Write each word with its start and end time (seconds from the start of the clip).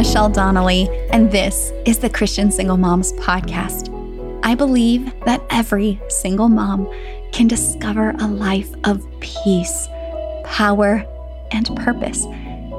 Michelle 0.00 0.30
Donnelly, 0.30 0.88
and 1.10 1.30
this 1.30 1.74
is 1.84 1.98
the 1.98 2.08
Christian 2.08 2.50
Single 2.50 2.78
Moms 2.78 3.12
Podcast. 3.12 3.90
I 4.42 4.54
believe 4.54 5.12
that 5.26 5.44
every 5.50 6.00
single 6.08 6.48
mom 6.48 6.90
can 7.32 7.46
discover 7.48 8.14
a 8.18 8.26
life 8.26 8.70
of 8.84 9.06
peace, 9.20 9.88
power, 10.42 11.04
and 11.50 11.76
purpose, 11.76 12.24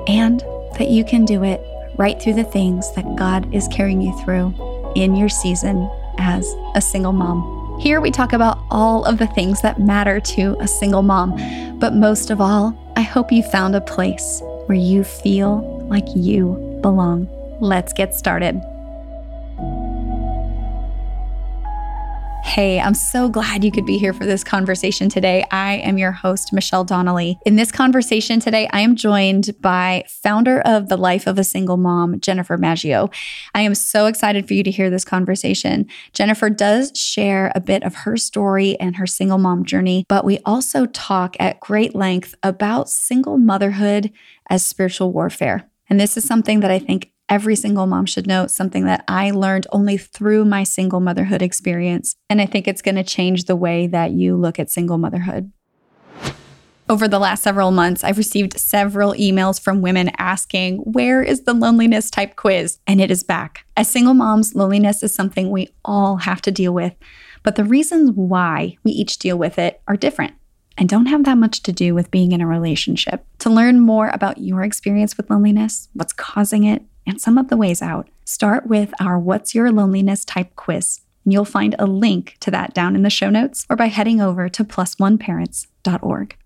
and 0.07 0.39
that 0.79 0.87
you 0.89 1.05
can 1.05 1.23
do 1.23 1.43
it 1.43 1.61
right 1.95 2.19
through 2.19 2.33
the 2.33 2.43
things 2.43 2.91
that 2.95 3.15
God 3.15 3.53
is 3.53 3.67
carrying 3.67 4.01
you 4.01 4.17
through 4.23 4.55
in 4.95 5.15
your 5.15 5.29
season 5.29 5.87
as 6.17 6.51
a 6.73 6.81
single 6.81 7.13
mom. 7.13 7.79
Here 7.81 8.01
we 8.01 8.09
talk 8.09 8.33
about 8.33 8.57
all 8.71 9.05
of 9.05 9.19
the 9.19 9.27
things 9.27 9.61
that 9.61 9.79
matter 9.79 10.19
to 10.19 10.57
a 10.59 10.67
single 10.67 11.03
mom, 11.03 11.37
but 11.77 11.93
most 11.93 12.31
of 12.31 12.41
all, 12.41 12.75
I 12.95 13.01
hope 13.01 13.31
you 13.31 13.43
found 13.43 13.75
a 13.75 13.81
place 13.81 14.41
where 14.65 14.79
you 14.79 15.03
feel 15.03 15.85
like 15.87 16.07
you 16.15 16.70
belong. 16.81 17.27
Let's 17.59 17.93
get 17.93 18.15
started. 18.15 18.61
Hey, 22.51 22.81
I'm 22.81 22.95
so 22.95 23.29
glad 23.29 23.63
you 23.63 23.71
could 23.71 23.85
be 23.85 23.97
here 23.97 24.11
for 24.11 24.25
this 24.25 24.43
conversation 24.43 25.07
today. 25.07 25.45
I 25.51 25.75
am 25.75 25.97
your 25.97 26.11
host, 26.11 26.51
Michelle 26.51 26.83
Donnelly. 26.83 27.39
In 27.45 27.55
this 27.55 27.71
conversation 27.71 28.41
today, 28.41 28.67
I 28.73 28.81
am 28.81 28.97
joined 28.97 29.51
by 29.61 30.03
founder 30.09 30.59
of 30.59 30.89
The 30.89 30.97
Life 30.97 31.27
of 31.27 31.39
a 31.39 31.45
Single 31.45 31.77
Mom, 31.77 32.19
Jennifer 32.19 32.57
Maggio. 32.57 33.09
I 33.55 33.61
am 33.61 33.73
so 33.73 34.07
excited 34.07 34.49
for 34.49 34.53
you 34.53 34.63
to 34.63 34.71
hear 34.71 34.89
this 34.89 35.05
conversation. 35.05 35.87
Jennifer 36.11 36.49
does 36.49 36.91
share 36.93 37.53
a 37.55 37.61
bit 37.61 37.83
of 37.83 37.95
her 37.95 38.17
story 38.17 38.77
and 38.81 38.97
her 38.97 39.07
single 39.07 39.37
mom 39.37 39.63
journey, 39.63 40.03
but 40.09 40.25
we 40.25 40.39
also 40.39 40.87
talk 40.87 41.37
at 41.39 41.61
great 41.61 41.95
length 41.95 42.35
about 42.43 42.89
single 42.89 43.37
motherhood 43.37 44.11
as 44.49 44.65
spiritual 44.65 45.13
warfare. 45.13 45.70
And 45.91 45.99
this 45.99 46.15
is 46.15 46.23
something 46.23 46.61
that 46.61 46.71
I 46.71 46.79
think 46.79 47.11
every 47.27 47.57
single 47.57 47.85
mom 47.85 48.05
should 48.05 48.25
know, 48.25 48.47
something 48.47 48.85
that 48.85 49.03
I 49.09 49.31
learned 49.31 49.67
only 49.73 49.97
through 49.97 50.45
my 50.45 50.63
single 50.63 51.01
motherhood 51.01 51.41
experience. 51.41 52.15
And 52.29 52.39
I 52.39 52.45
think 52.45 52.65
it's 52.65 52.81
going 52.81 52.95
to 52.95 53.03
change 53.03 53.43
the 53.43 53.57
way 53.57 53.87
that 53.87 54.11
you 54.11 54.37
look 54.37 54.57
at 54.57 54.71
single 54.71 54.97
motherhood. 54.97 55.51
Over 56.87 57.09
the 57.09 57.19
last 57.19 57.43
several 57.43 57.71
months, 57.71 58.05
I've 58.05 58.17
received 58.17 58.57
several 58.57 59.11
emails 59.15 59.61
from 59.61 59.81
women 59.81 60.11
asking, 60.17 60.77
Where 60.77 61.21
is 61.21 61.41
the 61.41 61.53
loneliness 61.53 62.09
type 62.09 62.37
quiz? 62.37 62.79
And 62.87 63.01
it 63.01 63.11
is 63.11 63.21
back. 63.21 63.65
As 63.75 63.89
single 63.89 64.13
moms, 64.13 64.55
loneliness 64.55 65.03
is 65.03 65.13
something 65.13 65.51
we 65.51 65.67
all 65.83 66.17
have 66.17 66.41
to 66.43 66.51
deal 66.51 66.73
with, 66.73 66.95
but 67.43 67.57
the 67.57 67.65
reasons 67.65 68.11
why 68.11 68.77
we 68.85 68.91
each 68.91 69.19
deal 69.19 69.37
with 69.37 69.59
it 69.59 69.81
are 69.89 69.97
different 69.97 70.35
and 70.81 70.89
don't 70.89 71.05
have 71.05 71.25
that 71.25 71.37
much 71.37 71.61
to 71.61 71.71
do 71.71 71.93
with 71.93 72.09
being 72.09 72.31
in 72.31 72.41
a 72.41 72.47
relationship. 72.47 73.23
To 73.37 73.51
learn 73.51 73.79
more 73.79 74.09
about 74.09 74.39
your 74.39 74.63
experience 74.63 75.15
with 75.15 75.29
loneliness, 75.29 75.89
what's 75.93 76.11
causing 76.11 76.63
it, 76.63 76.81
and 77.05 77.21
some 77.21 77.37
of 77.37 77.49
the 77.49 77.55
ways 77.55 77.83
out, 77.83 78.09
start 78.25 78.65
with 78.65 78.91
our 78.99 79.19
What's 79.19 79.53
Your 79.53 79.71
Loneliness 79.71 80.25
Type 80.25 80.55
quiz. 80.55 81.01
And 81.23 81.33
you'll 81.33 81.45
find 81.45 81.75
a 81.77 81.85
link 81.85 82.35
to 82.39 82.49
that 82.49 82.73
down 82.73 82.95
in 82.95 83.03
the 83.03 83.11
show 83.11 83.29
notes 83.29 83.67
or 83.69 83.75
by 83.75 83.89
heading 83.89 84.21
over 84.21 84.49
to 84.49 84.63
plusoneparents.org. 84.63 86.37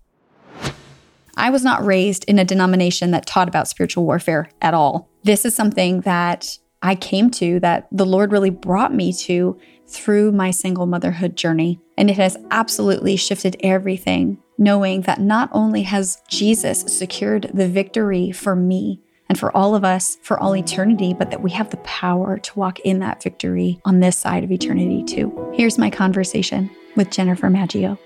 I 1.38 1.48
was 1.48 1.64
not 1.64 1.86
raised 1.86 2.26
in 2.26 2.38
a 2.38 2.44
denomination 2.44 3.12
that 3.12 3.24
taught 3.24 3.48
about 3.48 3.68
spiritual 3.68 4.04
warfare 4.04 4.50
at 4.60 4.74
all. 4.74 5.08
This 5.24 5.46
is 5.46 5.54
something 5.54 6.02
that 6.02 6.58
I 6.82 6.94
came 6.94 7.30
to 7.30 7.58
that 7.60 7.88
the 7.90 8.04
Lord 8.04 8.32
really 8.32 8.50
brought 8.50 8.92
me 8.92 9.14
to 9.14 9.58
through 9.88 10.32
my 10.32 10.50
single 10.50 10.86
motherhood 10.86 11.36
journey. 11.36 11.80
And 11.96 12.10
it 12.10 12.16
has 12.16 12.36
absolutely 12.50 13.16
shifted 13.16 13.56
everything, 13.60 14.38
knowing 14.58 15.02
that 15.02 15.20
not 15.20 15.48
only 15.52 15.82
has 15.82 16.18
Jesus 16.28 16.80
secured 16.82 17.50
the 17.54 17.68
victory 17.68 18.32
for 18.32 18.56
me, 18.56 19.00
and 19.28 19.38
for 19.38 19.54
all 19.56 19.74
of 19.74 19.84
us 19.84 20.16
for 20.22 20.38
all 20.38 20.56
eternity, 20.56 21.12
but 21.12 21.30
that 21.30 21.42
we 21.42 21.50
have 21.50 21.70
the 21.70 21.76
power 21.78 22.38
to 22.38 22.58
walk 22.58 22.78
in 22.80 23.00
that 23.00 23.22
victory 23.22 23.80
on 23.84 24.00
this 24.00 24.16
side 24.16 24.44
of 24.44 24.52
eternity 24.52 25.02
too. 25.02 25.52
Here's 25.54 25.78
my 25.78 25.90
conversation 25.90 26.70
with 26.94 27.10
Jennifer 27.10 27.50
Maggio. 27.50 27.98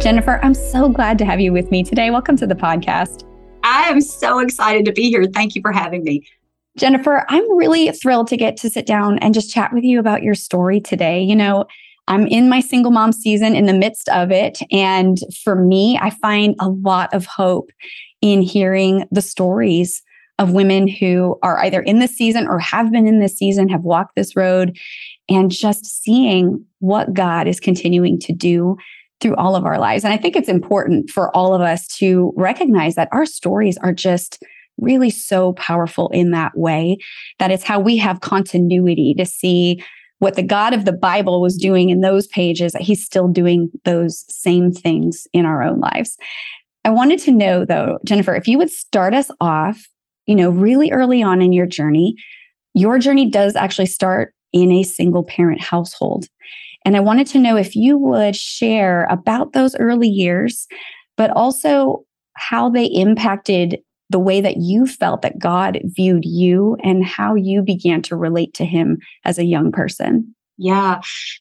Jennifer, 0.00 0.38
I'm 0.42 0.54
so 0.54 0.90
glad 0.90 1.18
to 1.18 1.24
have 1.24 1.40
you 1.40 1.52
with 1.52 1.70
me 1.70 1.82
today. 1.82 2.10
Welcome 2.10 2.36
to 2.36 2.46
the 2.46 2.54
podcast. 2.54 3.24
I 3.64 3.88
am 3.88 4.00
so 4.00 4.38
excited 4.38 4.84
to 4.84 4.92
be 4.92 5.08
here. 5.08 5.24
Thank 5.24 5.54
you 5.54 5.62
for 5.62 5.72
having 5.72 6.04
me. 6.04 6.26
Jennifer, 6.76 7.24
I'm 7.28 7.56
really 7.56 7.90
thrilled 7.92 8.28
to 8.28 8.36
get 8.36 8.56
to 8.58 8.70
sit 8.70 8.86
down 8.86 9.18
and 9.20 9.32
just 9.32 9.52
chat 9.52 9.72
with 9.72 9.84
you 9.84 9.98
about 9.98 10.22
your 10.22 10.34
story 10.34 10.80
today. 10.80 11.22
You 11.22 11.34
know, 11.34 11.64
I'm 12.06 12.26
in 12.26 12.48
my 12.48 12.60
single 12.60 12.90
mom 12.90 13.12
season 13.12 13.56
in 13.56 13.66
the 13.66 13.72
midst 13.72 14.08
of 14.10 14.30
it. 14.30 14.58
And 14.70 15.18
for 15.42 15.54
me, 15.56 15.98
I 16.00 16.10
find 16.10 16.54
a 16.60 16.68
lot 16.68 17.14
of 17.14 17.26
hope 17.26 17.70
in 18.20 18.42
hearing 18.42 19.06
the 19.10 19.22
stories 19.22 20.02
of 20.38 20.52
women 20.52 20.88
who 20.88 21.38
are 21.42 21.62
either 21.64 21.80
in 21.80 22.00
this 22.00 22.16
season 22.16 22.46
or 22.48 22.58
have 22.58 22.90
been 22.90 23.06
in 23.06 23.20
this 23.20 23.36
season, 23.36 23.68
have 23.68 23.82
walked 23.82 24.16
this 24.16 24.34
road, 24.34 24.76
and 25.28 25.50
just 25.50 25.86
seeing 26.02 26.64
what 26.80 27.14
God 27.14 27.46
is 27.46 27.60
continuing 27.60 28.18
to 28.20 28.32
do 28.32 28.76
through 29.24 29.36
all 29.36 29.56
of 29.56 29.64
our 29.64 29.78
lives. 29.78 30.04
And 30.04 30.12
I 30.12 30.18
think 30.18 30.36
it's 30.36 30.50
important 30.50 31.08
for 31.08 31.34
all 31.34 31.54
of 31.54 31.62
us 31.62 31.86
to 31.96 32.34
recognize 32.36 32.94
that 32.96 33.08
our 33.10 33.24
stories 33.24 33.78
are 33.78 33.94
just 33.94 34.42
really 34.76 35.08
so 35.08 35.54
powerful 35.54 36.10
in 36.10 36.30
that 36.32 36.54
way 36.58 36.98
that 37.38 37.50
it's 37.50 37.64
how 37.64 37.80
we 37.80 37.96
have 37.96 38.20
continuity 38.20 39.14
to 39.16 39.24
see 39.24 39.82
what 40.18 40.34
the 40.34 40.42
God 40.42 40.74
of 40.74 40.84
the 40.84 40.92
Bible 40.92 41.40
was 41.40 41.56
doing 41.56 41.88
in 41.88 42.02
those 42.02 42.26
pages, 42.26 42.72
that 42.72 42.82
he's 42.82 43.02
still 43.02 43.26
doing 43.26 43.70
those 43.84 44.26
same 44.28 44.70
things 44.70 45.26
in 45.32 45.46
our 45.46 45.62
own 45.62 45.80
lives. 45.80 46.18
I 46.84 46.90
wanted 46.90 47.18
to 47.20 47.32
know 47.32 47.64
though, 47.64 47.96
Jennifer, 48.04 48.34
if 48.34 48.46
you 48.46 48.58
would 48.58 48.70
start 48.70 49.14
us 49.14 49.30
off, 49.40 49.88
you 50.26 50.34
know, 50.34 50.50
really 50.50 50.92
early 50.92 51.22
on 51.22 51.40
in 51.40 51.54
your 51.54 51.66
journey, 51.66 52.14
your 52.74 52.98
journey 52.98 53.30
does 53.30 53.56
actually 53.56 53.86
start 53.86 54.34
in 54.52 54.70
a 54.70 54.82
single 54.82 55.24
parent 55.24 55.62
household. 55.62 56.26
And 56.84 56.96
I 56.96 57.00
wanted 57.00 57.26
to 57.28 57.38
know 57.38 57.56
if 57.56 57.74
you 57.74 57.96
would 57.96 58.36
share 58.36 59.04
about 59.10 59.52
those 59.52 59.74
early 59.76 60.08
years, 60.08 60.66
but 61.16 61.30
also 61.30 62.04
how 62.36 62.68
they 62.68 62.86
impacted 62.86 63.78
the 64.10 64.18
way 64.18 64.40
that 64.40 64.58
you 64.58 64.86
felt 64.86 65.22
that 65.22 65.38
God 65.38 65.80
viewed 65.84 66.24
you 66.24 66.76
and 66.82 67.04
how 67.04 67.34
you 67.34 67.62
began 67.62 68.02
to 68.02 68.16
relate 68.16 68.54
to 68.54 68.64
him 68.64 68.98
as 69.24 69.38
a 69.38 69.44
young 69.44 69.72
person. 69.72 70.33
Yeah. 70.56 71.00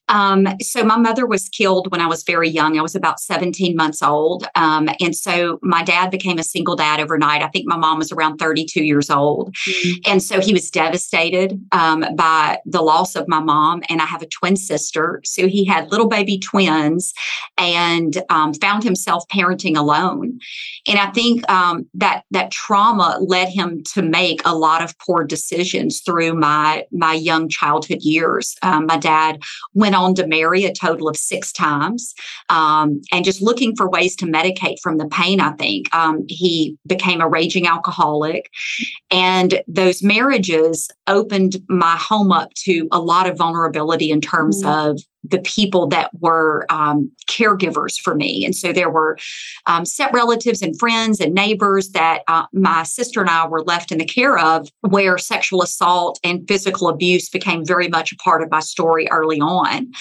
Um, 0.09 0.47
so 0.59 0.83
my 0.83 0.97
mother 0.97 1.27
was 1.27 1.47
killed 1.49 1.91
when 1.91 2.01
I 2.01 2.07
was 2.07 2.23
very 2.23 2.49
young. 2.49 2.79
I 2.79 2.81
was 2.81 2.95
about 2.95 3.19
17 3.19 3.75
months 3.75 4.01
old. 4.01 4.47
Um, 4.55 4.89
and 4.99 5.15
so 5.15 5.59
my 5.61 5.83
dad 5.83 6.09
became 6.09 6.39
a 6.39 6.43
single 6.43 6.75
dad 6.75 6.99
overnight. 6.99 7.43
I 7.43 7.47
think 7.49 7.67
my 7.67 7.77
mom 7.77 7.99
was 7.99 8.11
around 8.11 8.37
32 8.37 8.83
years 8.83 9.11
old. 9.11 9.53
Mm-hmm. 9.67 10.11
And 10.11 10.23
so 10.23 10.41
he 10.41 10.51
was 10.51 10.71
devastated 10.71 11.63
um, 11.71 12.03
by 12.15 12.59
the 12.65 12.81
loss 12.81 13.15
of 13.15 13.27
my 13.27 13.39
mom. 13.39 13.83
And 13.87 14.01
I 14.01 14.05
have 14.05 14.23
a 14.23 14.27
twin 14.27 14.55
sister. 14.55 15.21
So 15.23 15.47
he 15.47 15.63
had 15.63 15.91
little 15.91 16.07
baby 16.07 16.39
twins 16.39 17.13
and 17.57 18.17
um, 18.29 18.53
found 18.55 18.83
himself 18.83 19.25
parenting 19.31 19.77
alone. 19.77 20.39
And 20.87 20.97
I 20.97 21.11
think 21.11 21.49
um, 21.49 21.87
that 21.93 22.23
that 22.31 22.51
trauma 22.51 23.19
led 23.21 23.49
him 23.49 23.83
to 23.93 24.01
make 24.01 24.41
a 24.45 24.55
lot 24.55 24.81
of 24.81 24.97
poor 24.97 25.23
decisions 25.23 26.01
through 26.01 26.33
my 26.33 26.85
my 26.91 27.13
young 27.13 27.47
childhood 27.47 28.01
years. 28.01 28.55
Um, 28.63 28.87
my 28.87 28.97
dad 29.03 29.41
went 29.73 29.95
on 29.95 30.15
to 30.15 30.25
marry 30.25 30.65
a 30.65 30.73
total 30.73 31.07
of 31.07 31.15
six 31.15 31.51
times 31.51 32.13
um, 32.49 33.01
and 33.11 33.23
just 33.23 33.41
looking 33.41 33.75
for 33.75 33.89
ways 33.89 34.15
to 34.15 34.25
medicate 34.25 34.79
from 34.81 34.97
the 34.97 35.07
pain, 35.07 35.39
I 35.39 35.51
think. 35.51 35.93
Um, 35.93 36.25
he 36.27 36.77
became 36.87 37.21
a 37.21 37.29
raging 37.29 37.67
alcoholic. 37.67 38.49
And 39.11 39.61
those 39.67 40.01
marriages 40.01 40.89
opened 41.07 41.57
my 41.69 41.95
home 41.97 42.31
up 42.31 42.53
to 42.65 42.87
a 42.91 42.99
lot 42.99 43.29
of 43.29 43.37
vulnerability 43.37 44.09
in 44.09 44.21
terms 44.21 44.63
mm-hmm. 44.63 44.89
of 44.89 45.01
the 45.23 45.39
people 45.39 45.87
that 45.87 46.11
were 46.19 46.65
um, 46.69 47.11
caregivers 47.29 47.99
for 47.99 48.13
me. 48.13 48.43
And 48.45 48.55
so 48.55 48.73
there 48.73 48.89
were 48.89 49.17
um, 49.65 49.85
set 49.85 50.11
relatives 50.13 50.61
and 50.61 50.77
friends 50.77 51.19
and 51.19 51.33
neighbors 51.33 51.89
that 51.89 52.23
uh, 52.27 52.45
my 52.51 52.83
sister 52.83 53.21
and 53.21 53.29
I 53.29 53.47
were 53.47 53.63
left 53.63 53.91
in 53.91 53.97
the 53.97 54.05
care 54.05 54.37
of, 54.37 54.69
where 54.81 55.17
sexual 55.17 55.61
assault 55.61 56.19
and 56.23 56.47
physical 56.47 56.89
abuse 56.89 57.29
became 57.29 57.65
very 57.65 57.87
much 57.87 58.11
a 58.11 58.17
part 58.17 58.41
of 58.41 58.51
my 58.51 58.59
story 58.59 59.07
early 59.11 59.39
on. 59.39 59.91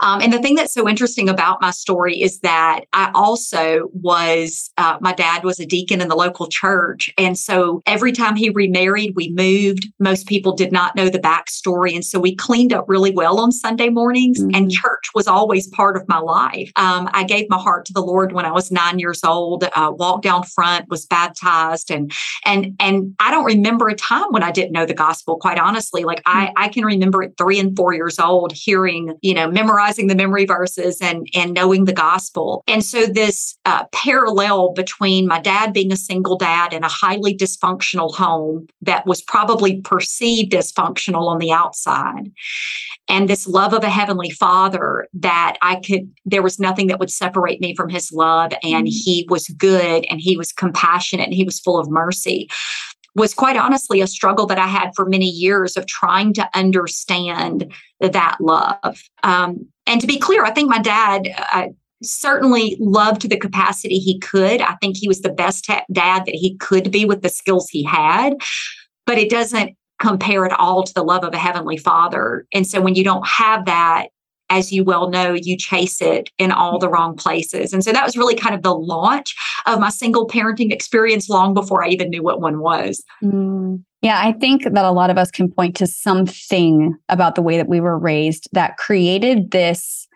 Um, 0.00 0.20
and 0.20 0.32
the 0.32 0.40
thing 0.40 0.56
that's 0.56 0.74
so 0.74 0.88
interesting 0.88 1.28
about 1.28 1.62
my 1.62 1.70
story 1.70 2.20
is 2.20 2.40
that 2.40 2.80
I 2.92 3.10
also 3.14 3.88
was, 3.92 4.70
uh, 4.76 4.98
my 5.00 5.14
dad 5.14 5.42
was 5.42 5.58
a 5.58 5.66
deacon 5.66 6.02
in 6.02 6.08
the 6.08 6.16
local 6.16 6.48
church. 6.48 7.10
And 7.16 7.38
so 7.38 7.82
every 7.86 8.12
time 8.12 8.36
he 8.36 8.50
remarried, 8.50 9.14
we 9.16 9.30
moved. 9.30 9.86
Most 9.98 10.26
people 10.26 10.54
did 10.54 10.70
not 10.70 10.94
know 10.94 11.08
the 11.08 11.18
backstory. 11.18 11.94
And 11.94 12.04
so 12.04 12.20
we 12.20 12.36
cleaned 12.36 12.74
up 12.74 12.84
really 12.88 13.10
well 13.10 13.40
on 13.40 13.52
Sunday 13.52 13.88
mornings. 13.88 14.40
Mm-hmm. 14.40 14.54
And 14.54 14.65
and 14.66 14.72
church 14.72 15.10
was 15.14 15.28
always 15.28 15.68
part 15.68 15.96
of 15.96 16.08
my 16.08 16.18
life. 16.18 16.70
Um, 16.76 17.08
I 17.12 17.24
gave 17.24 17.48
my 17.48 17.58
heart 17.58 17.86
to 17.86 17.92
the 17.92 18.02
Lord 18.02 18.32
when 18.32 18.44
I 18.44 18.52
was 18.52 18.70
nine 18.72 18.98
years 18.98 19.22
old. 19.24 19.64
Uh, 19.64 19.92
walked 19.96 20.24
down 20.24 20.42
front, 20.42 20.88
was 20.88 21.06
baptized, 21.06 21.90
and 21.90 22.12
and 22.44 22.74
and 22.80 23.14
I 23.20 23.30
don't 23.30 23.44
remember 23.44 23.88
a 23.88 23.94
time 23.94 24.32
when 24.32 24.42
I 24.42 24.50
didn't 24.50 24.72
know 24.72 24.86
the 24.86 24.94
gospel. 24.94 25.38
Quite 25.38 25.58
honestly, 25.58 26.04
like 26.04 26.20
I 26.26 26.52
I 26.56 26.68
can 26.68 26.84
remember 26.84 27.22
at 27.22 27.36
three 27.38 27.60
and 27.60 27.76
four 27.76 27.94
years 27.94 28.18
old 28.18 28.52
hearing, 28.52 29.16
you 29.22 29.34
know, 29.34 29.48
memorizing 29.48 30.08
the 30.08 30.16
memory 30.16 30.44
verses 30.44 31.00
and 31.00 31.28
and 31.34 31.54
knowing 31.54 31.84
the 31.84 31.92
gospel. 31.92 32.64
And 32.66 32.84
so 32.84 33.06
this 33.06 33.56
uh, 33.64 33.84
parallel 33.92 34.72
between 34.72 35.28
my 35.28 35.40
dad 35.40 35.72
being 35.72 35.92
a 35.92 35.96
single 35.96 36.36
dad 36.36 36.72
in 36.72 36.82
a 36.82 36.88
highly 36.88 37.36
dysfunctional 37.36 38.14
home 38.14 38.66
that 38.82 39.06
was 39.06 39.22
probably 39.22 39.80
perceived 39.82 40.54
as 40.54 40.72
functional 40.72 41.28
on 41.28 41.38
the 41.38 41.52
outside 41.52 42.32
and 43.08 43.28
this 43.28 43.46
love 43.46 43.72
of 43.72 43.84
a 43.84 43.90
heavenly 43.90 44.30
father 44.30 44.55
that 45.14 45.56
I 45.62 45.76
could, 45.76 46.10
there 46.24 46.42
was 46.42 46.58
nothing 46.58 46.86
that 46.88 46.98
would 46.98 47.10
separate 47.10 47.60
me 47.60 47.74
from 47.74 47.88
his 47.88 48.12
love. 48.12 48.52
And 48.62 48.86
mm-hmm. 48.86 49.02
he 49.04 49.26
was 49.28 49.48
good 49.48 50.04
and 50.10 50.20
he 50.20 50.36
was 50.36 50.52
compassionate 50.52 51.26
and 51.26 51.34
he 51.34 51.44
was 51.44 51.60
full 51.60 51.78
of 51.78 51.90
mercy 51.90 52.48
was 53.16 53.32
quite 53.32 53.56
honestly 53.56 54.02
a 54.02 54.06
struggle 54.06 54.44
that 54.46 54.58
I 54.58 54.66
had 54.66 54.90
for 54.94 55.06
many 55.06 55.26
years 55.26 55.76
of 55.76 55.86
trying 55.86 56.34
to 56.34 56.48
understand 56.54 57.72
that 57.98 58.36
love. 58.40 59.02
Um, 59.22 59.66
and 59.86 60.02
to 60.02 60.06
be 60.06 60.18
clear, 60.18 60.44
I 60.44 60.50
think 60.50 60.68
my 60.68 60.80
dad 60.80 61.28
uh, 61.52 61.68
certainly 62.02 62.76
loved 62.78 63.22
to 63.22 63.28
the 63.28 63.38
capacity 63.38 63.98
he 63.98 64.18
could. 64.18 64.60
I 64.60 64.76
think 64.82 64.98
he 64.98 65.08
was 65.08 65.22
the 65.22 65.32
best 65.32 65.66
dad 65.66 66.26
that 66.26 66.34
he 66.34 66.56
could 66.58 66.90
be 66.90 67.06
with 67.06 67.22
the 67.22 67.30
skills 67.30 67.68
he 67.70 67.82
had. 67.82 68.34
But 69.06 69.16
it 69.16 69.30
doesn't 69.30 69.76
compare 69.98 70.44
at 70.44 70.52
all 70.52 70.82
to 70.82 70.92
the 70.92 71.04
love 71.04 71.24
of 71.24 71.32
a 71.32 71.38
heavenly 71.38 71.78
father. 71.78 72.46
And 72.52 72.66
so 72.66 72.82
when 72.82 72.96
you 72.96 73.04
don't 73.04 73.26
have 73.26 73.64
that, 73.64 74.08
as 74.50 74.72
you 74.72 74.84
well 74.84 75.10
know, 75.10 75.34
you 75.34 75.56
chase 75.56 76.00
it 76.00 76.30
in 76.38 76.52
all 76.52 76.78
the 76.78 76.88
wrong 76.88 77.16
places. 77.16 77.72
And 77.72 77.82
so 77.82 77.92
that 77.92 78.04
was 78.04 78.16
really 78.16 78.34
kind 78.34 78.54
of 78.54 78.62
the 78.62 78.74
launch 78.74 79.34
of 79.66 79.80
my 79.80 79.90
single 79.90 80.26
parenting 80.26 80.72
experience 80.72 81.28
long 81.28 81.54
before 81.54 81.84
I 81.84 81.88
even 81.88 82.10
knew 82.10 82.22
what 82.22 82.40
one 82.40 82.60
was. 82.60 83.02
Mm. 83.22 83.82
Yeah, 84.02 84.20
I 84.22 84.32
think 84.32 84.62
that 84.64 84.84
a 84.84 84.90
lot 84.92 85.10
of 85.10 85.18
us 85.18 85.30
can 85.30 85.50
point 85.50 85.74
to 85.76 85.86
something 85.86 86.94
about 87.08 87.34
the 87.34 87.42
way 87.42 87.56
that 87.56 87.68
we 87.68 87.80
were 87.80 87.98
raised 87.98 88.48
that 88.52 88.76
created 88.76 89.50
this 89.50 90.06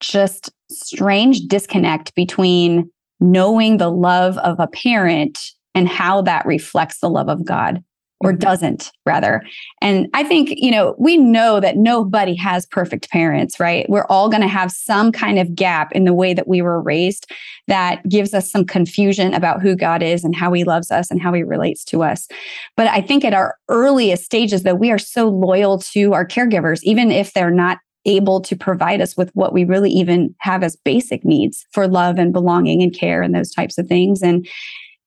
just 0.00 0.50
strange 0.70 1.40
disconnect 1.42 2.14
between 2.14 2.90
knowing 3.20 3.76
the 3.76 3.90
love 3.90 4.36
of 4.38 4.58
a 4.58 4.66
parent 4.66 5.38
and 5.74 5.88
how 5.88 6.22
that 6.22 6.44
reflects 6.46 6.98
the 6.98 7.08
love 7.08 7.28
of 7.28 7.44
God 7.44 7.82
or 8.20 8.30
mm-hmm. 8.30 8.38
doesn't 8.38 8.92
rather. 9.04 9.42
And 9.82 10.08
I 10.14 10.24
think, 10.24 10.50
you 10.52 10.70
know, 10.70 10.94
we 10.98 11.16
know 11.16 11.60
that 11.60 11.76
nobody 11.76 12.34
has 12.36 12.66
perfect 12.66 13.10
parents, 13.10 13.60
right? 13.60 13.88
We're 13.88 14.06
all 14.06 14.28
going 14.28 14.42
to 14.42 14.48
have 14.48 14.70
some 14.70 15.12
kind 15.12 15.38
of 15.38 15.54
gap 15.54 15.92
in 15.92 16.04
the 16.04 16.14
way 16.14 16.32
that 16.34 16.48
we 16.48 16.62
were 16.62 16.80
raised 16.80 17.30
that 17.68 18.06
gives 18.08 18.32
us 18.32 18.50
some 18.50 18.64
confusion 18.64 19.34
about 19.34 19.60
who 19.60 19.76
God 19.76 20.02
is 20.02 20.24
and 20.24 20.34
how 20.34 20.52
he 20.52 20.64
loves 20.64 20.90
us 20.90 21.10
and 21.10 21.20
how 21.20 21.32
he 21.32 21.42
relates 21.42 21.84
to 21.86 22.02
us. 22.02 22.28
But 22.76 22.88
I 22.88 23.00
think 23.00 23.24
at 23.24 23.34
our 23.34 23.56
earliest 23.68 24.24
stages 24.24 24.62
though, 24.62 24.74
we 24.74 24.90
are 24.90 24.98
so 24.98 25.28
loyal 25.28 25.78
to 25.78 26.14
our 26.14 26.26
caregivers 26.26 26.80
even 26.82 27.10
if 27.10 27.32
they're 27.32 27.50
not 27.50 27.78
able 28.06 28.40
to 28.40 28.56
provide 28.56 29.00
us 29.00 29.16
with 29.16 29.30
what 29.34 29.52
we 29.52 29.64
really 29.64 29.90
even 29.90 30.34
have 30.38 30.62
as 30.62 30.76
basic 30.76 31.24
needs 31.24 31.66
for 31.72 31.88
love 31.88 32.18
and 32.18 32.32
belonging 32.32 32.80
and 32.80 32.94
care 32.94 33.20
and 33.20 33.34
those 33.34 33.50
types 33.50 33.78
of 33.78 33.88
things 33.88 34.22
and 34.22 34.46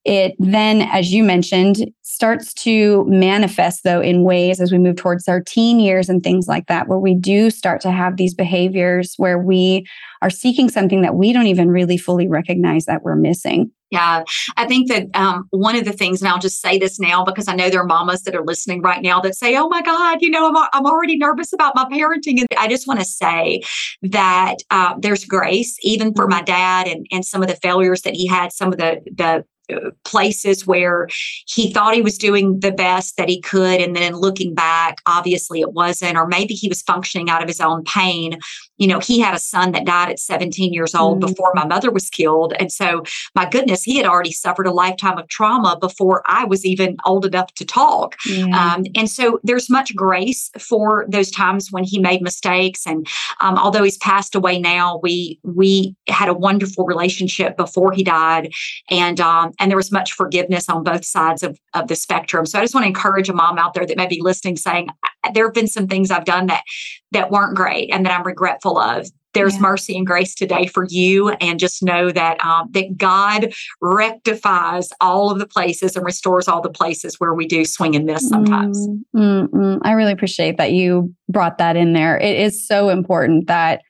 it 0.06 0.36
then, 0.40 0.82
as 0.82 1.12
you 1.12 1.24
mentioned, 1.24 1.92
starts 2.04 2.54
to 2.54 3.06
manifest, 3.08 3.84
though, 3.84 4.02
in 4.02 4.24
ways 4.24 4.60
as 4.60 4.72
we 4.72 4.78
move 4.78 4.96
towards 4.96 5.28
our 5.28 5.42
teen 5.42 5.80
years 5.80 6.10
and 6.10 6.24
things 6.24 6.48
like 6.48 6.68
that, 6.68 6.88
where 6.88 7.00
we 7.00 7.16
do 7.16 7.50
start 7.50 7.82
to 7.82 7.92
have 7.92 8.18
these 8.18 8.34
behaviors 8.34 9.14
where 9.18 9.38
we 9.38 9.86
are 10.22 10.30
seeking 10.30 10.70
something 10.70 11.02
that 11.02 11.16
we 11.16 11.34
don't 11.34 11.48
even 11.48 11.70
really 11.70 11.98
fully 11.98 12.28
recognize 12.28 12.86
that 12.86 13.04
we're 13.04 13.16
missing. 13.16 13.72
Yeah, 13.92 14.24
I 14.56 14.68
think 14.68 14.88
that 14.90 15.08
um, 15.16 15.48
one 15.50 15.76
of 15.76 15.84
the 15.84 15.92
things, 15.92 16.22
and 16.22 16.30
I'll 16.30 16.38
just 16.40 16.62
say 16.62 16.78
this 16.78 17.00
now 17.00 17.24
because 17.24 17.48
I 17.48 17.56
know 17.56 17.70
there 17.70 17.82
are 17.82 17.86
mamas 17.88 18.22
that 18.24 18.36
are 18.36 18.46
listening 18.46 18.82
right 18.82 19.02
now 19.02 19.20
that 19.22 19.36
say, 19.36 19.56
"Oh 19.56 19.68
my 19.68 19.82
God, 19.82 20.20
you 20.22 20.30
know, 20.30 20.48
I'm 20.48 20.68
I'm 20.74 20.86
already 20.86 21.18
nervous 21.18 21.54
about 21.54 21.76
my 21.76 21.86
parenting," 21.86 22.40
and 22.40 22.48
I 22.58 22.68
just 22.68 22.88
want 22.88 23.00
to 23.00 23.06
say 23.06 23.62
that 24.04 24.58
uh, 24.70 24.94
there's 25.00 25.26
grace 25.26 25.76
even 25.82 26.14
for 26.14 26.28
my 26.28 26.44
dad 26.44 26.88
and 26.88 27.08
and 27.12 27.26
some 27.26 27.42
of 27.42 27.48
the 27.48 27.56
failures 27.56 28.04
that 28.04 28.14
he 28.14 28.28
had, 28.28 28.54
some 28.54 28.72
of 28.72 28.78
the 28.78 29.02
the 29.12 29.44
Uh, 29.70 29.92
places 30.04 30.66
where 30.66 31.08
he 31.46 31.72
thought 31.72 31.94
he 31.94 32.02
was 32.02 32.18
doing 32.18 32.60
the 32.60 32.72
best 32.72 33.18
that 33.18 33.30
he 33.30 33.40
could 33.40 33.80
and 33.80 33.96
then 33.96 34.16
looking 34.16 34.56
back 34.56 34.98
obviously 35.06 35.62
it 35.62 35.74
wasn't 35.74 36.18
or 36.18 36.26
maybe 36.26 36.56
he 36.56 36.68
was 36.68 36.82
functioning 36.82 37.30
out 37.30 37.44
of 37.44 37.48
his 37.48 37.62
own 37.62 37.84
pain 37.84 38.40
you 38.80 38.88
know 38.88 39.00
he 39.00 39.20
had 39.20 39.34
a 39.34 39.40
son 39.40 39.72
that 39.74 39.86
died 39.86 40.10
at 40.10 40.20
17 40.20 40.74
years 40.74 40.96
old 40.96 41.20
mm-hmm. 41.20 41.30
before 41.30 41.52
my 41.54 41.66
mother 41.66 41.92
was 41.92 42.10
killed 42.10 42.54
and 42.60 42.72
so 42.72 43.04
my 43.36 43.48
goodness 43.48 43.84
he 43.84 43.98
had 43.98 44.06
already 44.06 44.32
suffered 44.32 44.68
a 44.68 44.72
lifetime 44.72 45.18
of 45.18 45.28
trauma 45.28 45.78
before 45.80 46.24
i 46.26 46.44
was 46.44 46.66
even 46.66 46.98
old 47.06 47.26
enough 47.26 47.54
to 47.54 47.66
talk 47.66 48.16
um, 48.54 48.86
and 48.96 49.10
so 49.10 49.40
there's 49.44 49.70
much 49.70 49.96
grace 49.96 50.50
for 50.58 51.06
those 51.10 51.30
times 51.30 51.72
when 51.72 51.84
he 51.84 52.00
made 52.00 52.22
mistakes 52.22 52.88
and 52.88 53.08
um, 53.42 53.58
although 53.58 53.84
he's 53.84 53.98
passed 53.98 54.34
away 54.36 54.60
now 54.60 55.00
we 55.04 55.40
we 55.44 55.96
had 56.08 56.30
a 56.30 56.34
wonderful 56.34 56.86
relationship 56.86 57.56
before 57.58 57.92
he 57.92 58.04
died 58.04 58.50
and 58.90 59.20
um, 59.20 59.52
and 59.60 59.70
there 59.70 59.78
was 59.78 59.92
much 59.92 60.14
forgiveness 60.14 60.70
on 60.70 60.84
both 60.84 61.06
sides 61.06 61.44
of, 61.44 61.60
of 61.74 61.88
the 61.88 61.96
spectrum. 61.96 62.46
So 62.46 62.58
I 62.60 62.62
just 62.62 62.74
want 62.74 62.86
to 62.86 62.88
encourage 62.88 63.30
a 63.30 63.34
mom 63.34 63.58
out 63.58 63.74
there 63.74 63.86
that 63.86 63.98
may 63.98 64.08
be 64.08 64.22
listening 64.22 64.56
saying, 64.56 64.90
there 65.34 65.46
have 65.46 65.54
been 65.54 65.68
some 65.68 65.88
things 65.88 66.12
I've 66.12 66.26
done 66.26 66.48
that 66.48 66.64
that 67.12 67.32
weren't 67.32 67.56
great 67.56 67.90
and 67.92 68.06
that 68.06 68.18
I'm 68.18 68.26
regretful 68.26 68.78
of. 68.78 69.08
There's 69.34 69.56
yeah. 69.56 69.62
mercy 69.62 69.96
and 69.96 70.08
grace 70.08 70.34
today 70.34 70.66
for 70.66 70.88
you, 70.90 71.30
and 71.30 71.60
just 71.60 71.84
know 71.84 72.12
that 72.12 72.44
um, 72.44 72.68
that 72.72 72.98
God 72.98 73.54
rectifies 73.80 74.90
all 75.02 75.30
of 75.30 75.38
the 75.38 75.46
places 75.46 75.96
and 75.96 76.04
restores 76.04 76.48
all 76.48 76.62
the 76.62 76.70
places 76.70 77.20
where 77.20 77.36
we 77.36 77.46
do 77.46 77.64
swing 77.64 77.96
and 77.96 78.06
miss 78.06 78.28
sometimes. 78.28 78.88
Mm, 79.16 79.80
I 79.84 79.92
really 79.92 80.14
appreciate 80.14 80.58
that 80.58 80.72
you 80.72 81.14
brought 81.28 81.60
that 81.60 81.76
in 81.76 81.94
there. 81.94 82.18
It 82.18 82.40
is 82.40 82.68
so 82.68 82.90
important 82.90 83.46
that 83.48 83.82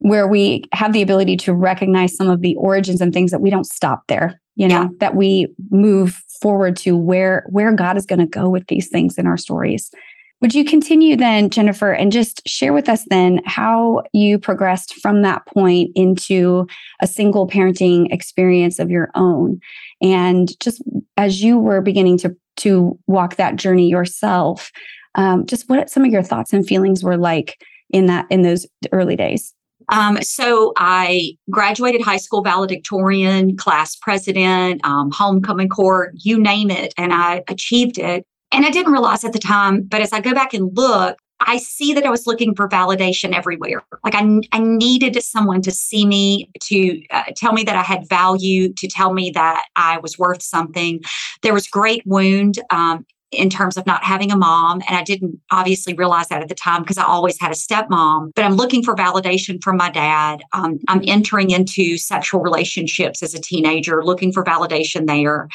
where 0.00 0.28
we 0.28 0.64
have 0.72 0.92
the 0.92 1.02
ability 1.02 1.36
to 1.38 1.54
recognize 1.54 2.14
some 2.14 2.28
of 2.28 2.42
the 2.42 2.54
origins 2.56 3.00
and 3.00 3.12
things 3.12 3.30
that 3.30 3.40
we 3.40 3.50
don't 3.50 3.66
stop 3.66 4.02
there 4.08 4.40
you 4.58 4.68
know 4.68 4.82
yeah. 4.82 4.88
that 5.00 5.14
we 5.14 5.48
move 5.70 6.22
forward 6.42 6.76
to 6.76 6.96
where 6.96 7.46
where 7.48 7.72
god 7.72 7.96
is 7.96 8.06
going 8.06 8.18
to 8.18 8.26
go 8.26 8.48
with 8.48 8.66
these 8.66 8.88
things 8.88 9.16
in 9.16 9.26
our 9.26 9.36
stories 9.36 9.90
would 10.40 10.54
you 10.54 10.64
continue 10.64 11.16
then 11.16 11.50
jennifer 11.50 11.92
and 11.92 12.12
just 12.12 12.46
share 12.46 12.72
with 12.72 12.88
us 12.88 13.04
then 13.10 13.40
how 13.44 14.02
you 14.12 14.38
progressed 14.38 14.94
from 14.94 15.22
that 15.22 15.44
point 15.46 15.90
into 15.94 16.66
a 17.00 17.06
single 17.06 17.48
parenting 17.48 18.12
experience 18.12 18.78
of 18.78 18.90
your 18.90 19.10
own 19.14 19.60
and 20.00 20.58
just 20.60 20.82
as 21.16 21.42
you 21.42 21.58
were 21.58 21.80
beginning 21.80 22.16
to 22.18 22.34
to 22.56 22.98
walk 23.06 23.36
that 23.36 23.56
journey 23.56 23.88
yourself 23.88 24.70
um, 25.14 25.46
just 25.46 25.68
what 25.68 25.90
some 25.90 26.04
of 26.04 26.12
your 26.12 26.22
thoughts 26.22 26.52
and 26.52 26.66
feelings 26.66 27.02
were 27.02 27.16
like 27.16 27.60
in 27.90 28.06
that 28.06 28.26
in 28.30 28.42
those 28.42 28.66
early 28.92 29.16
days 29.16 29.54
um, 29.90 30.20
so 30.22 30.72
I 30.76 31.36
graduated 31.50 32.02
high 32.02 32.18
school 32.18 32.42
valedictorian, 32.42 33.56
class 33.56 33.96
president, 33.96 34.84
um, 34.84 35.10
homecoming 35.10 35.68
court, 35.68 36.12
you 36.14 36.38
name 36.38 36.70
it, 36.70 36.92
and 36.98 37.12
I 37.12 37.42
achieved 37.48 37.98
it. 37.98 38.26
And 38.52 38.64
I 38.64 38.70
didn't 38.70 38.92
realize 38.92 39.24
at 39.24 39.32
the 39.32 39.38
time, 39.38 39.82
but 39.82 40.00
as 40.00 40.12
I 40.12 40.20
go 40.20 40.32
back 40.32 40.54
and 40.54 40.74
look, 40.76 41.18
I 41.40 41.58
see 41.58 41.92
that 41.94 42.04
I 42.04 42.10
was 42.10 42.26
looking 42.26 42.54
for 42.54 42.68
validation 42.68 43.32
everywhere. 43.32 43.82
Like 44.02 44.14
I, 44.14 44.40
I 44.52 44.58
needed 44.58 45.22
someone 45.22 45.62
to 45.62 45.70
see 45.70 46.06
me, 46.06 46.50
to 46.62 47.00
uh, 47.10 47.24
tell 47.36 47.52
me 47.52 47.62
that 47.64 47.76
I 47.76 47.82
had 47.82 48.08
value, 48.08 48.72
to 48.72 48.88
tell 48.88 49.12
me 49.12 49.30
that 49.30 49.64
I 49.76 49.98
was 49.98 50.18
worth 50.18 50.42
something. 50.42 51.00
There 51.42 51.54
was 51.54 51.68
great 51.68 52.02
wound 52.06 52.58
um, 52.70 53.06
in 53.30 53.50
terms 53.50 53.76
of 53.76 53.86
not 53.86 54.02
having 54.04 54.32
a 54.32 54.36
mom. 54.36 54.80
And 54.88 54.96
I 54.96 55.02
didn't 55.02 55.38
obviously 55.52 55.94
realize 55.94 56.28
that 56.28 56.42
at 56.42 56.48
the 56.48 56.54
time 56.54 56.82
because 56.82 56.98
I 56.98 57.04
always 57.04 57.40
had 57.40 57.52
a 57.52 57.54
stepmom, 57.54 58.32
but 58.34 58.44
I'm 58.44 58.54
looking 58.54 58.82
for 58.82 58.96
validation 58.96 59.62
from 59.62 59.76
my 59.76 59.90
dad. 59.90 60.42
Um, 60.54 60.78
I'm 60.88 61.02
entering 61.06 61.50
into 61.50 61.98
sexual 61.98 62.40
relationships 62.40 63.22
as 63.22 63.34
a 63.34 63.40
teenager, 63.40 64.04
looking 64.04 64.32
for 64.32 64.42
validation 64.42 65.06
there, 65.06 65.48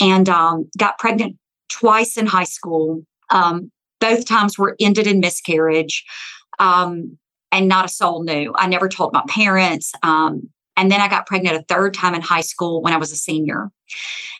and 0.00 0.28
um, 0.28 0.68
got 0.78 0.98
pregnant 0.98 1.38
twice 1.68 2.16
in 2.16 2.26
high 2.26 2.44
school. 2.44 3.02
Um, 3.30 3.70
both 4.00 4.26
times 4.26 4.58
were 4.58 4.76
ended 4.80 5.06
in 5.06 5.20
miscarriage. 5.20 6.04
Um, 6.58 7.18
and 7.54 7.68
not 7.68 7.84
a 7.84 7.88
soul 7.88 8.24
knew. 8.24 8.52
I 8.56 8.66
never 8.66 8.88
told 8.88 9.12
my 9.12 9.22
parents. 9.28 9.92
Um, 10.02 10.50
and 10.76 10.90
then 10.90 11.00
I 11.00 11.08
got 11.08 11.26
pregnant 11.26 11.56
a 11.56 11.62
third 11.62 11.94
time 11.94 12.14
in 12.14 12.20
high 12.20 12.40
school 12.40 12.82
when 12.82 12.92
I 12.92 12.96
was 12.96 13.12
a 13.12 13.16
senior. 13.16 13.70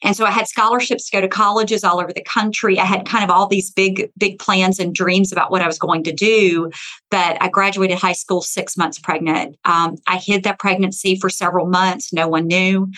And 0.03 0.17
so 0.17 0.25
I 0.25 0.31
had 0.31 0.49
scholarships 0.49 1.09
to 1.09 1.17
go 1.17 1.21
to 1.21 1.29
colleges 1.29 1.85
all 1.85 2.01
over 2.01 2.13
the 2.13 2.23
country. 2.23 2.79
I 2.79 2.85
had 2.85 3.07
kind 3.07 3.25
of 3.25 3.31
all 3.31 3.47
these 3.47 3.71
big, 3.71 4.11
big 4.19 4.39
plans 4.39 4.79
and 4.79 4.95
dreams 4.95 5.33
about 5.33 5.51
what 5.51 5.63
I 5.63 5.67
was 5.67 5.79
going 5.79 6.03
to 6.05 6.13
do. 6.13 6.71
But 7.11 7.37
I 7.41 7.49
graduated 7.49 7.99
high 7.99 8.13
school 8.13 8.41
six 8.41 8.77
months 8.77 8.99
pregnant. 8.99 9.57
Um, 9.65 9.97
I 10.07 10.17
hid 10.17 10.45
that 10.45 10.59
pregnancy 10.59 11.17
for 11.17 11.31
several 11.31 11.67
months. 11.67 12.13
No 12.13 12.29
one 12.29 12.47
knew. 12.47 12.91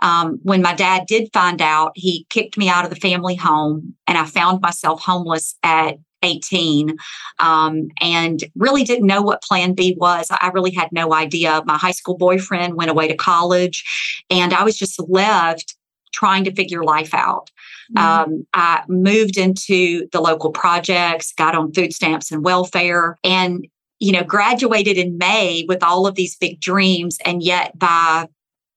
Um, 0.00 0.38
when 0.42 0.62
my 0.62 0.74
dad 0.74 1.06
did 1.06 1.30
find 1.32 1.60
out, 1.60 1.92
he 1.94 2.26
kicked 2.30 2.56
me 2.56 2.68
out 2.68 2.84
of 2.84 2.90
the 2.90 3.00
family 3.00 3.34
home 3.34 3.94
and 4.06 4.16
I 4.16 4.24
found 4.24 4.60
myself 4.60 5.02
homeless 5.02 5.56
at 5.62 5.96
18 6.24 6.96
um, 7.38 7.88
and 8.00 8.42
really 8.56 8.84
didn't 8.84 9.06
know 9.06 9.22
what 9.22 9.42
plan 9.42 9.74
B 9.74 9.96
was. 9.98 10.28
I 10.30 10.50
really 10.54 10.72
had 10.72 10.90
no 10.92 11.12
idea. 11.12 11.62
My 11.66 11.76
high 11.76 11.92
school 11.92 12.16
boyfriend 12.16 12.74
went 12.74 12.90
away 12.90 13.08
to 13.08 13.16
college, 13.16 13.84
and 14.30 14.52
I 14.52 14.64
was 14.64 14.76
just 14.76 15.00
left 15.08 15.76
trying 16.12 16.44
to 16.44 16.54
figure 16.54 16.84
life 16.84 17.12
out. 17.12 17.50
Mm-hmm. 17.96 18.32
Um, 18.32 18.46
I 18.54 18.82
moved 18.88 19.36
into 19.36 20.08
the 20.12 20.20
local 20.20 20.50
projects, 20.50 21.32
got 21.32 21.54
on 21.54 21.72
food 21.72 21.92
stamps 21.92 22.30
and 22.30 22.44
welfare, 22.44 23.18
and 23.22 23.66
you 24.00 24.12
know, 24.12 24.24
graduated 24.24 24.98
in 24.98 25.18
May 25.18 25.64
with 25.68 25.82
all 25.82 26.06
of 26.06 26.14
these 26.14 26.36
big 26.36 26.60
dreams, 26.60 27.18
and 27.24 27.42
yet 27.42 27.78
by 27.78 28.26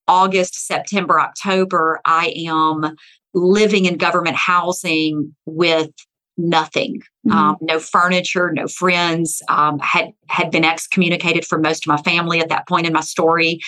August, 0.07 0.67
September, 0.67 1.19
October, 1.19 1.99
I 2.05 2.33
am 2.47 2.95
living 3.33 3.85
in 3.85 3.97
government 3.97 4.35
housing 4.35 5.35
with 5.45 5.91
nothing 6.37 7.01
mm-hmm. 7.25 7.31
um, 7.31 7.57
no 7.61 7.79
furniture 7.79 8.51
no 8.51 8.67
friends 8.67 9.41
um, 9.49 9.79
had 9.79 10.11
had 10.27 10.51
been 10.51 10.63
excommunicated 10.63 11.45
from 11.45 11.61
most 11.61 11.85
of 11.85 11.87
my 11.87 11.97
family 11.97 12.39
at 12.39 12.49
that 12.49 12.67
point 12.67 12.85
in 12.85 12.93
my 12.93 13.01
story 13.01 13.59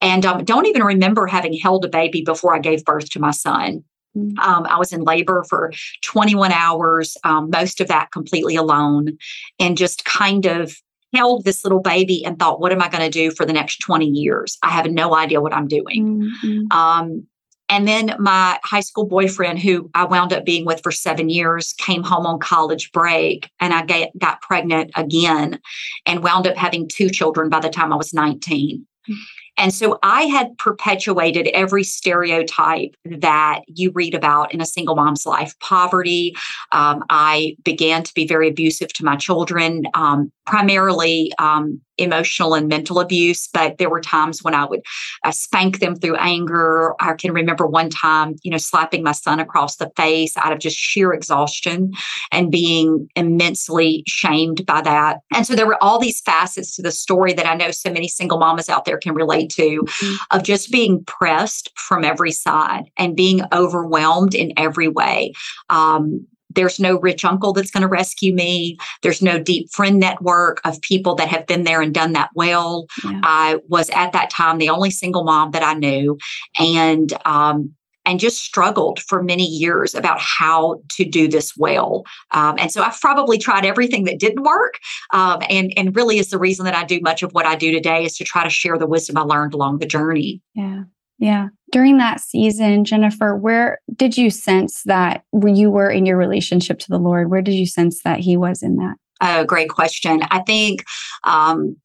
and 0.00 0.26
um, 0.26 0.44
don't 0.44 0.66
even 0.66 0.82
remember 0.82 1.26
having 1.26 1.52
held 1.52 1.84
a 1.84 1.88
baby 1.88 2.22
before 2.22 2.54
i 2.54 2.58
gave 2.58 2.84
birth 2.84 3.08
to 3.10 3.20
my 3.20 3.30
son 3.30 3.82
mm-hmm. 4.16 4.38
um, 4.38 4.66
I 4.66 4.78
was 4.78 4.92
in 4.92 5.02
labor 5.02 5.44
for 5.48 5.72
21 6.02 6.52
hours, 6.52 7.16
um, 7.24 7.48
most 7.50 7.80
of 7.80 7.88
that 7.88 8.10
completely 8.10 8.56
alone, 8.56 9.16
and 9.58 9.76
just 9.76 10.04
kind 10.04 10.46
of 10.46 10.74
held 11.14 11.44
this 11.44 11.64
little 11.64 11.80
baby 11.80 12.24
and 12.24 12.38
thought, 12.38 12.60
what 12.60 12.72
am 12.72 12.82
I 12.82 12.88
going 12.88 13.02
to 13.02 13.10
do 13.10 13.30
for 13.30 13.44
the 13.44 13.52
next 13.52 13.78
20 13.78 14.06
years? 14.06 14.58
I 14.62 14.70
have 14.70 14.90
no 14.90 15.14
idea 15.14 15.40
what 15.40 15.54
I'm 15.54 15.66
doing. 15.66 16.30
Mm-hmm. 16.44 16.76
Um, 16.76 17.26
and 17.70 17.86
then 17.86 18.16
my 18.18 18.58
high 18.64 18.80
school 18.80 19.06
boyfriend, 19.06 19.60
who 19.60 19.88
I 19.94 20.04
wound 20.04 20.32
up 20.32 20.44
being 20.44 20.66
with 20.66 20.82
for 20.82 20.90
seven 20.90 21.30
years, 21.30 21.72
came 21.74 22.02
home 22.02 22.26
on 22.26 22.40
college 22.40 22.90
break 22.90 23.48
and 23.60 23.72
I 23.72 23.84
get, 23.84 24.10
got 24.18 24.42
pregnant 24.42 24.90
again 24.96 25.60
and 26.04 26.22
wound 26.22 26.48
up 26.48 26.56
having 26.56 26.88
two 26.88 27.08
children 27.08 27.48
by 27.48 27.60
the 27.60 27.70
time 27.70 27.92
I 27.92 27.96
was 27.96 28.12
19. 28.12 28.84
Mm-hmm. 29.08 29.14
And 29.56 29.74
so 29.74 29.98
I 30.02 30.22
had 30.22 30.56
perpetuated 30.56 31.48
every 31.48 31.84
stereotype 31.84 32.94
that 33.04 33.60
you 33.66 33.92
read 33.94 34.14
about 34.14 34.54
in 34.54 34.60
a 34.60 34.66
single 34.66 34.96
mom's 34.96 35.26
life 35.26 35.54
poverty. 35.60 36.34
Um, 36.72 37.04
I 37.10 37.56
began 37.62 38.02
to 38.04 38.14
be 38.14 38.26
very 38.26 38.48
abusive 38.48 38.92
to 38.94 39.04
my 39.04 39.16
children, 39.16 39.84
um, 39.92 40.32
primarily 40.46 41.32
um, 41.38 41.80
emotional 42.00 42.54
and 42.54 42.68
mental 42.68 43.00
abuse, 43.00 43.48
but 43.52 43.78
there 43.78 43.90
were 43.90 44.00
times 44.00 44.42
when 44.42 44.54
I 44.54 44.64
would 44.64 44.80
uh, 45.24 45.30
spank 45.30 45.80
them 45.80 45.96
through 45.96 46.16
anger. 46.16 46.94
I 47.00 47.14
can 47.14 47.32
remember 47.32 47.66
one 47.66 47.90
time, 47.90 48.36
you 48.42 48.50
know, 48.50 48.58
slapping 48.58 49.02
my 49.02 49.12
son 49.12 49.40
across 49.40 49.76
the 49.76 49.90
face 49.96 50.36
out 50.36 50.52
of 50.52 50.58
just 50.58 50.76
sheer 50.76 51.12
exhaustion 51.12 51.92
and 52.32 52.50
being 52.50 53.08
immensely 53.16 54.02
shamed 54.06 54.64
by 54.66 54.80
that. 54.82 55.18
And 55.34 55.46
so 55.46 55.54
there 55.54 55.66
were 55.66 55.82
all 55.82 55.98
these 55.98 56.20
facets 56.20 56.74
to 56.76 56.82
the 56.82 56.92
story 56.92 57.32
that 57.34 57.46
I 57.46 57.54
know 57.54 57.70
so 57.70 57.92
many 57.92 58.08
single 58.08 58.38
mamas 58.38 58.68
out 58.68 58.84
there 58.84 58.98
can 58.98 59.14
relate 59.14 59.50
to 59.50 59.82
mm-hmm. 59.82 60.14
of 60.36 60.42
just 60.42 60.70
being 60.70 61.04
pressed 61.04 61.70
from 61.76 62.04
every 62.04 62.32
side 62.32 62.84
and 62.96 63.16
being 63.16 63.42
overwhelmed 63.52 64.34
in 64.34 64.52
every 64.56 64.88
way. 64.88 65.32
Um, 65.68 66.26
there's 66.50 66.80
no 66.80 66.98
rich 66.98 67.24
uncle 67.24 67.52
that's 67.52 67.70
going 67.70 67.82
to 67.82 67.88
rescue 67.88 68.34
me. 68.34 68.76
There's 69.02 69.22
no 69.22 69.38
deep 69.38 69.70
friend 69.72 69.98
network 69.98 70.60
of 70.64 70.80
people 70.82 71.14
that 71.16 71.28
have 71.28 71.46
been 71.46 71.64
there 71.64 71.80
and 71.80 71.94
done 71.94 72.12
that 72.12 72.30
well. 72.34 72.86
Yeah. 73.04 73.20
I 73.22 73.58
was 73.68 73.90
at 73.90 74.12
that 74.12 74.30
time 74.30 74.58
the 74.58 74.68
only 74.68 74.90
single 74.90 75.24
mom 75.24 75.52
that 75.52 75.62
I 75.62 75.74
knew, 75.74 76.18
and 76.58 77.12
um, 77.24 77.74
and 78.06 78.18
just 78.18 78.42
struggled 78.42 79.00
for 79.00 79.22
many 79.22 79.44
years 79.44 79.94
about 79.94 80.18
how 80.20 80.80
to 80.96 81.04
do 81.04 81.28
this 81.28 81.56
well. 81.56 82.04
Um, 82.32 82.56
and 82.58 82.72
so 82.72 82.82
I've 82.82 83.00
probably 83.00 83.38
tried 83.38 83.64
everything 83.64 84.04
that 84.04 84.18
didn't 84.18 84.42
work, 84.42 84.78
um, 85.12 85.42
and 85.48 85.72
and 85.76 85.94
really 85.94 86.18
is 86.18 86.30
the 86.30 86.38
reason 86.38 86.64
that 86.64 86.74
I 86.74 86.84
do 86.84 87.00
much 87.00 87.22
of 87.22 87.32
what 87.32 87.46
I 87.46 87.56
do 87.56 87.70
today 87.70 88.04
is 88.04 88.16
to 88.16 88.24
try 88.24 88.44
to 88.44 88.50
share 88.50 88.78
the 88.78 88.86
wisdom 88.86 89.16
I 89.16 89.22
learned 89.22 89.54
along 89.54 89.78
the 89.78 89.86
journey. 89.86 90.40
Yeah. 90.54 90.84
Yeah. 91.20 91.48
During 91.70 91.98
that 91.98 92.20
season, 92.20 92.84
Jennifer, 92.84 93.36
where 93.36 93.78
did 93.94 94.16
you 94.16 94.30
sense 94.30 94.82
that 94.86 95.22
you 95.32 95.70
were 95.70 95.90
in 95.90 96.06
your 96.06 96.16
relationship 96.16 96.78
to 96.80 96.88
the 96.88 96.98
Lord? 96.98 97.30
Where 97.30 97.42
did 97.42 97.54
you 97.54 97.66
sense 97.66 98.02
that 98.02 98.20
He 98.20 98.36
was 98.36 98.62
in 98.62 98.76
that? 98.76 98.96
Oh, 99.20 99.44
great 99.44 99.68
question. 99.68 100.22
I 100.30 100.40
think, 100.40 100.82
um, 101.24 101.76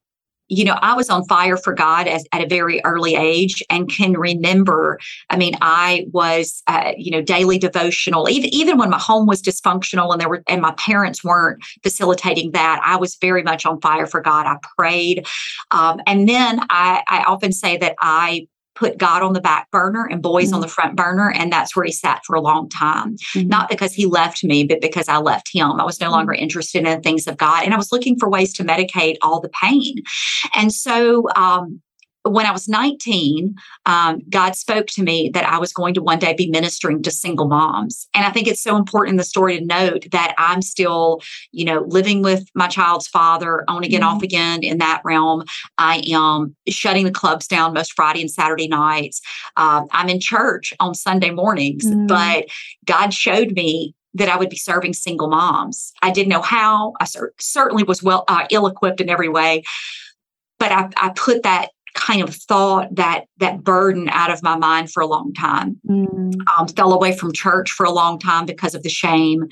you 0.48 0.64
know, 0.64 0.78
I 0.82 0.94
was 0.94 1.10
on 1.10 1.26
fire 1.26 1.58
for 1.58 1.74
God 1.74 2.08
as, 2.08 2.24
at 2.32 2.42
a 2.42 2.48
very 2.48 2.80
early 2.86 3.16
age 3.16 3.62
and 3.70 3.90
can 3.90 4.14
remember. 4.14 5.00
I 5.30 5.38
mean, 5.38 5.56
I 5.60 6.06
was, 6.14 6.62
uh, 6.68 6.94
you 6.98 7.12
know, 7.12 7.22
daily 7.22 7.58
devotional. 7.58 8.30
Even 8.30 8.54
even 8.54 8.78
when 8.78 8.90
my 8.90 9.00
home 9.00 9.26
was 9.26 9.42
dysfunctional 9.42 10.14
and 10.14 10.22
there 10.22 10.30
were 10.30 10.44
and 10.48 10.62
my 10.62 10.74
parents 10.78 11.24
weren't 11.24 11.62
facilitating 11.84 12.52
that, 12.52 12.80
I 12.86 12.96
was 12.96 13.18
very 13.20 13.44
much 13.44 13.66
on 13.66 13.82
fire 13.82 14.06
for 14.06 14.22
God. 14.22 14.46
I 14.46 14.58
prayed, 14.78 15.28
um, 15.72 16.00
and 16.08 16.30
then 16.30 16.62
I, 16.70 17.04
I 17.10 17.24
often 17.24 17.52
say 17.52 17.78
that 17.78 17.96
I 18.00 18.48
put 18.76 18.98
God 18.98 19.24
on 19.24 19.34
the 19.34 19.42
back 19.42 19.70
burner 19.72 20.06
and 20.06 20.22
boys 20.22 20.48
mm-hmm. 20.48 20.56
on 20.56 20.62
the 20.62 20.68
front 20.68 20.96
burner. 20.96 21.32
And 21.32 21.52
that's 21.52 21.76
where 21.76 21.86
he 21.86 21.92
sat 21.92 22.24
for 22.26 22.36
a 22.36 22.42
long 22.42 22.70
time. 22.70 23.16
Mm-hmm. 23.34 23.48
Not 23.48 23.70
because 23.70 23.94
he 23.94 24.06
left 24.06 24.44
me, 24.44 24.66
but 24.66 24.82
because 24.82 25.08
I 25.08 25.18
left 25.18 25.50
him. 25.54 25.80
I 25.80 25.86
was 25.86 26.00
no 26.00 26.12
longer 26.12 26.34
mm-hmm. 26.34 26.44
interested 26.44 26.80
in 26.80 26.96
the 26.96 27.02
things 27.02 27.28
of 27.28 27.38
God. 27.38 27.64
And 27.64 27.74
I 27.74 27.78
was 27.78 27.92
looking 27.92 28.18
for 28.20 28.30
ways 28.30 28.54
to 28.54 28.64
medicate 28.64 29.16
all 29.22 29.40
the 29.40 29.50
pain. 29.50 29.96
And 30.54 30.74
so 30.74 31.28
um, 31.36 31.82
when 32.26 32.46
I 32.46 32.52
was 32.52 32.68
19, 32.68 33.56
um, 33.86 34.22
God 34.30 34.56
spoke 34.56 34.88
to 34.88 35.04
me 35.04 35.30
that 35.34 35.46
I 35.46 35.60
was 35.60 35.72
going 35.72 35.94
to 35.94 36.02
one 36.02 36.18
day 36.18 36.34
be 36.34 36.50
ministering 36.50 37.04
to 37.04 37.12
single 37.12 37.48
moms. 37.48 38.08
And 38.14 38.26
I 38.26 38.32
think 38.32 38.48
it's 38.48 38.62
so 38.62 38.76
important 38.76 39.14
in 39.14 39.18
the 39.18 39.24
story 39.24 39.60
to 39.60 39.66
note 39.66 40.08
that 40.12 40.34
I'm 40.38 40.62
still, 40.62 41.22
you 41.52 41.66
know, 41.66 41.86
living 41.88 42.24
with 42.24 42.48
my 42.56 42.68
child's 42.68 43.08
father 43.08 43.64
on 43.68 43.84
again, 43.84 44.02
mm-hmm. 44.02 44.16
off 44.16 44.24
again 44.24 44.64
in 44.64 44.80
that 44.80 45.02
realm. 45.06 45.44
I 45.78 46.04
am 46.12 46.56
shutting 46.68 47.06
the 47.06 47.12
clubs 47.12 47.48
down 47.48 47.74
most 47.74 47.94
Friday 47.94 48.22
and 48.22 48.32
Saturday 48.32 48.68
nights. 48.68 49.22
Uh, 49.56 49.84
I'm 49.92 50.10
in 50.10 50.20
church 50.20 50.74
on 50.80 50.96
Sunday 50.96 51.30
mornings, 51.30 51.86
mm-hmm. 51.86 52.08
but 52.08 52.46
God 52.86 53.14
showed 53.14 53.52
me 53.52 53.94
that 54.16 54.30
I 54.30 54.38
would 54.38 54.50
be 54.50 54.58
serving 54.58 54.94
single 54.94 55.30
moms. 55.30 55.92
I 56.02 56.10
didn't 56.10 56.30
know 56.30 56.42
how. 56.42 56.94
I 57.00 57.06
cer- 57.06 57.34
certainly 57.40 57.84
was 57.84 58.02
well 58.02 58.24
uh, 58.28 58.48
ill 58.50 58.66
equipped 58.66 59.02
in 59.02 59.10
every 59.10 59.30
way, 59.30 59.64
but 60.58 60.72
I, 60.72 60.90
I 60.98 61.10
put 61.10 61.44
that 61.44 61.70
kind 61.96 62.22
of 62.22 62.36
thought 62.36 62.94
that 62.94 63.26
that 63.38 63.64
burden 63.64 64.10
out 64.10 64.30
of 64.30 64.44
my 64.44 64.56
mind 64.56 64.92
for 64.92 65.02
a 65.02 65.08
long 65.08 65.34
time. 65.34 65.80
Mm. 65.90 66.36
Um, 66.56 66.68
fell 66.68 66.94
away 66.94 67.18
from 67.18 67.34
church 67.34 67.72
for 67.72 67.86
a 67.86 67.92
long 67.92 68.20
time 68.20 68.46
because 68.46 68.76
of 68.76 68.84
the 68.84 68.90
shame. 68.90 69.48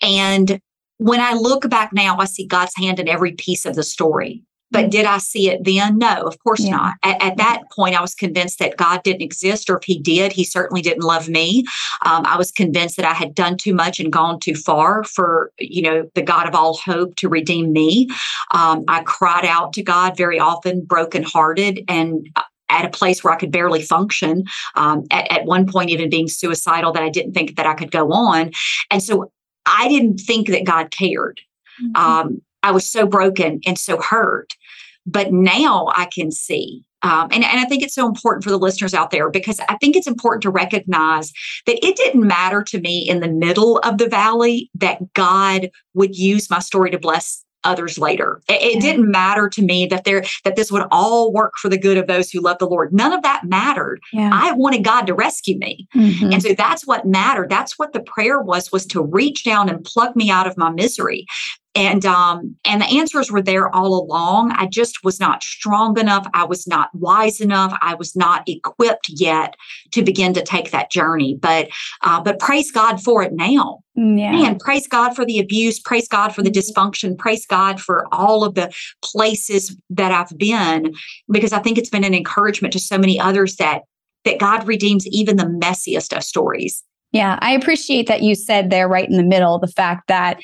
And 0.00 0.60
when 0.98 1.20
I 1.20 1.34
look 1.34 1.68
back 1.68 1.92
now, 1.92 2.16
I 2.18 2.24
see 2.24 2.46
God's 2.46 2.72
hand 2.76 2.98
in 2.98 3.08
every 3.08 3.32
piece 3.32 3.66
of 3.66 3.74
the 3.74 3.82
story. 3.82 4.42
But 4.74 4.90
did 4.90 5.06
I 5.06 5.18
see 5.18 5.48
it 5.48 5.64
then? 5.64 5.98
No, 5.98 6.22
of 6.22 6.38
course 6.40 6.60
yeah. 6.60 6.70
not. 6.70 6.94
At, 7.02 7.22
at, 7.22 7.36
that 7.36 7.62
point, 7.70 7.96
I 7.96 8.00
was 8.00 8.14
convinced 8.14 8.58
that 8.58 8.76
God 8.76 9.02
didn't 9.02 9.22
exist, 9.22 9.70
or 9.70 9.78
if 9.78 9.84
He 9.84 9.98
did, 9.98 10.32
He 10.32 10.44
certainly 10.44 10.82
didn't 10.82 11.02
love 11.02 11.28
me. 11.28 11.64
Um, 12.04 12.24
I 12.26 12.36
was 12.36 12.50
convinced 12.50 12.96
that 12.96 13.06
I 13.06 13.14
had 13.14 13.34
done 13.34 13.56
too 13.56 13.74
much 13.74 14.00
and 14.00 14.12
gone 14.12 14.40
too 14.40 14.54
far 14.54 15.04
for, 15.04 15.52
you 15.58 15.82
know, 15.82 16.08
the 16.14 16.22
God 16.22 16.48
of 16.48 16.54
all 16.54 16.76
hope 16.76 17.16
to 17.16 17.28
redeem 17.28 17.72
me. 17.72 18.08
Um, 18.52 18.84
I 18.88 19.02
cried 19.04 19.44
out 19.44 19.72
to 19.74 19.82
God 19.82 20.16
very 20.16 20.38
often, 20.38 20.84
brokenhearted, 20.84 21.84
and 21.88 22.28
uh, 22.36 22.42
at 22.68 22.84
a 22.84 22.90
place 22.90 23.22
where 23.22 23.32
I 23.32 23.36
could 23.36 23.52
barely 23.52 23.82
function. 23.82 24.44
Um, 24.74 25.04
at, 25.10 25.30
at 25.30 25.44
one 25.44 25.66
point, 25.66 25.90
even 25.90 26.10
being 26.10 26.28
suicidal, 26.28 26.92
that 26.92 27.02
I 27.02 27.10
didn't 27.10 27.32
think 27.32 27.56
that 27.56 27.66
I 27.66 27.74
could 27.74 27.90
go 27.90 28.12
on, 28.12 28.50
and 28.90 29.02
so 29.02 29.30
I 29.66 29.88
didn't 29.88 30.18
think 30.18 30.48
that 30.48 30.64
God 30.64 30.90
cared. 30.90 31.40
Mm-hmm. 31.82 31.96
Um, 31.96 32.42
I 32.64 32.72
was 32.72 32.90
so 32.90 33.06
broken 33.06 33.60
and 33.66 33.78
so 33.78 34.00
hurt. 34.00 34.54
But 35.06 35.32
now 35.32 35.88
I 35.94 36.06
can 36.06 36.32
see. 36.32 36.82
Um, 37.02 37.28
and, 37.30 37.44
and 37.44 37.60
I 37.60 37.66
think 37.66 37.82
it's 37.82 37.94
so 37.94 38.06
important 38.06 38.42
for 38.42 38.48
the 38.48 38.58
listeners 38.58 38.94
out 38.94 39.10
there 39.10 39.28
because 39.28 39.60
I 39.68 39.76
think 39.76 39.94
it's 39.94 40.06
important 40.06 40.42
to 40.44 40.50
recognize 40.50 41.30
that 41.66 41.84
it 41.84 41.96
didn't 41.96 42.26
matter 42.26 42.62
to 42.62 42.80
me 42.80 43.06
in 43.06 43.20
the 43.20 43.28
middle 43.28 43.78
of 43.80 43.98
the 43.98 44.08
valley 44.08 44.70
that 44.76 45.12
God 45.12 45.70
would 45.92 46.16
use 46.16 46.48
my 46.48 46.60
story 46.60 46.90
to 46.90 46.98
bless 46.98 47.44
others 47.64 47.98
later. 47.98 48.40
It, 48.48 48.76
it, 48.76 48.80
didn't 48.80 49.10
matter 49.10 49.48
to 49.48 49.62
me 49.62 49.86
that 49.86 50.04
there 50.04 50.22
that 50.44 50.54
this 50.54 50.70
would 50.70 50.86
all 50.90 51.32
work 51.32 51.54
for 51.56 51.68
the 51.68 51.78
good 51.78 51.96
of 51.96 52.06
those 52.06 52.30
who 52.30 52.40
love 52.40 52.58
the 52.58 52.68
Lord. 52.68 52.92
None 52.92 53.12
of 53.12 53.22
that 53.22 53.44
mattered. 53.44 54.00
Yeah. 54.12 54.30
I 54.32 54.52
wanted 54.52 54.84
God 54.84 55.06
to 55.06 55.14
rescue 55.14 55.58
me. 55.58 55.88
Mm-hmm. 55.94 56.32
And 56.32 56.42
so 56.42 56.54
that's 56.54 56.86
what 56.86 57.06
mattered. 57.06 57.50
That's 57.50 57.78
what 57.78 57.92
the 57.92 58.02
prayer 58.02 58.40
was 58.40 58.70
was 58.70 58.86
to 58.86 59.02
reach 59.02 59.44
down 59.44 59.68
and 59.68 59.84
pluck 59.84 60.14
me 60.14 60.30
out 60.30 60.46
of 60.46 60.56
my 60.56 60.70
misery 60.70 61.26
and 61.74 62.06
um 62.06 62.56
and 62.64 62.80
the 62.80 62.86
answers 62.86 63.30
were 63.30 63.42
there 63.42 63.74
all 63.74 63.94
along. 63.94 64.52
I 64.52 64.66
just 64.66 65.04
was 65.04 65.18
not 65.18 65.42
strong 65.42 65.98
enough. 65.98 66.26
I 66.34 66.44
was 66.44 66.66
not 66.66 66.90
wise 66.94 67.40
enough. 67.40 67.76
I 67.82 67.94
was 67.94 68.14
not 68.14 68.48
equipped 68.48 69.08
yet 69.08 69.56
to 69.92 70.02
begin 70.02 70.34
to 70.34 70.42
take 70.42 70.70
that 70.70 70.90
journey. 70.90 71.36
But 71.40 71.68
uh, 72.02 72.20
but 72.22 72.38
praise 72.38 72.70
god 72.70 73.02
for 73.02 73.22
it 73.22 73.32
now. 73.32 73.80
Mm, 73.98 74.18
yeah. 74.18 74.48
and 74.48 74.58
praise 74.58 74.88
god 74.88 75.14
for 75.14 75.24
the 75.24 75.38
abuse. 75.38 75.78
Praise 75.80 76.08
god 76.08 76.34
for 76.34 76.42
the 76.42 76.50
mm-hmm. 76.50 76.80
dysfunction. 76.80 77.18
Praise 77.18 77.46
god 77.46 77.80
for 77.80 78.06
all 78.12 78.44
of 78.44 78.54
the 78.54 78.72
places 79.02 79.76
that 79.90 80.10
i've 80.12 80.36
been 80.38 80.94
because 81.30 81.52
i 81.52 81.58
think 81.58 81.78
it's 81.78 81.90
been 81.90 82.04
an 82.04 82.14
encouragement 82.14 82.72
to 82.72 82.80
so 82.80 82.98
many 82.98 83.18
others 83.20 83.56
that 83.56 83.82
that 84.24 84.38
god 84.38 84.66
redeems 84.66 85.06
even 85.08 85.36
the 85.36 85.44
messiest 85.44 86.16
of 86.16 86.22
stories. 86.22 86.82
Yeah, 87.12 87.38
I 87.40 87.52
appreciate 87.52 88.08
that 88.08 88.22
you 88.22 88.34
said 88.34 88.70
there 88.70 88.88
right 88.88 89.08
in 89.08 89.16
the 89.16 89.22
middle 89.22 89.58
the 89.58 89.68
fact 89.68 90.08
that 90.08 90.40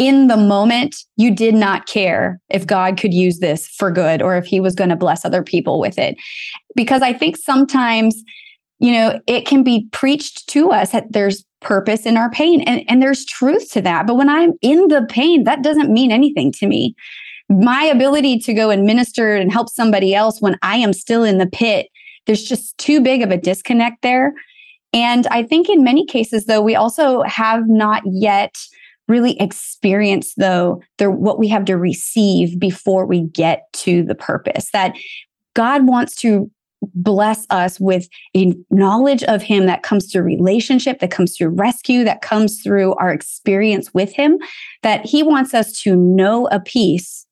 in 0.00 0.28
the 0.28 0.36
moment, 0.38 0.96
you 1.18 1.30
did 1.30 1.54
not 1.54 1.84
care 1.84 2.40
if 2.48 2.66
God 2.66 2.96
could 2.96 3.12
use 3.12 3.38
this 3.38 3.68
for 3.68 3.90
good 3.90 4.22
or 4.22 4.34
if 4.34 4.46
he 4.46 4.58
was 4.58 4.74
going 4.74 4.88
to 4.88 4.96
bless 4.96 5.26
other 5.26 5.42
people 5.42 5.78
with 5.78 5.98
it. 5.98 6.16
Because 6.74 7.02
I 7.02 7.12
think 7.12 7.36
sometimes, 7.36 8.24
you 8.78 8.92
know, 8.92 9.20
it 9.26 9.46
can 9.46 9.62
be 9.62 9.86
preached 9.92 10.48
to 10.48 10.70
us 10.70 10.92
that 10.92 11.12
there's 11.12 11.44
purpose 11.60 12.06
in 12.06 12.16
our 12.16 12.30
pain 12.30 12.62
and, 12.62 12.82
and 12.88 13.02
there's 13.02 13.26
truth 13.26 13.70
to 13.72 13.82
that. 13.82 14.06
But 14.06 14.14
when 14.14 14.30
I'm 14.30 14.54
in 14.62 14.88
the 14.88 15.06
pain, 15.06 15.44
that 15.44 15.62
doesn't 15.62 15.92
mean 15.92 16.10
anything 16.10 16.50
to 16.52 16.66
me. 16.66 16.94
My 17.50 17.84
ability 17.84 18.38
to 18.38 18.54
go 18.54 18.70
and 18.70 18.86
minister 18.86 19.36
and 19.36 19.52
help 19.52 19.68
somebody 19.68 20.14
else 20.14 20.40
when 20.40 20.56
I 20.62 20.76
am 20.76 20.94
still 20.94 21.24
in 21.24 21.36
the 21.36 21.46
pit, 21.46 21.88
there's 22.24 22.44
just 22.44 22.78
too 22.78 23.02
big 23.02 23.20
of 23.20 23.30
a 23.30 23.36
disconnect 23.36 24.00
there. 24.00 24.32
And 24.94 25.26
I 25.26 25.42
think 25.42 25.68
in 25.68 25.84
many 25.84 26.06
cases, 26.06 26.46
though, 26.46 26.62
we 26.62 26.74
also 26.74 27.20
have 27.24 27.68
not 27.68 28.02
yet 28.06 28.56
really 29.10 29.38
experience 29.40 30.32
though 30.36 30.80
the 30.98 31.10
what 31.10 31.38
we 31.38 31.48
have 31.48 31.64
to 31.64 31.76
receive 31.76 32.58
before 32.58 33.04
we 33.04 33.22
get 33.22 33.70
to 33.72 34.02
the 34.04 34.14
purpose 34.14 34.70
that 34.72 34.94
god 35.54 35.86
wants 35.86 36.14
to 36.14 36.50
bless 36.94 37.46
us 37.50 37.78
with 37.78 38.08
a 38.34 38.54
knowledge 38.70 39.22
of 39.24 39.42
him 39.42 39.66
that 39.66 39.82
comes 39.82 40.10
through 40.10 40.22
relationship 40.22 40.98
that 41.00 41.10
comes 41.10 41.36
through 41.36 41.48
rescue 41.48 42.04
that 42.04 42.22
comes 42.22 42.62
through 42.62 42.94
our 42.94 43.12
experience 43.12 43.92
with 43.92 44.12
him 44.14 44.38
that 44.82 45.04
he 45.04 45.22
wants 45.22 45.52
us 45.52 45.78
to 45.82 45.94
know 45.94 46.46
a 46.48 46.60
peace 46.60 47.26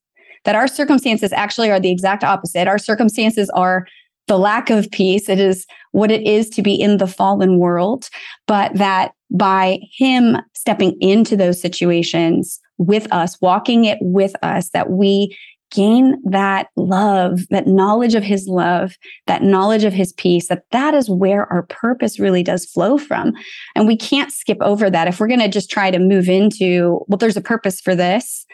that 0.49 0.55
our 0.55 0.67
circumstances 0.67 1.33
actually 1.33 1.71
are 1.71 1.79
the 1.79 1.91
exact 1.91 2.25
opposite. 2.25 2.69
Our 2.69 2.79
circumstances 2.79 3.51
are 3.51 3.87
the 4.29 4.39
lack 4.39 4.71
of 4.71 4.91
peace. 4.91 5.29
It 5.29 5.39
is 5.39 5.67
what 5.93 6.11
it 6.11 6.27
is 6.27 6.49
to 6.51 6.63
be 6.63 6.75
in 6.75 6.99
the 6.99 7.07
fallen 7.07 7.59
world 7.59 8.09
but 8.47 8.75
that 8.75 9.13
by 9.31 9.79
him 9.97 10.37
stepping 10.55 10.97
into 11.01 11.37
those 11.37 11.61
situations 11.61 12.61
with 12.79 13.13
us 13.13 13.41
walking 13.41 13.85
it 13.85 13.99
with 14.01 14.35
us 14.43 14.71
that 14.71 14.91
we 14.91 15.37
gain 15.71 16.17
that 16.25 16.69
love 16.77 17.41
that 17.51 17.67
knowledge 17.67 18.15
of 18.15 18.23
his 18.23 18.47
love 18.49 18.97
that 19.27 19.43
knowledge 19.43 19.85
of 19.85 19.93
his 19.93 20.13
peace 20.15 20.49
that 20.49 20.63
that 20.71 20.95
is 20.95 21.11
where 21.11 21.51
our 21.53 21.65
purpose 21.65 22.19
really 22.19 22.43
does 22.43 22.65
flow 22.65 22.97
from. 22.97 23.33
And 23.75 23.87
we 23.87 23.97
can't 23.97 24.33
skip 24.33 24.59
over 24.63 24.89
that. 24.89 25.09
If 25.09 25.21
we're 25.21 25.29
going 25.29 25.41
to 25.41 25.49
just 25.49 25.71
try 25.71 25.91
to 25.91 25.99
move 25.99 26.29
into 26.29 27.05
well 27.09 27.19
there's 27.19 27.37
a 27.37 27.43
purpose 27.43 27.81
for 27.81 27.95
this 27.95 28.47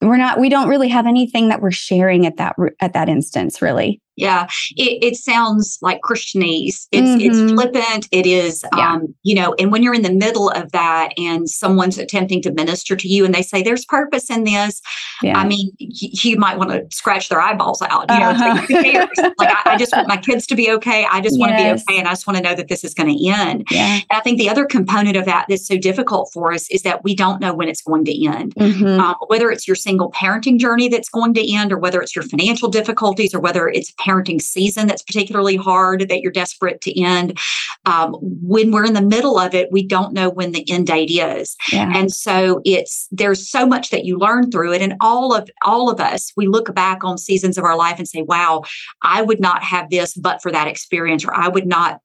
we're 0.00 0.16
not 0.16 0.40
we 0.40 0.48
don't 0.48 0.68
really 0.68 0.88
have 0.88 1.06
anything 1.06 1.48
that 1.48 1.60
we're 1.60 1.70
sharing 1.70 2.26
at 2.26 2.36
that 2.36 2.56
at 2.80 2.92
that 2.92 3.08
instance 3.08 3.62
really 3.62 4.00
yeah, 4.16 4.46
it, 4.76 5.02
it 5.02 5.16
sounds 5.16 5.78
like 5.80 6.00
Christianese. 6.02 6.86
It's 6.92 7.08
mm-hmm. 7.08 7.20
it's 7.20 7.52
flippant. 7.52 8.08
It 8.12 8.26
is, 8.26 8.64
yeah. 8.76 8.92
um, 8.92 9.14
you 9.22 9.34
know, 9.34 9.54
and 9.58 9.72
when 9.72 9.82
you're 9.82 9.94
in 9.94 10.02
the 10.02 10.12
middle 10.12 10.50
of 10.50 10.72
that 10.72 11.12
and 11.16 11.48
someone's 11.48 11.96
attempting 11.98 12.42
to 12.42 12.52
minister 12.52 12.94
to 12.94 13.08
you 13.08 13.24
and 13.24 13.34
they 13.34 13.42
say 13.42 13.62
there's 13.62 13.86
purpose 13.86 14.28
in 14.28 14.44
this, 14.44 14.82
yeah. 15.22 15.38
I 15.38 15.46
mean, 15.46 15.70
you, 15.78 16.36
might 16.36 16.58
want 16.58 16.70
to 16.70 16.84
scratch 16.94 17.28
their 17.28 17.40
eyeballs 17.40 17.80
out. 17.82 18.10
You 18.10 18.18
know, 18.18 18.30
uh-huh. 18.30 18.66
like, 18.68 19.38
like 19.38 19.48
I, 19.48 19.74
I, 19.74 19.76
just 19.78 19.94
want 19.94 20.08
my 20.08 20.16
kids 20.16 20.46
to 20.48 20.56
be 20.56 20.70
okay. 20.72 21.06
I 21.10 21.20
just 21.20 21.38
want 21.38 21.52
to 21.52 21.58
yes. 21.58 21.84
be 21.84 21.92
okay, 21.92 21.98
and 21.98 22.08
I 22.08 22.12
just 22.12 22.26
want 22.26 22.36
to 22.38 22.42
know 22.42 22.54
that 22.54 22.68
this 22.68 22.84
is 22.84 22.94
going 22.94 23.16
to 23.16 23.28
end. 23.28 23.66
Yeah. 23.70 24.00
I 24.10 24.20
think 24.20 24.38
the 24.38 24.48
other 24.48 24.64
component 24.64 25.16
of 25.16 25.24
that 25.26 25.46
that's 25.48 25.66
so 25.66 25.78
difficult 25.78 26.30
for 26.32 26.52
us 26.52 26.68
is 26.70 26.82
that 26.82 27.04
we 27.04 27.14
don't 27.14 27.40
know 27.40 27.54
when 27.54 27.68
it's 27.68 27.82
going 27.82 28.04
to 28.06 28.26
end. 28.26 28.54
Mm-hmm. 28.56 29.00
Um, 29.00 29.14
whether 29.28 29.50
it's 29.50 29.66
your 29.66 29.76
single 29.76 30.10
parenting 30.10 30.58
journey 30.58 30.88
that's 30.88 31.08
going 31.08 31.34
to 31.34 31.54
end, 31.54 31.72
or 31.72 31.78
whether 31.78 32.02
it's 32.02 32.16
your 32.16 32.24
financial 32.24 32.68
difficulties, 32.68 33.34
or 33.34 33.40
whether 33.40 33.68
it's 33.68 33.92
parenting 33.92 34.11
season 34.40 34.86
that's 34.86 35.02
particularly 35.02 35.56
hard 35.56 36.08
that 36.08 36.20
you're 36.20 36.32
desperate 36.32 36.80
to 36.82 37.00
end. 37.00 37.38
Um, 37.86 38.14
when 38.20 38.70
we're 38.70 38.84
in 38.84 38.92
the 38.92 39.02
middle 39.02 39.38
of 39.38 39.54
it, 39.54 39.72
we 39.72 39.86
don't 39.86 40.12
know 40.12 40.30
when 40.30 40.52
the 40.52 40.68
end 40.70 40.86
date 40.86 41.10
is. 41.10 41.56
Yeah. 41.72 41.90
And 41.94 42.12
so 42.12 42.60
it's 42.64 43.08
there's 43.10 43.48
so 43.48 43.66
much 43.66 43.90
that 43.90 44.04
you 44.04 44.18
learn 44.18 44.50
through 44.50 44.74
it. 44.74 44.82
And 44.82 44.94
all 45.00 45.34
of 45.34 45.48
all 45.64 45.90
of 45.90 46.00
us, 46.00 46.32
we 46.36 46.46
look 46.46 46.74
back 46.74 47.04
on 47.04 47.18
seasons 47.18 47.58
of 47.58 47.64
our 47.64 47.76
life 47.76 47.98
and 47.98 48.08
say, 48.08 48.22
wow, 48.22 48.62
I 49.02 49.22
would 49.22 49.40
not 49.40 49.62
have 49.62 49.90
this 49.90 50.14
but 50.14 50.42
for 50.42 50.52
that 50.52 50.68
experience, 50.68 51.24
or 51.24 51.34
I 51.34 51.48
would 51.48 51.66
not 51.66 52.00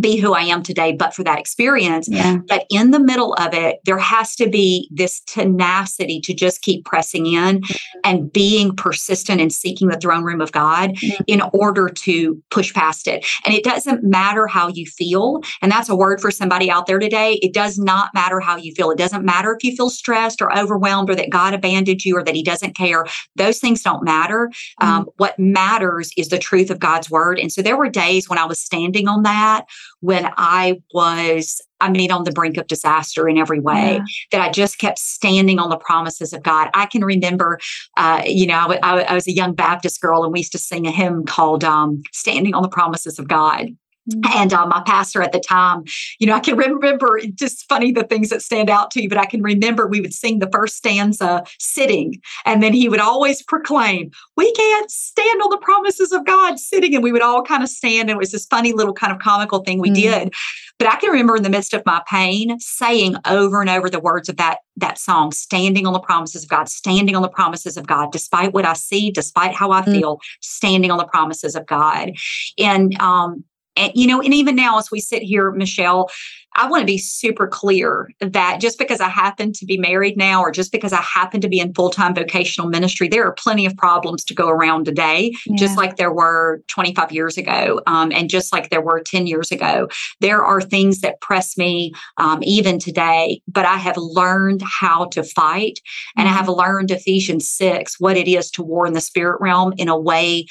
be 0.00 0.16
who 0.16 0.32
I 0.32 0.42
am 0.42 0.62
today, 0.62 0.92
but 0.92 1.14
for 1.14 1.22
that 1.24 1.38
experience. 1.38 2.08
Yeah. 2.08 2.38
But 2.48 2.64
in 2.70 2.92
the 2.92 3.00
middle 3.00 3.34
of 3.34 3.52
it, 3.52 3.80
there 3.84 3.98
has 3.98 4.34
to 4.36 4.48
be 4.48 4.88
this 4.90 5.20
tenacity 5.20 6.20
to 6.22 6.32
just 6.32 6.62
keep 6.62 6.84
pressing 6.84 7.26
in 7.26 7.60
mm-hmm. 7.60 8.00
and 8.04 8.32
being 8.32 8.74
persistent 8.74 9.40
and 9.40 9.52
seeking 9.52 9.88
the 9.88 9.98
throne 9.98 10.24
room 10.24 10.40
of 10.40 10.50
God 10.52 10.90
mm-hmm. 10.90 11.22
in 11.26 11.42
order 11.52 11.88
to 11.88 12.42
push 12.50 12.72
past 12.72 13.06
it. 13.06 13.26
And 13.44 13.54
it 13.54 13.64
doesn't 13.64 14.02
matter 14.02 14.46
how 14.46 14.68
you 14.68 14.86
feel. 14.86 15.40
And 15.60 15.70
that's 15.70 15.90
a 15.90 15.96
word 15.96 16.20
for 16.20 16.30
somebody 16.30 16.70
out 16.70 16.86
there 16.86 16.98
today. 16.98 17.34
It 17.42 17.52
does 17.52 17.78
not 17.78 18.14
matter 18.14 18.40
how 18.40 18.56
you 18.56 18.72
feel. 18.74 18.90
It 18.90 18.98
doesn't 18.98 19.24
matter 19.24 19.54
if 19.54 19.62
you 19.62 19.76
feel 19.76 19.90
stressed 19.90 20.40
or 20.40 20.56
overwhelmed 20.56 21.10
or 21.10 21.14
that 21.16 21.30
God 21.30 21.52
abandoned 21.52 22.04
you 22.04 22.16
or 22.16 22.24
that 22.24 22.34
he 22.34 22.42
doesn't 22.42 22.76
care. 22.76 23.04
Those 23.36 23.58
things 23.58 23.82
don't 23.82 24.04
matter. 24.04 24.50
Mm-hmm. 24.80 24.88
Um, 24.88 25.06
what 25.18 25.38
matters 25.38 26.12
is 26.16 26.28
the 26.28 26.38
truth 26.38 26.70
of 26.70 26.78
God's 26.78 27.10
word. 27.10 27.38
And 27.38 27.52
so 27.52 27.60
there 27.60 27.76
were 27.76 27.88
days 27.90 28.28
when 28.28 28.38
I 28.38 28.46
was 28.46 28.60
standing 28.60 29.06
on 29.06 29.22
that 29.24 29.66
when 30.00 30.30
I 30.36 30.80
was, 30.92 31.60
I 31.80 31.90
mean, 31.90 32.10
on 32.10 32.24
the 32.24 32.32
brink 32.32 32.56
of 32.56 32.66
disaster 32.66 33.28
in 33.28 33.38
every 33.38 33.60
way, 33.60 33.94
yeah. 33.94 34.04
that 34.32 34.40
I 34.40 34.50
just 34.50 34.78
kept 34.78 34.98
standing 34.98 35.58
on 35.58 35.70
the 35.70 35.76
promises 35.76 36.32
of 36.32 36.42
God. 36.42 36.70
I 36.74 36.86
can 36.86 37.04
remember, 37.04 37.58
uh, 37.96 38.22
you 38.26 38.46
know, 38.46 38.76
I, 38.82 39.14
was 39.14 39.26
a 39.26 39.32
young 39.32 39.54
Baptist 39.54 40.00
girl 40.00 40.24
and 40.24 40.32
we 40.32 40.40
used 40.40 40.52
to 40.52 40.58
sing 40.58 40.86
a 40.86 40.90
hymn 40.90 41.24
called 41.24 41.64
um, 41.64 42.02
Standing 42.12 42.54
on 42.54 42.62
the 42.62 42.68
Promises 42.68 43.18
of 43.18 43.28
God. 43.28 43.68
Mm-hmm. 44.10 44.36
And 44.36 44.52
uh, 44.52 44.66
my 44.66 44.82
pastor 44.84 45.22
at 45.22 45.32
the 45.32 45.40
time, 45.40 45.84
you 46.18 46.26
know, 46.26 46.34
I 46.34 46.40
can 46.40 46.56
remember 46.56 47.20
just 47.34 47.68
funny 47.68 47.92
the 47.92 48.02
things 48.02 48.30
that 48.30 48.42
stand 48.42 48.68
out 48.68 48.90
to 48.92 49.02
you, 49.02 49.08
but 49.08 49.18
I 49.18 49.26
can 49.26 49.42
remember 49.42 49.86
we 49.86 50.00
would 50.00 50.14
sing 50.14 50.40
the 50.40 50.50
first 50.52 50.76
stanza 50.76 51.44
sitting. 51.58 52.20
And 52.44 52.62
then 52.62 52.72
he 52.72 52.88
would 52.88 53.00
always 53.00 53.42
proclaim, 53.42 54.10
We 54.36 54.52
can't 54.52 54.90
stand 54.90 55.40
on 55.40 55.50
the 55.50 55.58
promises 55.58 56.10
of 56.10 56.26
God 56.26 56.58
sitting. 56.58 56.94
And 56.94 57.04
we 57.04 57.12
would 57.12 57.22
all 57.22 57.42
kind 57.42 57.62
of 57.62 57.68
stand. 57.68 58.10
And 58.10 58.10
it 58.10 58.18
was 58.18 58.32
this 58.32 58.46
funny 58.46 58.72
little 58.72 58.94
kind 58.94 59.12
of 59.12 59.20
comical 59.20 59.60
thing 59.60 59.78
we 59.78 59.90
mm-hmm. 59.90 60.24
did. 60.24 60.34
But 60.78 60.88
I 60.92 60.96
can 60.96 61.10
remember 61.10 61.36
in 61.36 61.44
the 61.44 61.50
midst 61.50 61.74
of 61.74 61.82
my 61.86 62.02
pain 62.08 62.58
saying 62.58 63.14
over 63.28 63.60
and 63.60 63.70
over 63.70 63.88
the 63.88 64.00
words 64.00 64.28
of 64.28 64.36
that, 64.38 64.58
that 64.78 64.98
song, 64.98 65.30
standing 65.30 65.86
on 65.86 65.92
the 65.92 66.00
promises 66.00 66.42
of 66.42 66.48
God, 66.48 66.68
standing 66.68 67.14
on 67.14 67.22
the 67.22 67.28
promises 67.28 67.76
of 67.76 67.86
God, 67.86 68.10
despite 68.10 68.52
what 68.52 68.64
I 68.64 68.72
see, 68.72 69.12
despite 69.12 69.54
how 69.54 69.70
I 69.70 69.82
mm-hmm. 69.82 69.92
feel, 69.92 70.20
standing 70.40 70.90
on 70.90 70.98
the 70.98 71.04
promises 71.04 71.54
of 71.54 71.66
God. 71.66 72.12
And 72.58 73.00
um, 73.00 73.44
and, 73.76 73.92
you 73.94 74.06
know, 74.06 74.20
and 74.20 74.34
even 74.34 74.56
now, 74.56 74.78
as 74.78 74.90
we 74.90 75.00
sit 75.00 75.22
here, 75.22 75.50
Michelle, 75.50 76.10
I 76.54 76.68
want 76.68 76.82
to 76.82 76.86
be 76.86 76.98
super 76.98 77.46
clear 77.46 78.10
that 78.20 78.60
just 78.60 78.78
because 78.78 79.00
I 79.00 79.08
happen 79.08 79.52
to 79.54 79.64
be 79.64 79.78
married 79.78 80.18
now, 80.18 80.42
or 80.42 80.50
just 80.50 80.70
because 80.70 80.92
I 80.92 81.00
happen 81.00 81.40
to 81.40 81.48
be 81.48 81.58
in 81.58 81.72
full 81.72 81.88
time 81.88 82.14
vocational 82.14 82.68
ministry, 82.68 83.08
there 83.08 83.26
are 83.26 83.32
plenty 83.32 83.64
of 83.64 83.76
problems 83.76 84.22
to 84.24 84.34
go 84.34 84.48
around 84.48 84.84
today, 84.84 85.32
yeah. 85.46 85.56
just 85.56 85.78
like 85.78 85.96
there 85.96 86.12
were 86.12 86.62
25 86.68 87.10
years 87.10 87.38
ago, 87.38 87.80
um, 87.86 88.12
and 88.12 88.28
just 88.28 88.52
like 88.52 88.68
there 88.68 88.82
were 88.82 89.00
10 89.00 89.26
years 89.26 89.50
ago. 89.50 89.88
There 90.20 90.44
are 90.44 90.60
things 90.60 91.00
that 91.00 91.20
press 91.20 91.56
me 91.56 91.92
um, 92.18 92.40
even 92.42 92.78
today, 92.78 93.40
but 93.48 93.64
I 93.64 93.76
have 93.76 93.96
learned 93.96 94.62
how 94.62 95.06
to 95.06 95.22
fight, 95.22 95.80
and 96.16 96.26
mm-hmm. 96.26 96.34
I 96.34 96.38
have 96.38 96.48
learned 96.48 96.90
Ephesians 96.90 97.48
6, 97.48 97.98
what 97.98 98.18
it 98.18 98.28
is 98.28 98.50
to 98.52 98.62
war 98.62 98.86
in 98.86 98.92
the 98.92 99.00
spirit 99.00 99.40
realm 99.40 99.72
in 99.78 99.88
a 99.88 99.98
way 99.98 100.46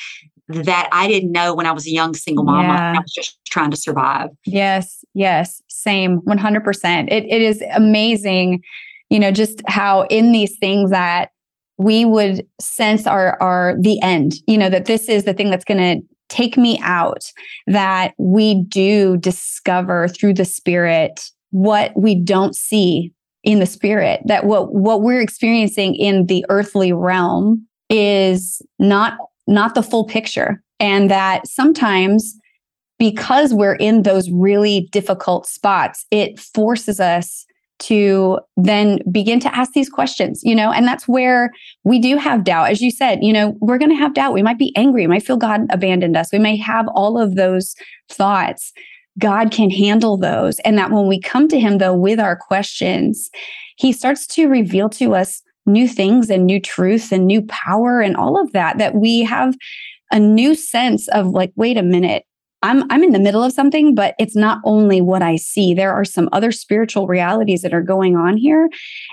that 0.53 0.89
I 0.91 1.07
didn't 1.07 1.31
know 1.31 1.53
when 1.53 1.65
I 1.65 1.71
was 1.71 1.85
a 1.85 1.91
young 1.91 2.13
single 2.13 2.43
mama. 2.43 2.73
Yeah. 2.73 2.93
I 2.97 2.99
was 2.99 3.11
just 3.11 3.39
trying 3.45 3.71
to 3.71 3.77
survive. 3.77 4.29
Yes, 4.45 5.03
yes, 5.13 5.61
same, 5.67 6.21
100%. 6.21 7.11
It, 7.11 7.25
it 7.25 7.41
is 7.41 7.63
amazing, 7.73 8.61
you 9.09 9.19
know, 9.19 9.31
just 9.31 9.61
how 9.67 10.03
in 10.03 10.31
these 10.31 10.57
things 10.59 10.91
that 10.91 11.29
we 11.77 12.05
would 12.05 12.45
sense 12.59 13.07
are, 13.07 13.41
are 13.41 13.75
the 13.79 14.01
end, 14.01 14.33
you 14.47 14.57
know, 14.57 14.69
that 14.69 14.85
this 14.85 15.09
is 15.09 15.23
the 15.23 15.33
thing 15.33 15.49
that's 15.49 15.65
going 15.65 15.79
to 15.79 16.05
take 16.29 16.57
me 16.57 16.79
out, 16.83 17.31
that 17.67 18.13
we 18.17 18.63
do 18.63 19.17
discover 19.17 20.07
through 20.07 20.33
the 20.33 20.45
spirit 20.45 21.29
what 21.49 21.91
we 21.97 22.15
don't 22.15 22.55
see 22.55 23.11
in 23.43 23.59
the 23.59 23.65
spirit, 23.65 24.21
that 24.25 24.45
what, 24.45 24.73
what 24.73 25.01
we're 25.01 25.21
experiencing 25.21 25.95
in 25.95 26.27
the 26.27 26.45
earthly 26.49 26.93
realm 26.93 27.67
is 27.89 28.61
not 28.79 29.17
not 29.51 29.75
the 29.75 29.83
full 29.83 30.05
picture. 30.05 30.63
And 30.79 31.11
that 31.11 31.47
sometimes 31.47 32.35
because 32.97 33.53
we're 33.53 33.75
in 33.75 34.03
those 34.03 34.29
really 34.31 34.87
difficult 34.91 35.47
spots, 35.47 36.05
it 36.11 36.39
forces 36.39 36.99
us 36.99 37.45
to 37.79 38.39
then 38.57 38.99
begin 39.11 39.39
to 39.39 39.55
ask 39.55 39.71
these 39.73 39.89
questions, 39.89 40.41
you 40.43 40.53
know, 40.53 40.71
and 40.71 40.87
that's 40.87 41.07
where 41.07 41.51
we 41.83 41.99
do 41.99 42.15
have 42.15 42.43
doubt. 42.43 42.69
As 42.69 42.79
you 42.79 42.91
said, 42.91 43.23
you 43.23 43.33
know, 43.33 43.57
we're 43.59 43.79
going 43.79 43.89
to 43.89 43.97
have 43.97 44.13
doubt. 44.13 44.33
We 44.33 44.43
might 44.43 44.59
be 44.59 44.71
angry. 44.77 45.01
We 45.01 45.07
might 45.07 45.25
feel 45.25 45.37
God 45.37 45.61
abandoned 45.71 46.15
us. 46.15 46.31
We 46.31 46.37
may 46.37 46.55
have 46.57 46.87
all 46.93 47.19
of 47.19 47.35
those 47.35 47.75
thoughts. 48.07 48.71
God 49.17 49.51
can 49.51 49.71
handle 49.71 50.15
those. 50.15 50.59
And 50.59 50.77
that 50.77 50.91
when 50.91 51.07
we 51.07 51.19
come 51.19 51.47
to 51.47 51.59
Him, 51.59 51.79
though, 51.79 51.95
with 51.95 52.19
our 52.19 52.35
questions, 52.35 53.31
He 53.77 53.91
starts 53.91 54.27
to 54.27 54.47
reveal 54.47 54.87
to 54.91 55.15
us 55.15 55.41
new 55.65 55.87
things 55.87 56.29
and 56.29 56.45
new 56.45 56.59
truth 56.59 57.11
and 57.11 57.27
new 57.27 57.41
power 57.43 58.01
and 58.01 58.15
all 58.15 58.41
of 58.41 58.51
that 58.51 58.77
that 58.77 58.95
we 58.95 59.21
have 59.21 59.55
a 60.11 60.19
new 60.19 60.55
sense 60.55 61.07
of 61.09 61.27
like 61.27 61.51
wait 61.55 61.77
a 61.77 61.83
minute 61.83 62.23
I'm 62.63 62.89
I'm 62.91 63.03
in 63.03 63.11
the 63.11 63.19
middle 63.19 63.43
of 63.43 63.53
something 63.53 63.95
but 63.95 64.15
it's 64.19 64.35
not 64.35 64.59
only 64.65 65.01
what 65.01 65.21
I 65.21 65.35
see 65.35 65.73
there 65.73 65.93
are 65.93 66.05
some 66.05 66.29
other 66.31 66.51
spiritual 66.51 67.07
realities 67.07 67.61
that 67.61 67.73
are 67.73 67.81
going 67.81 68.15
on 68.15 68.37
here 68.37 68.69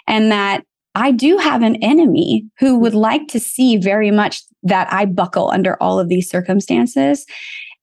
and 0.06 0.32
that 0.32 0.64
I 0.94 1.12
do 1.12 1.36
have 1.38 1.62
an 1.62 1.76
enemy 1.76 2.46
who 2.58 2.78
would 2.78 2.94
like 2.94 3.28
to 3.28 3.38
see 3.38 3.76
very 3.76 4.10
much 4.10 4.42
that 4.64 4.92
I 4.92 5.04
buckle 5.04 5.50
under 5.50 5.80
all 5.80 6.00
of 6.00 6.08
these 6.08 6.28
circumstances. 6.28 7.24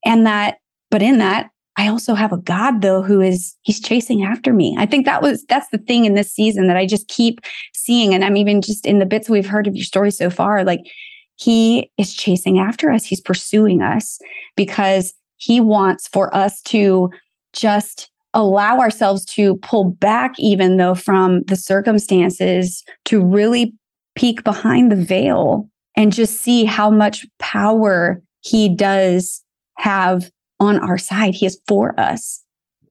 And 0.03 0.25
that, 0.25 0.57
but 0.91 1.01
in 1.01 1.19
that, 1.19 1.49
I 1.77 1.89
also 1.89 2.15
have 2.15 2.31
a 2.31 2.37
God 2.37 2.81
though 2.81 3.01
who 3.01 3.21
is 3.21 3.55
he's 3.61 3.81
chasing 3.81 4.23
after 4.23 4.53
me. 4.53 4.75
I 4.77 4.85
think 4.85 5.05
that 5.05 5.21
was 5.21 5.43
that's 5.45 5.69
the 5.69 5.77
thing 5.77 6.05
in 6.05 6.15
this 6.15 6.31
season 6.31 6.67
that 6.67 6.77
I 6.77 6.85
just 6.85 7.07
keep 7.07 7.41
seeing 7.73 8.13
and 8.13 8.23
I'm 8.23 8.37
even 8.37 8.61
just 8.61 8.85
in 8.85 8.99
the 8.99 9.05
bits 9.05 9.29
we've 9.29 9.47
heard 9.47 9.67
of 9.67 9.75
your 9.75 9.85
story 9.85 10.11
so 10.11 10.29
far 10.29 10.63
like 10.63 10.81
he 11.37 11.91
is 11.97 12.13
chasing 12.13 12.59
after 12.59 12.91
us. 12.91 13.03
He's 13.05 13.19
pursuing 13.19 13.81
us 13.81 14.19
because 14.55 15.13
he 15.37 15.59
wants 15.59 16.07
for 16.07 16.33
us 16.33 16.61
to 16.63 17.09
just 17.51 18.09
allow 18.33 18.79
ourselves 18.79 19.25
to 19.25 19.55
pull 19.57 19.91
back 19.91 20.33
even 20.37 20.77
though 20.77 20.95
from 20.95 21.41
the 21.43 21.55
circumstances 21.55 22.83
to 23.05 23.23
really 23.23 23.73
peek 24.15 24.43
behind 24.43 24.91
the 24.91 24.95
veil 24.95 25.69
and 25.97 26.13
just 26.13 26.41
see 26.41 26.65
how 26.65 26.89
much 26.89 27.25
power 27.39 28.21
he 28.41 28.73
does 28.73 29.41
have 29.77 30.29
on 30.59 30.79
our 30.79 30.97
side. 30.97 31.35
He 31.35 31.45
is 31.45 31.59
for 31.67 31.99
us. 31.99 32.45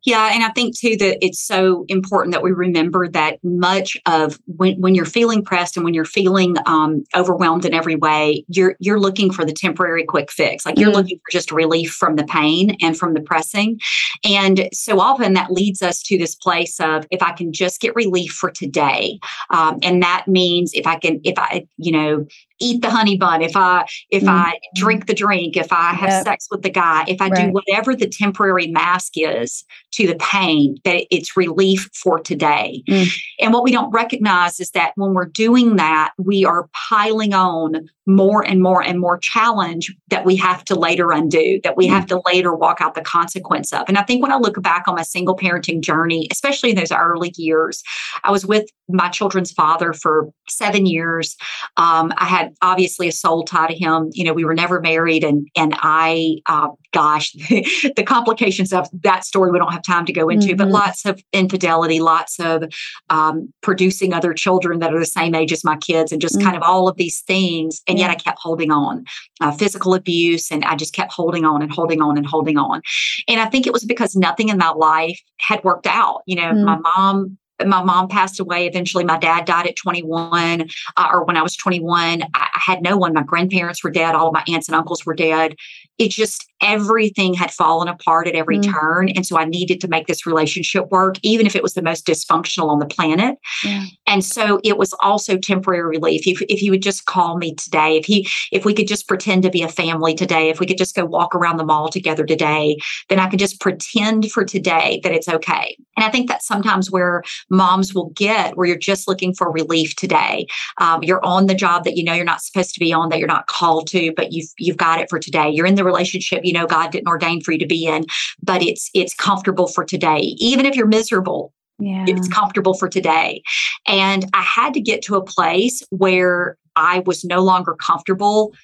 Yeah, 0.04 0.30
and 0.32 0.44
I 0.44 0.50
think 0.50 0.78
too 0.78 0.96
that 0.98 1.24
it's 1.24 1.40
so 1.40 1.86
important 1.88 2.32
that 2.34 2.42
we 2.42 2.52
remember 2.52 3.08
that 3.08 3.38
much 3.42 3.96
of 4.04 4.38
when, 4.46 4.78
when 4.78 4.94
you're 4.94 5.06
feeling 5.06 5.42
pressed 5.42 5.76
and 5.76 5.84
when 5.84 5.94
you're 5.94 6.04
feeling 6.04 6.56
um, 6.66 7.04
overwhelmed 7.16 7.64
in 7.64 7.72
every 7.72 7.96
way, 7.96 8.44
you're 8.48 8.76
you're 8.80 9.00
looking 9.00 9.32
for 9.32 9.46
the 9.46 9.52
temporary 9.52 10.04
quick 10.04 10.30
fix. 10.30 10.66
Like 10.66 10.78
you're 10.78 10.90
mm. 10.90 10.96
looking 10.96 11.18
for 11.18 11.32
just 11.32 11.50
relief 11.50 11.92
from 11.92 12.16
the 12.16 12.24
pain 12.24 12.76
and 12.82 12.98
from 12.98 13.14
the 13.14 13.22
pressing. 13.22 13.80
And 14.24 14.68
so 14.74 15.00
often 15.00 15.32
that 15.34 15.50
leads 15.50 15.80
us 15.80 16.02
to 16.02 16.18
this 16.18 16.34
place 16.34 16.78
of 16.80 17.06
if 17.10 17.22
I 17.22 17.32
can 17.32 17.52
just 17.52 17.80
get 17.80 17.94
relief 17.94 18.32
for 18.32 18.50
today, 18.50 19.18
um, 19.48 19.78
and 19.82 20.02
that 20.02 20.28
means 20.28 20.72
if 20.74 20.86
I 20.86 20.96
can 20.96 21.20
if 21.24 21.38
I 21.38 21.66
you 21.78 21.92
know 21.92 22.26
eat 22.60 22.82
the 22.82 22.90
honey 22.90 23.16
bun, 23.16 23.42
if 23.42 23.56
I 23.56 23.86
if 24.10 24.22
mm-hmm. 24.22 24.30
I 24.30 24.58
drink 24.74 25.06
the 25.06 25.14
drink, 25.14 25.56
if 25.56 25.72
I 25.72 25.92
have 25.92 26.10
yep. 26.10 26.24
sex 26.24 26.48
with 26.50 26.62
the 26.62 26.70
guy, 26.70 27.04
if 27.08 27.20
I 27.20 27.28
right. 27.28 27.46
do 27.46 27.52
whatever 27.52 27.94
the 27.94 28.08
temporary 28.08 28.68
mask 28.68 29.12
is 29.16 29.64
to 29.92 30.06
the 30.06 30.16
pain, 30.16 30.76
that 30.84 31.06
it's 31.10 31.36
relief 31.36 31.88
for 31.94 32.18
today. 32.20 32.82
Mm. 32.88 33.08
And 33.40 33.52
what 33.52 33.64
we 33.64 33.72
don't 33.72 33.90
recognize 33.90 34.60
is 34.60 34.70
that 34.70 34.92
when 34.96 35.14
we're 35.14 35.26
doing 35.26 35.76
that, 35.76 36.12
we 36.18 36.44
are 36.44 36.68
piling 36.72 37.34
on 37.34 37.88
more 38.06 38.46
and 38.46 38.62
more 38.62 38.82
and 38.82 39.00
more 39.00 39.18
challenge 39.18 39.94
that 40.08 40.24
we 40.24 40.36
have 40.36 40.64
to 40.64 40.74
later 40.74 41.10
undo, 41.10 41.60
that 41.64 41.76
we 41.76 41.86
mm. 41.86 41.90
have 41.90 42.06
to 42.06 42.20
later 42.26 42.54
walk 42.54 42.80
out 42.80 42.94
the 42.94 43.00
consequence 43.00 43.72
of. 43.72 43.84
And 43.88 43.96
I 43.96 44.02
think 44.02 44.22
when 44.22 44.32
I 44.32 44.36
look 44.36 44.60
back 44.62 44.86
on 44.86 44.94
my 44.94 45.02
single 45.02 45.36
parenting 45.36 45.80
journey, 45.80 46.28
especially 46.30 46.70
in 46.70 46.76
those 46.76 46.92
early 46.92 47.32
years, 47.36 47.82
I 48.22 48.30
was 48.30 48.44
with 48.44 48.66
my 48.88 49.08
children's 49.08 49.52
father 49.52 49.92
for 49.92 50.28
seven 50.48 50.86
years. 50.86 51.36
Um, 51.76 52.12
I 52.18 52.26
had 52.26 52.54
obviously 52.60 53.08
a 53.08 53.12
soul 53.12 53.44
tie 53.44 53.68
to 53.68 53.74
him. 53.74 54.10
You 54.12 54.24
know, 54.24 54.34
we 54.34 54.44
were 54.44 54.54
never 54.54 54.80
married, 54.80 55.24
and 55.24 55.48
and 55.56 55.74
I, 55.78 56.36
uh, 56.46 56.68
gosh, 56.92 57.32
the 57.48 58.04
complications 58.06 58.72
of 58.72 58.88
that 59.02 59.24
story 59.24 59.50
we 59.50 59.58
don't 59.58 59.72
have 59.72 59.82
time 59.82 60.04
to 60.06 60.12
go 60.12 60.28
into. 60.28 60.48
Mm-hmm. 60.48 60.56
But 60.56 60.68
lots 60.68 61.06
of 61.06 61.22
infidelity, 61.32 62.00
lots 62.00 62.38
of 62.38 62.64
um, 63.08 63.52
producing 63.62 64.12
other 64.12 64.34
children 64.34 64.80
that 64.80 64.94
are 64.94 64.98
the 64.98 65.06
same 65.06 65.34
age 65.34 65.52
as 65.52 65.64
my 65.64 65.76
kids, 65.76 66.12
and 66.12 66.20
just 66.20 66.36
mm-hmm. 66.36 66.44
kind 66.44 66.56
of 66.56 66.62
all 66.62 66.88
of 66.88 66.96
these 66.96 67.22
things. 67.22 67.80
And 67.88 67.93
yet 67.98 68.10
I 68.10 68.14
kept 68.14 68.38
holding 68.40 68.70
on, 68.70 69.04
uh, 69.40 69.52
physical 69.52 69.94
abuse, 69.94 70.50
and 70.50 70.64
I 70.64 70.76
just 70.76 70.94
kept 70.94 71.12
holding 71.12 71.44
on 71.44 71.62
and 71.62 71.72
holding 71.72 72.02
on 72.02 72.16
and 72.16 72.26
holding 72.26 72.58
on. 72.58 72.82
And 73.28 73.40
I 73.40 73.46
think 73.46 73.66
it 73.66 73.72
was 73.72 73.84
because 73.84 74.16
nothing 74.16 74.48
in 74.48 74.58
my 74.58 74.70
life 74.70 75.20
had 75.40 75.62
worked 75.64 75.86
out. 75.86 76.22
You 76.26 76.36
know, 76.36 76.52
mm-hmm. 76.52 76.64
my 76.64 76.78
mom 76.78 77.38
my 77.64 77.82
mom 77.82 78.08
passed 78.08 78.40
away 78.40 78.66
eventually 78.66 79.04
my 79.04 79.16
dad 79.16 79.44
died 79.44 79.66
at 79.66 79.76
21 79.76 80.66
uh, 80.96 81.08
or 81.12 81.24
when 81.24 81.36
i 81.36 81.42
was 81.42 81.56
21 81.56 82.22
I, 82.22 82.26
I, 82.34 82.48
had 82.54 82.82
no 82.82 82.96
one 82.96 83.14
my 83.14 83.22
grandparents 83.22 83.84
were 83.84 83.90
dead 83.90 84.14
all 84.14 84.28
of 84.28 84.34
my 84.34 84.42
aunts 84.48 84.68
and 84.68 84.74
uncles 84.74 85.06
were 85.06 85.14
dead 85.14 85.54
it 85.98 86.10
just 86.10 86.48
everything 86.64 87.34
had 87.34 87.50
fallen 87.50 87.88
apart 87.88 88.26
at 88.26 88.34
every 88.34 88.58
mm. 88.58 88.72
turn 88.72 89.10
and 89.10 89.26
so 89.26 89.36
i 89.36 89.44
needed 89.44 89.80
to 89.80 89.86
make 89.86 90.06
this 90.06 90.26
relationship 90.26 90.90
work 90.90 91.16
even 91.22 91.46
if 91.46 91.54
it 91.54 91.62
was 91.62 91.74
the 91.74 91.82
most 91.82 92.06
dysfunctional 92.06 92.70
on 92.70 92.78
the 92.78 92.86
planet. 92.86 93.36
Yeah. 93.62 93.84
and 94.06 94.24
so 94.24 94.60
it 94.64 94.78
was 94.78 94.94
also 95.00 95.36
temporary 95.36 95.82
relief. 95.82 96.26
If, 96.26 96.40
if 96.48 96.58
he 96.58 96.70
would 96.70 96.82
just 96.82 97.04
call 97.04 97.36
me 97.36 97.54
today 97.54 97.96
if 97.98 98.06
he 98.06 98.28
if 98.50 98.64
we 98.64 98.72
could 98.72 98.88
just 98.88 99.06
pretend 99.06 99.42
to 99.42 99.50
be 99.50 99.62
a 99.62 99.68
family 99.68 100.14
today 100.14 100.48
if 100.48 100.58
we 100.58 100.66
could 100.66 100.78
just 100.78 100.96
go 100.96 101.04
walk 101.04 101.34
around 101.34 101.58
the 101.58 101.64
mall 101.64 101.88
together 101.88 102.24
today 102.24 102.76
then 103.08 103.20
i 103.20 103.28
could 103.28 103.38
just 103.38 103.60
pretend 103.60 104.30
for 104.30 104.44
today 104.44 105.00
that 105.02 105.12
it's 105.12 105.28
okay. 105.28 105.76
And 105.96 106.04
i 106.04 106.10
think 106.10 106.28
that's 106.28 106.46
sometimes 106.46 106.90
where 106.90 107.22
moms 107.50 107.94
will 107.94 108.10
get 108.10 108.56
where 108.56 108.66
you're 108.66 108.78
just 108.78 109.06
looking 109.06 109.34
for 109.34 109.52
relief 109.52 109.94
today. 109.96 110.46
Um, 110.78 111.02
you're 111.02 111.24
on 111.24 111.46
the 111.46 111.54
job 111.54 111.84
that 111.84 111.96
you 111.96 112.04
know 112.04 112.14
you're 112.14 112.24
not 112.24 112.42
supposed 112.42 112.72
to 112.74 112.80
be 112.80 112.92
on 112.92 113.10
that 113.10 113.18
you're 113.18 113.28
not 113.28 113.46
called 113.48 113.86
to 113.88 114.12
but 114.16 114.32
you've 114.32 114.48
you've 114.58 114.78
got 114.78 115.00
it 115.00 115.10
for 115.10 115.18
today. 115.18 115.50
You're 115.50 115.66
in 115.66 115.74
the 115.74 115.84
relationship 115.84 116.40
you 116.44 116.53
know 116.54 116.66
God 116.66 116.90
didn't 116.90 117.08
ordain 117.08 117.42
for 117.42 117.52
you 117.52 117.58
to 117.58 117.66
be 117.66 117.86
in, 117.86 118.06
but 118.42 118.62
it's 118.62 118.90
it's 118.94 119.14
comfortable 119.14 119.66
for 119.66 119.84
today. 119.84 120.20
Even 120.38 120.64
if 120.64 120.74
you're 120.74 120.86
miserable, 120.86 121.52
yeah. 121.78 122.04
it's 122.08 122.28
comfortable 122.28 122.74
for 122.74 122.88
today. 122.88 123.42
And 123.86 124.26
I 124.32 124.42
had 124.42 124.74
to 124.74 124.80
get 124.80 125.02
to 125.02 125.16
a 125.16 125.24
place 125.24 125.82
where 125.90 126.56
I 126.76 127.00
was 127.00 127.24
no 127.24 127.40
longer 127.40 127.74
comfortable 127.74 128.54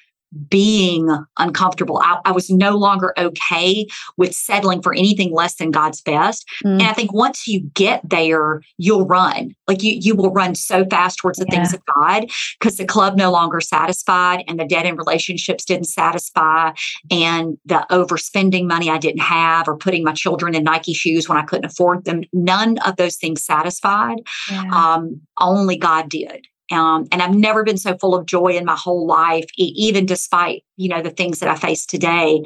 being 0.48 1.08
uncomfortable. 1.38 1.98
I, 1.98 2.20
I, 2.24 2.32
was 2.32 2.50
no 2.50 2.76
longer 2.76 3.12
okay 3.18 3.86
with 4.16 4.32
settling 4.32 4.80
for 4.80 4.94
anything 4.94 5.32
less 5.32 5.56
than 5.56 5.72
God's 5.72 6.00
best. 6.00 6.48
Mm. 6.64 6.74
And 6.74 6.82
I 6.82 6.92
think 6.92 7.12
once 7.12 7.48
you 7.48 7.60
get 7.74 8.08
there, 8.08 8.62
you'll 8.78 9.06
run. 9.06 9.54
Like 9.66 9.82
you, 9.82 9.98
you 10.00 10.14
will 10.14 10.32
run 10.32 10.54
so 10.54 10.84
fast 10.88 11.18
towards 11.18 11.38
the 11.38 11.46
yeah. 11.48 11.56
things 11.56 11.74
of 11.74 11.82
God 11.96 12.30
because 12.58 12.76
the 12.76 12.84
club 12.84 13.16
no 13.16 13.32
longer 13.32 13.60
satisfied 13.60 14.44
and 14.46 14.60
the 14.60 14.64
dead 14.64 14.86
end 14.86 14.98
relationships 14.98 15.64
didn't 15.64 15.88
satisfy 15.88 16.72
and 17.10 17.58
the 17.64 17.84
overspending 17.90 18.66
money 18.66 18.88
I 18.88 18.98
didn't 18.98 19.22
have 19.22 19.66
or 19.66 19.76
putting 19.76 20.04
my 20.04 20.12
children 20.12 20.54
in 20.54 20.62
Nike 20.62 20.94
shoes 20.94 21.28
when 21.28 21.38
I 21.38 21.42
couldn't 21.42 21.64
afford 21.64 22.04
them. 22.04 22.22
None 22.32 22.78
of 22.78 22.96
those 22.96 23.16
things 23.16 23.44
satisfied. 23.44 24.18
Yeah. 24.50 24.62
Um, 24.72 25.20
only 25.40 25.76
God 25.76 26.08
did. 26.08 26.46
Um, 26.70 27.06
and 27.10 27.22
I've 27.22 27.34
never 27.34 27.64
been 27.64 27.78
so 27.78 27.96
full 27.98 28.14
of 28.14 28.26
joy 28.26 28.56
in 28.56 28.64
my 28.64 28.76
whole 28.76 29.06
life, 29.06 29.46
e- 29.58 29.74
even 29.76 30.06
despite, 30.06 30.64
you 30.76 30.88
know, 30.88 31.02
the 31.02 31.10
things 31.10 31.40
that 31.40 31.48
I 31.48 31.56
face 31.56 31.84
today, 31.84 32.42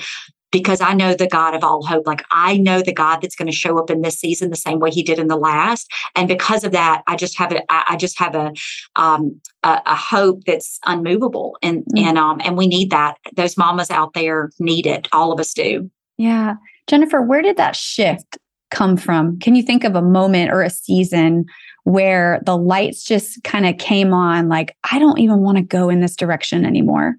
because 0.50 0.80
I 0.80 0.94
know 0.94 1.14
the 1.14 1.26
God 1.26 1.54
of 1.54 1.64
all 1.64 1.84
hope. 1.84 2.06
Like 2.06 2.24
I 2.30 2.56
know 2.58 2.80
the 2.80 2.92
God 2.92 3.20
that's 3.20 3.34
going 3.34 3.50
to 3.50 3.56
show 3.56 3.76
up 3.76 3.90
in 3.90 4.02
this 4.02 4.20
season 4.20 4.50
the 4.50 4.56
same 4.56 4.78
way 4.78 4.90
he 4.90 5.02
did 5.02 5.18
in 5.18 5.26
the 5.26 5.36
last. 5.36 5.90
And 6.14 6.28
because 6.28 6.62
of 6.62 6.70
that, 6.70 7.02
I 7.08 7.16
just 7.16 7.36
have 7.38 7.50
a, 7.50 7.62
I 7.68 7.96
just 7.96 8.18
have 8.20 8.36
a, 8.36 8.52
um, 8.94 9.40
a, 9.64 9.82
a 9.84 9.96
hope 9.96 10.44
that's 10.46 10.78
unmovable. 10.86 11.58
And, 11.60 11.78
mm-hmm. 11.78 12.06
and, 12.06 12.18
um, 12.18 12.40
and 12.44 12.56
we 12.56 12.68
need 12.68 12.90
that. 12.90 13.16
Those 13.34 13.56
mamas 13.56 13.90
out 13.90 14.14
there 14.14 14.50
need 14.60 14.86
it. 14.86 15.08
All 15.12 15.32
of 15.32 15.40
us 15.40 15.52
do. 15.54 15.90
Yeah. 16.18 16.54
Jennifer, 16.86 17.20
where 17.20 17.42
did 17.42 17.56
that 17.56 17.74
shift 17.74 18.38
come 18.70 18.96
from? 18.96 19.38
Can 19.40 19.56
you 19.56 19.62
think 19.62 19.82
of 19.82 19.96
a 19.96 20.02
moment 20.02 20.52
or 20.52 20.62
a 20.62 20.70
season 20.70 21.46
where 21.84 22.42
the 22.44 22.56
lights 22.56 23.04
just 23.04 23.42
kind 23.44 23.66
of 23.66 23.78
came 23.78 24.12
on 24.12 24.48
like, 24.48 24.76
I 24.90 24.98
don't 24.98 25.18
even 25.18 25.40
want 25.40 25.58
to 25.58 25.62
go 25.62 25.88
in 25.88 26.00
this 26.00 26.16
direction 26.16 26.64
anymore? 26.64 27.16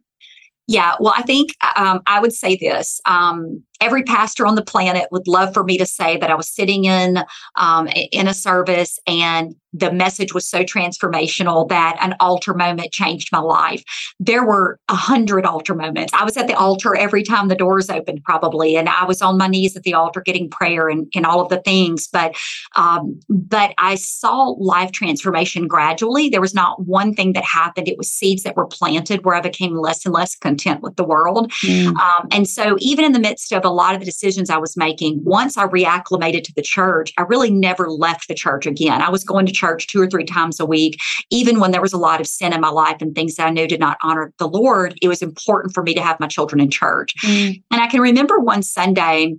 Yeah, 0.68 0.96
well, 1.00 1.14
I 1.16 1.22
think 1.22 1.52
um, 1.76 2.02
I 2.08 2.20
would 2.20 2.34
say 2.34 2.56
this. 2.56 3.00
Um, 3.06 3.64
every 3.82 4.04
pastor 4.04 4.46
on 4.46 4.56
the 4.56 4.64
planet 4.64 5.08
would 5.12 5.28
love 5.28 5.54
for 5.54 5.64
me 5.64 5.78
to 5.78 5.86
say 5.86 6.18
that 6.18 6.32
I 6.32 6.36
was 6.36 6.50
sitting 6.50 6.86
in 6.86 7.24
um, 7.56 7.88
in 8.12 8.28
a 8.28 8.34
service 8.34 9.00
and 9.08 9.56
the 9.78 9.92
message 9.92 10.34
was 10.34 10.48
so 10.48 10.64
transformational 10.64 11.68
that 11.68 11.98
an 12.00 12.16
altar 12.22 12.54
moment 12.54 12.94
changed 12.94 13.30
my 13.32 13.40
life. 13.40 13.84
There 14.20 14.46
were 14.46 14.80
a 14.88 14.96
hundred 14.96 15.46
altar 15.46 15.76
moments. 15.76 16.14
I 16.14 16.24
was 16.24 16.38
at 16.38 16.48
the 16.48 16.54
altar 16.54 16.96
every 16.96 17.24
time 17.24 17.50
the 17.50 17.56
doors 17.56 17.90
opened, 17.90 18.24
probably, 18.24 18.78
and 18.78 18.88
I 18.88 19.04
was 19.04 19.22
on 19.22 19.38
my 19.38 19.48
knees 19.48 19.76
at 19.76 19.84
the 19.84 19.94
altar 19.94 20.22
getting 20.22 20.50
prayer 20.50 20.88
and, 20.88 21.12
and 21.14 21.26
all 21.26 21.42
of 21.42 21.50
the 21.50 21.62
things. 21.62 22.08
But 22.08 22.36
um, 22.78 23.20
but 23.28 23.74
I 23.78 23.96
saw 23.96 24.56
life 24.58 24.92
transformation 24.94 25.68
gradually. 25.68 26.30
There 26.30 26.42
was 26.42 26.54
not 26.54 26.86
one 26.86 27.14
thing 27.14 27.34
that 27.34 27.44
happened. 27.44 27.90
It 27.90 27.98
was 27.98 28.10
seeds 28.10 28.44
that 28.44 28.56
were 28.56 28.68
planted 28.68 29.26
where 29.26 29.36
I 29.36 29.42
became 29.42 29.76
less 29.76 30.06
and 30.06 30.14
less 30.14 30.36
content 30.36 30.82
with 30.82 30.96
the 30.96 31.04
world. 31.04 31.52
Mm. 31.64 31.98
Um, 31.98 32.28
and 32.32 32.48
so 32.48 32.78
even 32.80 33.04
in 33.04 33.12
the 33.12 33.20
midst 33.20 33.52
of 33.52 33.65
a 33.66 33.70
lot 33.70 33.94
of 33.94 34.00
the 34.00 34.06
decisions 34.06 34.50
I 34.50 34.58
was 34.58 34.78
making, 34.78 35.22
once 35.24 35.58
I 35.58 35.68
reacclimated 35.68 36.44
to 36.44 36.54
the 36.54 36.62
church, 36.62 37.14
I 37.18 37.24
really 37.24 37.52
never 37.52 37.90
left 37.90 38.28
the 38.28 38.36
church 38.36 38.66
again. 38.66 39.02
I 39.02 39.10
was 39.10 39.24
going 39.24 39.46
to 39.46 39.52
church 39.52 39.88
two 39.88 40.02
or 40.02 40.08
three 40.08 40.26
times 40.26 40.60
a 40.60 40.66
week, 40.66 41.00
even 41.30 41.60
when 41.60 41.72
there 41.72 41.82
was 41.82 41.94
a 41.94 41.98
lot 41.98 42.22
of 42.22 42.28
sin 42.28 42.54
in 42.54 42.62
my 42.62 42.70
life 42.70 42.98
and 43.02 43.14
things 43.14 43.36
that 43.36 43.48
I 43.48 43.52
knew 43.52 43.68
did 43.68 43.80
not 43.80 43.98
honor 44.04 44.34
the 44.40 44.48
Lord. 44.48 44.98
It 45.02 45.08
was 45.08 45.22
important 45.22 45.74
for 45.74 45.84
me 45.84 45.94
to 45.94 46.02
have 46.02 46.20
my 46.20 46.28
children 46.28 46.60
in 46.62 46.70
church. 46.70 47.14
Mm. 47.24 47.62
And 47.72 47.82
I 47.82 47.88
can 47.88 48.02
remember 48.02 48.40
one 48.40 48.64
Sunday, 48.64 49.36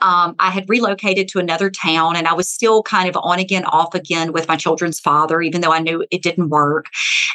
um, 0.00 0.34
I 0.38 0.50
had 0.50 0.68
relocated 0.68 1.28
to 1.28 1.38
another 1.38 1.70
town 1.70 2.16
and 2.16 2.26
I 2.26 2.32
was 2.32 2.48
still 2.48 2.82
kind 2.82 3.08
of 3.08 3.16
on 3.22 3.38
again, 3.38 3.64
off 3.66 3.94
again 3.94 4.32
with 4.32 4.48
my 4.48 4.56
children's 4.56 5.00
father, 5.00 5.40
even 5.42 5.60
though 5.60 5.72
I 5.72 5.80
knew 5.80 6.04
it 6.10 6.22
didn't 6.22 6.48
work. 6.48 6.86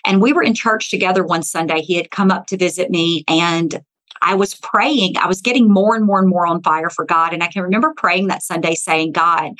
And 0.05 0.21
we 0.21 0.33
were 0.33 0.43
in 0.43 0.53
church 0.53 0.89
together 0.89 1.23
one 1.23 1.43
Sunday. 1.43 1.81
He 1.81 1.95
had 1.95 2.11
come 2.11 2.31
up 2.31 2.47
to 2.47 2.57
visit 2.57 2.89
me 2.89 3.23
and 3.27 3.81
I 4.21 4.35
was 4.35 4.55
praying. 4.55 5.17
I 5.17 5.27
was 5.27 5.41
getting 5.41 5.71
more 5.71 5.95
and 5.95 6.05
more 6.05 6.19
and 6.19 6.29
more 6.29 6.45
on 6.45 6.61
fire 6.61 6.89
for 6.89 7.05
God. 7.05 7.33
And 7.33 7.43
I 7.43 7.47
can 7.47 7.63
remember 7.63 7.93
praying 7.95 8.27
that 8.27 8.43
Sunday 8.43 8.75
saying, 8.75 9.13
God, 9.13 9.53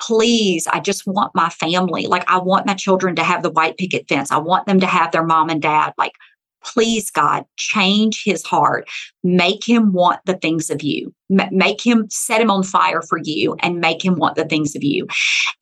please, 0.00 0.66
I 0.66 0.80
just 0.80 1.06
want 1.06 1.34
my 1.34 1.48
family. 1.48 2.06
Like, 2.06 2.24
I 2.30 2.38
want 2.38 2.66
my 2.66 2.74
children 2.74 3.16
to 3.16 3.22
have 3.22 3.42
the 3.42 3.50
white 3.50 3.76
picket 3.76 4.08
fence. 4.08 4.30
I 4.30 4.38
want 4.38 4.66
them 4.66 4.80
to 4.80 4.86
have 4.86 5.12
their 5.12 5.24
mom 5.24 5.50
and 5.50 5.60
dad. 5.60 5.92
Like, 5.98 6.12
please, 6.62 7.10
God, 7.10 7.44
change 7.56 8.22
his 8.24 8.44
heart. 8.44 8.88
Make 9.22 9.68
him 9.68 9.92
want 9.92 10.20
the 10.24 10.36
things 10.36 10.70
of 10.70 10.82
you. 10.82 11.14
Make 11.28 11.84
him 11.84 12.06
set 12.10 12.40
him 12.40 12.50
on 12.50 12.62
fire 12.62 13.02
for 13.02 13.18
you 13.22 13.56
and 13.60 13.80
make 13.80 14.04
him 14.04 14.16
want 14.16 14.36
the 14.36 14.44
things 14.44 14.74
of 14.74 14.82
you. 14.82 15.06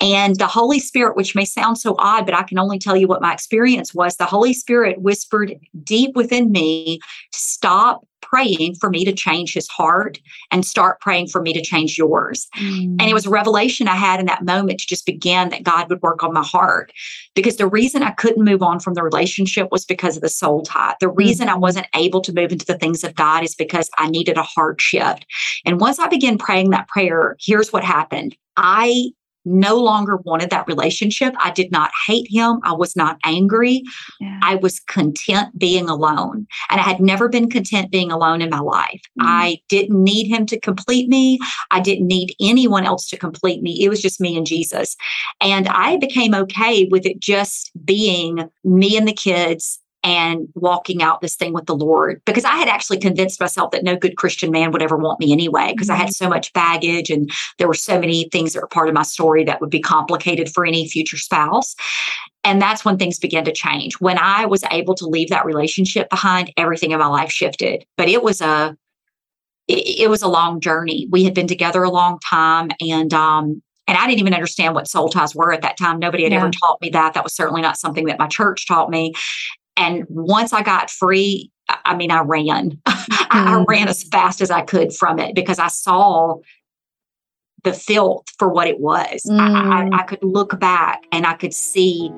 And 0.00 0.36
the 0.36 0.46
Holy 0.46 0.78
Spirit, 0.78 1.16
which 1.16 1.34
may 1.34 1.44
sound 1.44 1.78
so 1.78 1.96
odd, 1.98 2.26
but 2.26 2.34
I 2.34 2.42
can 2.42 2.58
only 2.58 2.78
tell 2.78 2.96
you 2.96 3.08
what 3.08 3.22
my 3.22 3.32
experience 3.32 3.94
was. 3.94 4.16
The 4.16 4.26
Holy 4.26 4.52
Spirit 4.52 5.00
whispered 5.00 5.54
deep 5.84 6.14
within 6.14 6.52
me 6.52 7.00
stop 7.32 8.06
praying 8.22 8.74
for 8.74 8.90
me 8.90 9.04
to 9.04 9.12
change 9.12 9.54
his 9.54 9.68
heart 9.68 10.18
and 10.50 10.64
start 10.64 11.00
praying 11.00 11.28
for 11.28 11.40
me 11.40 11.52
to 11.52 11.62
change 11.62 11.96
yours. 11.96 12.48
Mm. 12.58 12.96
And 12.98 13.02
it 13.02 13.14
was 13.14 13.26
a 13.26 13.30
revelation 13.30 13.88
I 13.88 13.94
had 13.94 14.20
in 14.20 14.26
that 14.26 14.44
moment 14.44 14.80
to 14.80 14.86
just 14.86 15.06
begin 15.06 15.50
that 15.50 15.62
God 15.62 15.88
would 15.88 16.02
work 16.02 16.22
on 16.22 16.32
my 16.32 16.44
heart. 16.44 16.92
Because 17.34 17.56
the 17.56 17.68
reason 17.68 18.02
I 18.02 18.10
couldn't 18.12 18.44
move 18.44 18.62
on 18.62 18.80
from 18.80 18.94
the 18.94 19.02
relationship 19.02 19.68
was 19.70 19.84
because 19.84 20.16
of 20.16 20.22
the 20.22 20.28
soul 20.28 20.62
tie. 20.62 20.94
The 21.00 21.08
reason 21.08 21.48
mm. 21.48 21.52
I 21.52 21.56
wasn't 21.56 21.86
able 21.94 22.20
to 22.22 22.32
move 22.32 22.50
into 22.50 22.66
the 22.66 22.78
things 22.78 23.04
of 23.04 23.14
God 23.14 23.44
is 23.44 23.54
because 23.54 23.88
I 23.98 24.08
needed 24.08 24.36
a 24.36 24.42
heart 24.42 24.80
shift. 24.80 25.26
And 25.64 25.80
once 25.80 25.98
I 25.98 26.08
began 26.08 26.38
praying 26.38 26.70
that 26.70 26.88
prayer, 26.88 27.36
here's 27.40 27.72
what 27.72 27.84
happened. 27.84 28.36
I 28.56 29.10
no 29.46 29.76
longer 29.76 30.16
wanted 30.16 30.50
that 30.50 30.66
relationship. 30.66 31.32
I 31.38 31.52
did 31.52 31.70
not 31.70 31.92
hate 32.06 32.26
him. 32.28 32.58
I 32.64 32.72
was 32.72 32.96
not 32.96 33.16
angry. 33.24 33.84
Yeah. 34.20 34.40
I 34.42 34.56
was 34.56 34.80
content 34.80 35.56
being 35.56 35.88
alone. 35.88 36.46
And 36.68 36.80
I 36.80 36.84
had 36.84 37.00
never 37.00 37.28
been 37.28 37.48
content 37.48 37.92
being 37.92 38.10
alone 38.10 38.42
in 38.42 38.50
my 38.50 38.58
life. 38.58 39.00
Mm. 39.20 39.24
I 39.24 39.58
didn't 39.68 40.02
need 40.02 40.28
him 40.28 40.46
to 40.46 40.60
complete 40.60 41.08
me. 41.08 41.38
I 41.70 41.80
didn't 41.80 42.08
need 42.08 42.34
anyone 42.40 42.84
else 42.84 43.08
to 43.10 43.16
complete 43.16 43.62
me. 43.62 43.82
It 43.82 43.88
was 43.88 44.02
just 44.02 44.20
me 44.20 44.36
and 44.36 44.46
Jesus. 44.46 44.96
And 45.40 45.68
I 45.68 45.96
became 45.96 46.34
okay 46.34 46.88
with 46.90 47.06
it 47.06 47.20
just 47.20 47.70
being 47.84 48.50
me 48.64 48.96
and 48.96 49.06
the 49.06 49.12
kids 49.12 49.78
and 50.06 50.46
walking 50.54 51.02
out 51.02 51.20
this 51.20 51.34
thing 51.34 51.52
with 51.52 51.66
the 51.66 51.74
Lord 51.74 52.22
because 52.26 52.44
I 52.44 52.54
had 52.54 52.68
actually 52.68 52.98
convinced 52.98 53.40
myself 53.40 53.72
that 53.72 53.82
no 53.82 53.96
good 53.96 54.16
Christian 54.16 54.52
man 54.52 54.70
would 54.70 54.80
ever 54.80 54.96
want 54.96 55.18
me 55.18 55.32
anyway 55.32 55.72
because 55.72 55.88
mm-hmm. 55.88 56.00
I 56.00 56.04
had 56.04 56.14
so 56.14 56.28
much 56.28 56.52
baggage 56.52 57.10
and 57.10 57.28
there 57.58 57.66
were 57.66 57.74
so 57.74 57.98
many 57.98 58.28
things 58.30 58.52
that 58.52 58.60
were 58.60 58.68
part 58.68 58.88
of 58.88 58.94
my 58.94 59.02
story 59.02 59.42
that 59.42 59.60
would 59.60 59.68
be 59.68 59.80
complicated 59.80 60.48
for 60.48 60.64
any 60.64 60.88
future 60.88 61.16
spouse. 61.16 61.74
And 62.44 62.62
that's 62.62 62.84
when 62.84 62.98
things 62.98 63.18
began 63.18 63.44
to 63.46 63.52
change. 63.52 63.94
When 63.94 64.16
I 64.16 64.46
was 64.46 64.62
able 64.70 64.94
to 64.94 65.08
leave 65.08 65.30
that 65.30 65.44
relationship 65.44 66.08
behind, 66.08 66.52
everything 66.56 66.92
in 66.92 67.00
my 67.00 67.08
life 67.08 67.32
shifted. 67.32 67.84
But 67.96 68.08
it 68.08 68.22
was 68.22 68.40
a 68.40 68.76
it, 69.66 70.02
it 70.02 70.08
was 70.08 70.22
a 70.22 70.28
long 70.28 70.60
journey. 70.60 71.08
We 71.10 71.24
had 71.24 71.34
been 71.34 71.48
together 71.48 71.82
a 71.82 71.90
long 71.90 72.20
time 72.30 72.70
and 72.80 73.12
um 73.12 73.60
and 73.88 73.96
I 73.96 74.06
didn't 74.06 74.20
even 74.20 74.34
understand 74.34 74.74
what 74.74 74.88
soul 74.88 75.08
ties 75.08 75.34
were 75.34 75.52
at 75.52 75.62
that 75.62 75.76
time. 75.76 75.98
Nobody 75.98 76.24
had 76.24 76.32
yeah. 76.32 76.38
ever 76.38 76.50
taught 76.50 76.80
me 76.80 76.90
that. 76.90 77.14
That 77.14 77.22
was 77.22 77.34
certainly 77.34 77.62
not 77.62 77.78
something 77.78 78.06
that 78.06 78.18
my 78.18 78.26
church 78.26 78.66
taught 78.66 78.90
me. 78.90 79.12
And 79.76 80.04
once 80.08 80.52
I 80.52 80.62
got 80.62 80.90
free, 80.90 81.50
I 81.68 81.96
mean, 81.96 82.10
I 82.10 82.20
ran. 82.20 82.80
Mm-hmm. 83.26 83.48
I 83.48 83.64
ran 83.68 83.88
as 83.88 84.04
fast 84.04 84.40
as 84.40 84.50
I 84.52 84.62
could 84.62 84.94
from 84.94 85.18
it 85.18 85.34
because 85.34 85.58
I 85.58 85.66
saw 85.66 86.36
the 87.64 87.72
filth 87.72 88.24
for 88.38 88.48
what 88.48 88.68
it 88.68 88.78
was. 88.80 89.22
Mm. 89.28 89.38
I, 89.38 89.80
I, 89.80 89.84
mm. 89.84 89.94
I 89.94 90.02
could 90.04 90.22
look 90.22 90.58
back 90.60 91.02
and 91.12 91.26
I 91.26 91.34
could 91.34 91.52
see 91.52 92.08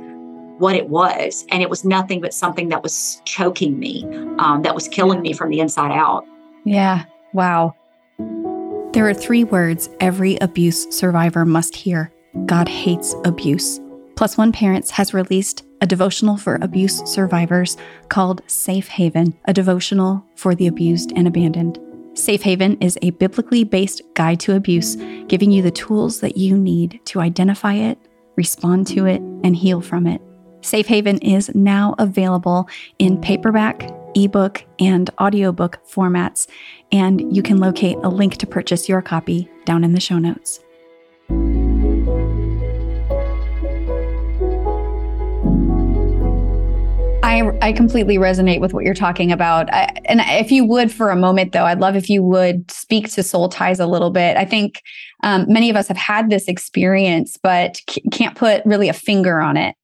what 0.58 0.76
it 0.76 0.88
was. 0.88 1.46
And 1.48 1.62
it 1.62 1.70
was 1.70 1.84
nothing 1.84 2.20
but 2.20 2.34
something 2.34 2.68
that 2.68 2.82
was 2.82 3.22
choking 3.24 3.78
me, 3.78 4.04
um, 4.38 4.62
that 4.62 4.74
was 4.74 4.86
killing 4.86 5.22
me 5.22 5.32
from 5.32 5.50
the 5.50 5.60
inside 5.60 5.92
out. 5.92 6.24
Yeah. 6.64 7.04
Wow. 7.32 7.74
There 8.92 9.08
are 9.08 9.14
three 9.14 9.44
words 9.44 9.88
every 10.00 10.36
abuse 10.36 10.86
survivor 10.94 11.44
must 11.44 11.74
hear 11.74 12.12
God 12.46 12.68
hates 12.68 13.14
abuse. 13.24 13.80
Plus 14.16 14.36
One 14.36 14.52
Parents 14.52 14.90
has 14.90 15.14
released 15.14 15.64
a 15.80 15.86
devotional 15.86 16.36
for 16.36 16.58
abuse 16.60 17.02
survivors 17.10 17.76
called 18.08 18.42
Safe 18.46 18.88
Haven, 18.88 19.34
a 19.44 19.52
devotional 19.52 20.24
for 20.34 20.54
the 20.54 20.66
abused 20.66 21.12
and 21.16 21.26
abandoned. 21.26 21.78
Safe 22.14 22.42
Haven 22.42 22.76
is 22.80 22.98
a 23.00 23.10
biblically 23.10 23.64
based 23.64 24.02
guide 24.14 24.40
to 24.40 24.56
abuse, 24.56 24.96
giving 25.28 25.52
you 25.52 25.62
the 25.62 25.70
tools 25.70 26.20
that 26.20 26.36
you 26.36 26.56
need 26.56 27.00
to 27.06 27.20
identify 27.20 27.74
it, 27.74 27.98
respond 28.36 28.86
to 28.88 29.06
it, 29.06 29.20
and 29.44 29.54
heal 29.54 29.80
from 29.80 30.06
it. 30.06 30.20
Safe 30.60 30.86
Haven 30.86 31.18
is 31.18 31.54
now 31.54 31.94
available 31.98 32.68
in 32.98 33.20
paperback, 33.20 33.88
ebook, 34.16 34.64
and 34.80 35.08
audiobook 35.20 35.78
formats, 35.88 36.48
and 36.90 37.34
you 37.34 37.42
can 37.42 37.58
locate 37.58 37.96
a 38.02 38.08
link 38.08 38.36
to 38.38 38.46
purchase 38.46 38.88
your 38.88 39.00
copy 39.00 39.48
down 39.64 39.84
in 39.84 39.92
the 39.92 40.00
show 40.00 40.18
notes. 40.18 40.60
I, 47.28 47.58
I 47.60 47.72
completely 47.74 48.16
resonate 48.16 48.60
with 48.60 48.72
what 48.72 48.84
you're 48.84 48.94
talking 48.94 49.32
about. 49.32 49.70
I, 49.72 49.92
and 50.06 50.22
if 50.24 50.50
you 50.50 50.64
would, 50.64 50.90
for 50.90 51.10
a 51.10 51.16
moment, 51.16 51.52
though, 51.52 51.64
I'd 51.64 51.78
love 51.78 51.94
if 51.94 52.08
you 52.08 52.22
would 52.22 52.70
speak 52.70 53.12
to 53.12 53.22
soul 53.22 53.50
ties 53.50 53.80
a 53.80 53.86
little 53.86 54.08
bit. 54.10 54.38
I 54.38 54.46
think 54.46 54.82
um, 55.22 55.44
many 55.46 55.68
of 55.68 55.76
us 55.76 55.88
have 55.88 55.98
had 55.98 56.30
this 56.30 56.48
experience, 56.48 57.36
but 57.36 57.82
c- 57.90 58.00
can't 58.10 58.34
put 58.34 58.64
really 58.64 58.88
a 58.88 58.94
finger 58.94 59.42
on 59.42 59.58
it. 59.58 59.74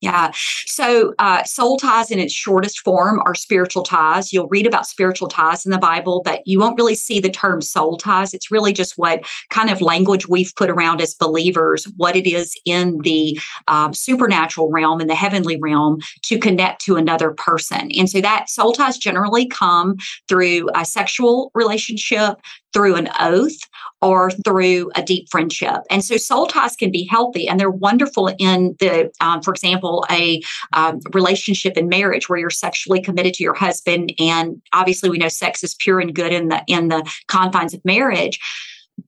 Yeah. 0.00 0.30
So, 0.66 1.12
uh, 1.18 1.42
soul 1.42 1.76
ties 1.76 2.12
in 2.12 2.20
its 2.20 2.32
shortest 2.32 2.80
form 2.80 3.20
are 3.26 3.34
spiritual 3.34 3.82
ties. 3.82 4.32
You'll 4.32 4.46
read 4.46 4.66
about 4.66 4.86
spiritual 4.86 5.26
ties 5.26 5.66
in 5.66 5.72
the 5.72 5.78
Bible, 5.78 6.22
but 6.24 6.40
you 6.46 6.60
won't 6.60 6.78
really 6.78 6.94
see 6.94 7.18
the 7.18 7.30
term 7.30 7.60
soul 7.60 7.96
ties. 7.96 8.32
It's 8.32 8.50
really 8.50 8.72
just 8.72 8.96
what 8.96 9.24
kind 9.50 9.70
of 9.70 9.80
language 9.80 10.28
we've 10.28 10.52
put 10.54 10.70
around 10.70 11.00
as 11.00 11.14
believers, 11.14 11.84
what 11.96 12.14
it 12.14 12.28
is 12.28 12.54
in 12.64 12.98
the 13.02 13.40
um, 13.66 13.92
supernatural 13.92 14.70
realm, 14.70 15.00
in 15.00 15.08
the 15.08 15.16
heavenly 15.16 15.58
realm, 15.60 15.98
to 16.22 16.38
connect 16.38 16.80
to 16.82 16.94
another 16.94 17.32
person. 17.32 17.90
And 17.98 18.08
so, 18.08 18.20
that 18.20 18.48
soul 18.48 18.72
ties 18.72 18.98
generally 18.98 19.46
come 19.46 19.96
through 20.28 20.68
a 20.76 20.84
sexual 20.84 21.50
relationship, 21.54 22.36
through 22.78 22.94
an 22.94 23.08
oath 23.18 23.58
or 24.00 24.30
through 24.30 24.88
a 24.94 25.02
deep 25.02 25.28
friendship. 25.32 25.78
And 25.90 26.04
so 26.04 26.16
soul 26.16 26.46
ties 26.46 26.76
can 26.76 26.92
be 26.92 27.08
healthy 27.10 27.48
and 27.48 27.58
they're 27.58 27.72
wonderful 27.72 28.28
in 28.38 28.76
the, 28.78 29.10
um, 29.20 29.42
for 29.42 29.52
example, 29.52 30.06
a 30.08 30.40
um, 30.74 31.00
relationship 31.12 31.76
in 31.76 31.88
marriage 31.88 32.28
where 32.28 32.38
you're 32.38 32.50
sexually 32.50 33.02
committed 33.02 33.34
to 33.34 33.42
your 33.42 33.54
husband. 33.54 34.12
And 34.20 34.62
obviously 34.72 35.10
we 35.10 35.18
know 35.18 35.26
sex 35.26 35.64
is 35.64 35.74
pure 35.74 35.98
and 35.98 36.14
good 36.14 36.32
in 36.32 36.50
the, 36.50 36.62
in 36.68 36.86
the 36.86 37.04
confines 37.26 37.74
of 37.74 37.84
marriage. 37.84 38.38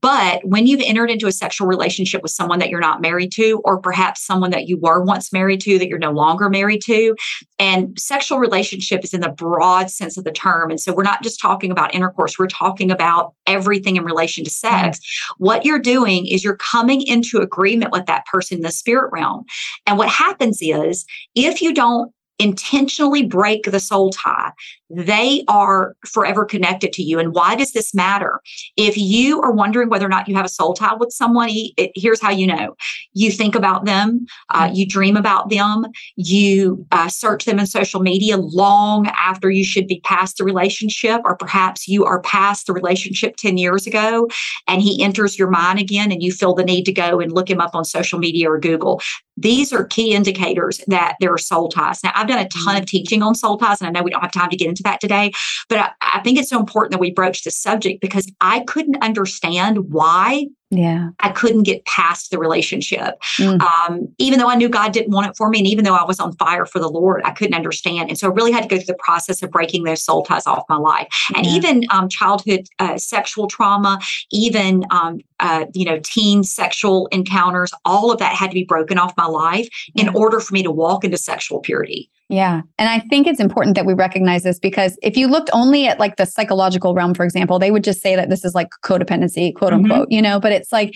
But 0.02 0.40
when 0.44 0.66
you've 0.66 0.80
entered 0.80 1.10
into 1.10 1.26
a 1.26 1.32
sexual 1.32 1.66
relationship 1.66 2.22
with 2.22 2.30
someone 2.30 2.58
that 2.60 2.70
you're 2.70 2.80
not 2.80 3.00
married 3.00 3.32
to, 3.32 3.60
or 3.64 3.78
perhaps 3.78 4.24
someone 4.24 4.50
that 4.50 4.66
you 4.66 4.78
were 4.78 5.02
once 5.02 5.32
married 5.32 5.60
to 5.62 5.78
that 5.78 5.88
you're 5.88 5.98
no 5.98 6.10
longer 6.10 6.48
married 6.48 6.82
to, 6.86 7.14
and 7.58 7.98
sexual 7.98 8.38
relationship 8.38 9.04
is 9.04 9.12
in 9.12 9.20
the 9.20 9.28
broad 9.28 9.90
sense 9.90 10.16
of 10.16 10.24
the 10.24 10.32
term. 10.32 10.70
And 10.70 10.80
so 10.80 10.94
we're 10.94 11.02
not 11.02 11.22
just 11.22 11.40
talking 11.40 11.70
about 11.70 11.94
intercourse, 11.94 12.38
we're 12.38 12.46
talking 12.46 12.90
about 12.90 13.34
everything 13.46 13.96
in 13.96 14.04
relation 14.04 14.44
to 14.44 14.50
sex. 14.50 14.98
Mm-hmm. 14.98 15.44
What 15.44 15.64
you're 15.64 15.78
doing 15.78 16.26
is 16.26 16.42
you're 16.42 16.56
coming 16.56 17.02
into 17.02 17.38
agreement 17.38 17.92
with 17.92 18.06
that 18.06 18.26
person 18.26 18.58
in 18.58 18.62
the 18.62 18.70
spirit 18.70 19.10
realm. 19.12 19.44
And 19.86 19.98
what 19.98 20.08
happens 20.08 20.58
is 20.62 21.04
if 21.34 21.60
you 21.60 21.74
don't 21.74 22.12
intentionally 22.40 23.24
break 23.24 23.64
the 23.64 23.80
soul 23.80 24.10
tie, 24.10 24.52
they 24.88 25.44
are 25.46 25.94
forever 26.06 26.44
connected 26.44 26.92
to 26.94 27.02
you. 27.02 27.18
And 27.18 27.32
why 27.32 27.54
does 27.54 27.72
this 27.72 27.94
matter? 27.94 28.40
If 28.76 28.96
you 28.96 29.40
are 29.40 29.52
wondering 29.52 29.88
whether 29.88 30.06
or 30.06 30.08
not 30.08 30.26
you 30.26 30.34
have 30.34 30.44
a 30.44 30.48
soul 30.48 30.74
tie 30.74 30.94
with 30.94 31.12
someone, 31.12 31.50
here's 31.94 32.20
how 32.20 32.30
you 32.30 32.46
know. 32.46 32.76
You 33.12 33.30
think 33.30 33.54
about 33.54 33.84
them, 33.84 34.26
uh, 34.48 34.66
mm-hmm. 34.66 34.74
you 34.74 34.86
dream 34.86 35.16
about 35.16 35.50
them, 35.50 35.86
you 36.16 36.86
uh, 36.90 37.08
search 37.08 37.44
them 37.44 37.58
in 37.58 37.66
social 37.66 38.00
media 38.00 38.36
long 38.36 39.06
after 39.08 39.50
you 39.50 39.64
should 39.64 39.86
be 39.86 40.00
past 40.00 40.38
the 40.38 40.44
relationship, 40.44 41.20
or 41.24 41.36
perhaps 41.36 41.86
you 41.86 42.04
are 42.04 42.20
past 42.22 42.66
the 42.66 42.72
relationship 42.72 43.36
10 43.36 43.58
years 43.58 43.86
ago 43.86 44.28
and 44.66 44.82
he 44.82 45.02
enters 45.02 45.38
your 45.38 45.50
mind 45.50 45.78
again 45.78 46.10
and 46.10 46.22
you 46.22 46.32
feel 46.32 46.54
the 46.54 46.64
need 46.64 46.84
to 46.84 46.92
go 46.92 47.20
and 47.20 47.32
look 47.32 47.50
him 47.50 47.60
up 47.60 47.74
on 47.74 47.84
social 47.84 48.18
media 48.18 48.50
or 48.50 48.58
Google. 48.58 49.00
These 49.40 49.72
are 49.72 49.84
key 49.84 50.14
indicators 50.14 50.80
that 50.86 51.16
there 51.20 51.32
are 51.32 51.38
soul 51.38 51.68
ties. 51.68 52.04
Now, 52.04 52.12
I've 52.14 52.28
done 52.28 52.38
a 52.38 52.48
ton 52.48 52.76
of 52.76 52.82
mm-hmm. 52.82 52.84
teaching 52.84 53.22
on 53.22 53.34
soul 53.34 53.56
ties, 53.56 53.80
and 53.80 53.88
I 53.88 53.90
know 53.90 54.02
we 54.02 54.10
don't 54.10 54.20
have 54.20 54.32
time 54.32 54.50
to 54.50 54.56
get 54.56 54.68
into 54.68 54.82
that 54.82 55.00
today, 55.00 55.32
but 55.68 55.78
I, 55.78 55.90
I 56.00 56.20
think 56.20 56.38
it's 56.38 56.50
so 56.50 56.60
important 56.60 56.92
that 56.92 57.00
we 57.00 57.10
broach 57.10 57.42
the 57.42 57.50
subject 57.50 58.00
because 58.00 58.30
I 58.40 58.60
couldn't 58.60 59.02
understand 59.02 59.90
why 59.90 60.46
yeah. 60.70 61.10
I 61.18 61.30
couldn't 61.30 61.64
get 61.64 61.84
past 61.84 62.30
the 62.30 62.38
relationship. 62.38 63.20
Mm. 63.38 63.60
um, 63.60 64.08
even 64.18 64.38
though 64.38 64.48
i 64.48 64.54
knew 64.54 64.68
god 64.68 64.92
didn't 64.92 65.12
want 65.12 65.28
it 65.28 65.36
for 65.36 65.48
me 65.48 65.58
and 65.58 65.66
even 65.66 65.84
though 65.84 65.94
i 65.94 66.04
was 66.04 66.20
on 66.20 66.34
fire 66.36 66.64
for 66.64 66.78
the 66.78 66.88
lord 66.88 67.22
i 67.24 67.30
couldn't 67.30 67.54
understand. 67.54 68.08
And 68.08 68.18
so 68.18 68.28
i 68.28 68.32
really 68.32 68.52
had 68.52 68.62
to 68.62 68.68
go 68.68 68.76
through 68.76 68.86
the 68.86 68.94
process 68.94 69.42
of 69.42 69.50
breaking 69.50 69.84
those 69.84 70.02
soul 70.02 70.22
ties 70.22 70.46
off 70.46 70.64
my 70.68 70.76
life. 70.76 71.08
And 71.34 71.46
even 71.46 71.84
um, 71.90 72.08
childhood 72.08 72.66
uh, 72.78 72.98
sexual 72.98 73.46
trauma 73.46 74.00
even 74.30 74.84
um, 74.90 75.20
uh, 75.40 75.66
you 75.74 75.84
know 75.84 75.98
teen 76.02 76.42
sexual 76.42 77.08
encounters 77.08 77.72
all 77.84 78.10
of 78.12 78.18
that 78.18 78.34
had 78.34 78.50
to 78.50 78.54
be 78.54 78.64
broken 78.64 78.98
off 78.98 79.12
my 79.16 79.26
life 79.26 79.68
yeah. 79.94 80.04
in 80.04 80.16
order 80.16 80.40
for 80.40 80.54
me 80.54 80.62
to 80.62 80.70
walk 80.70 81.04
into 81.04 81.16
sexual 81.16 81.60
purity 81.60 82.10
yeah. 82.30 82.62
And 82.78 82.88
I 82.88 83.00
think 83.00 83.26
it's 83.26 83.40
important 83.40 83.74
that 83.74 83.84
we 83.84 83.92
recognize 83.92 84.44
this 84.44 84.60
because 84.60 84.96
if 85.02 85.16
you 85.16 85.26
looked 85.26 85.50
only 85.52 85.88
at 85.88 85.98
like 85.98 86.14
the 86.14 86.26
psychological 86.26 86.94
realm, 86.94 87.12
for 87.12 87.24
example, 87.24 87.58
they 87.58 87.72
would 87.72 87.82
just 87.82 88.00
say 88.00 88.14
that 88.14 88.30
this 88.30 88.44
is 88.44 88.54
like 88.54 88.68
codependency, 88.84 89.52
quote 89.52 89.72
mm-hmm. 89.72 89.84
unquote, 89.84 90.08
mm-hmm. 90.08 90.14
you 90.14 90.22
know, 90.22 90.38
but 90.38 90.52
it's 90.52 90.70
like 90.70 90.94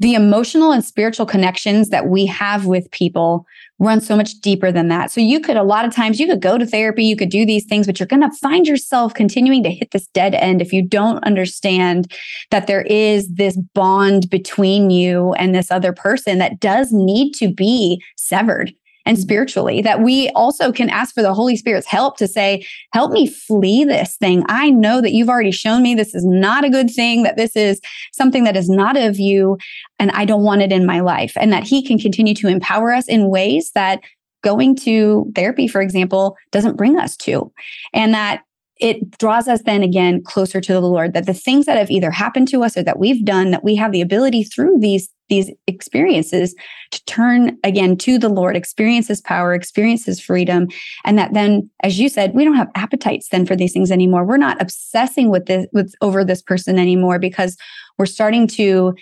the 0.00 0.14
emotional 0.14 0.72
and 0.72 0.84
spiritual 0.84 1.26
connections 1.26 1.90
that 1.90 2.08
we 2.08 2.26
have 2.26 2.66
with 2.66 2.90
people 2.90 3.46
run 3.78 4.00
so 4.00 4.16
much 4.16 4.40
deeper 4.40 4.72
than 4.72 4.88
that. 4.88 5.12
So 5.12 5.20
you 5.20 5.38
could 5.38 5.56
a 5.56 5.62
lot 5.62 5.84
of 5.84 5.94
times 5.94 6.18
you 6.18 6.26
could 6.26 6.42
go 6.42 6.58
to 6.58 6.66
therapy, 6.66 7.04
you 7.04 7.16
could 7.16 7.28
do 7.28 7.46
these 7.46 7.64
things, 7.64 7.86
but 7.86 8.00
you're 8.00 8.08
going 8.08 8.28
to 8.28 8.36
find 8.38 8.66
yourself 8.66 9.14
continuing 9.14 9.62
to 9.62 9.70
hit 9.70 9.92
this 9.92 10.08
dead 10.08 10.34
end 10.34 10.60
if 10.60 10.72
you 10.72 10.82
don't 10.82 11.22
understand 11.22 12.12
that 12.50 12.66
there 12.66 12.82
is 12.82 13.32
this 13.32 13.56
bond 13.74 14.28
between 14.28 14.90
you 14.90 15.34
and 15.34 15.54
this 15.54 15.70
other 15.70 15.92
person 15.92 16.38
that 16.38 16.58
does 16.58 16.90
need 16.90 17.32
to 17.34 17.54
be 17.54 18.02
severed 18.16 18.72
and 19.06 19.16
mm-hmm. 19.16 19.22
spiritually 19.22 19.82
that 19.82 20.00
we 20.00 20.28
also 20.30 20.72
can 20.72 20.90
ask 20.90 21.14
for 21.14 21.22
the 21.22 21.34
Holy 21.34 21.56
Spirit's 21.56 21.86
help 21.86 22.16
to 22.18 22.28
say, 22.28 22.66
help 22.92 23.12
me 23.12 23.26
flee 23.26 23.84
this 23.84 24.16
thing. 24.16 24.44
I 24.48 24.70
know 24.70 25.00
that 25.00 25.12
you've 25.12 25.28
already 25.28 25.50
shown 25.50 25.82
me 25.82 25.94
this 25.94 26.14
is 26.14 26.24
not 26.24 26.64
a 26.64 26.70
good 26.70 26.90
thing, 26.90 27.22
that 27.22 27.36
this 27.36 27.56
is 27.56 27.80
something 28.12 28.44
that 28.44 28.56
is 28.56 28.68
not 28.68 28.96
of 28.96 29.18
you, 29.18 29.58
and 29.98 30.10
I 30.12 30.24
don't 30.24 30.44
want 30.44 30.62
it 30.62 30.72
in 30.72 30.86
my 30.86 31.00
life. 31.00 31.32
And 31.36 31.52
that 31.52 31.64
He 31.64 31.82
can 31.82 31.98
continue 31.98 32.34
to 32.34 32.48
empower 32.48 32.92
us 32.92 33.08
in 33.08 33.28
ways 33.28 33.70
that 33.74 34.00
going 34.42 34.76
to 34.76 35.32
therapy, 35.34 35.66
for 35.66 35.80
example, 35.80 36.36
doesn't 36.52 36.76
bring 36.76 36.98
us 36.98 37.16
to. 37.16 37.50
And 37.92 38.14
that 38.14 38.42
it 38.80 39.18
draws 39.18 39.48
us 39.48 39.62
then 39.62 39.82
again 39.82 40.22
closer 40.22 40.60
to 40.60 40.72
the 40.72 40.80
Lord 40.80 41.14
that 41.14 41.26
the 41.26 41.34
things 41.34 41.66
that 41.66 41.78
have 41.78 41.90
either 41.90 42.10
happened 42.10 42.48
to 42.48 42.64
us 42.64 42.76
or 42.76 42.82
that 42.82 42.98
we've 42.98 43.24
done 43.24 43.52
that 43.52 43.64
we 43.64 43.76
have 43.76 43.92
the 43.92 44.00
ability 44.00 44.44
through 44.44 44.78
these 44.80 45.08
these 45.28 45.50
experiences 45.66 46.54
to 46.90 47.04
turn 47.06 47.56
again 47.64 47.96
to 47.96 48.18
the 48.18 48.28
Lord, 48.28 48.56
experience 48.56 49.08
his 49.08 49.20
power, 49.20 49.54
experience 49.54 50.04
his 50.04 50.20
freedom. 50.20 50.68
And 51.04 51.18
that 51.18 51.32
then, 51.32 51.70
as 51.82 51.98
you 51.98 52.08
said, 52.08 52.34
we 52.34 52.44
don't 52.44 52.56
have 52.56 52.70
appetites 52.74 53.28
then 53.30 53.46
for 53.46 53.56
these 53.56 53.72
things 53.72 53.90
anymore. 53.90 54.24
We're 54.24 54.36
not 54.36 54.60
obsessing 54.60 55.30
with 55.30 55.46
this 55.46 55.66
with 55.72 55.94
over 56.00 56.24
this 56.24 56.42
person 56.42 56.78
anymore 56.78 57.18
because 57.18 57.56
we're 57.98 58.06
starting 58.06 58.46
to 58.48 58.94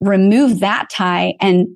remove 0.00 0.60
that 0.60 0.88
tie 0.90 1.34
and 1.40 1.68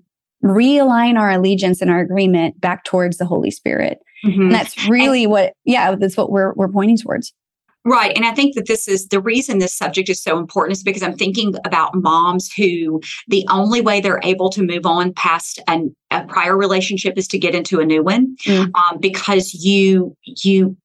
realign 0.44 1.18
our 1.18 1.30
allegiance 1.30 1.80
and 1.80 1.90
our 1.90 2.00
agreement 2.00 2.60
back 2.60 2.84
towards 2.84 3.18
the 3.18 3.26
Holy 3.26 3.50
Spirit. 3.50 3.98
Mm-hmm. 4.24 4.42
And 4.42 4.52
that's 4.52 4.88
really 4.88 5.26
what, 5.26 5.54
yeah, 5.64 5.94
that's 5.96 6.16
what 6.16 6.30
we're 6.30 6.52
we're 6.54 6.68
pointing 6.68 6.96
towards. 6.96 7.32
Right. 7.84 8.14
And 8.14 8.24
I 8.24 8.32
think 8.32 8.54
that 8.54 8.66
this 8.66 8.86
is 8.86 9.08
the 9.08 9.20
reason 9.20 9.58
this 9.58 9.74
subject 9.74 10.08
is 10.08 10.22
so 10.22 10.38
important 10.38 10.76
is 10.76 10.84
because 10.84 11.02
I'm 11.02 11.16
thinking 11.16 11.54
about 11.64 11.94
moms 11.94 12.52
who 12.52 13.00
the 13.26 13.44
only 13.50 13.80
way 13.80 14.00
they're 14.00 14.20
able 14.22 14.50
to 14.50 14.62
move 14.62 14.86
on 14.86 15.12
past 15.14 15.58
an, 15.66 15.94
a 16.12 16.24
prior 16.24 16.56
relationship 16.56 17.14
is 17.16 17.26
to 17.28 17.38
get 17.38 17.56
into 17.56 17.80
a 17.80 17.84
new 17.84 18.04
one 18.04 18.36
mm. 18.46 18.70
um, 18.74 18.98
because 19.00 19.52
you 19.54 20.16
you 20.24 20.76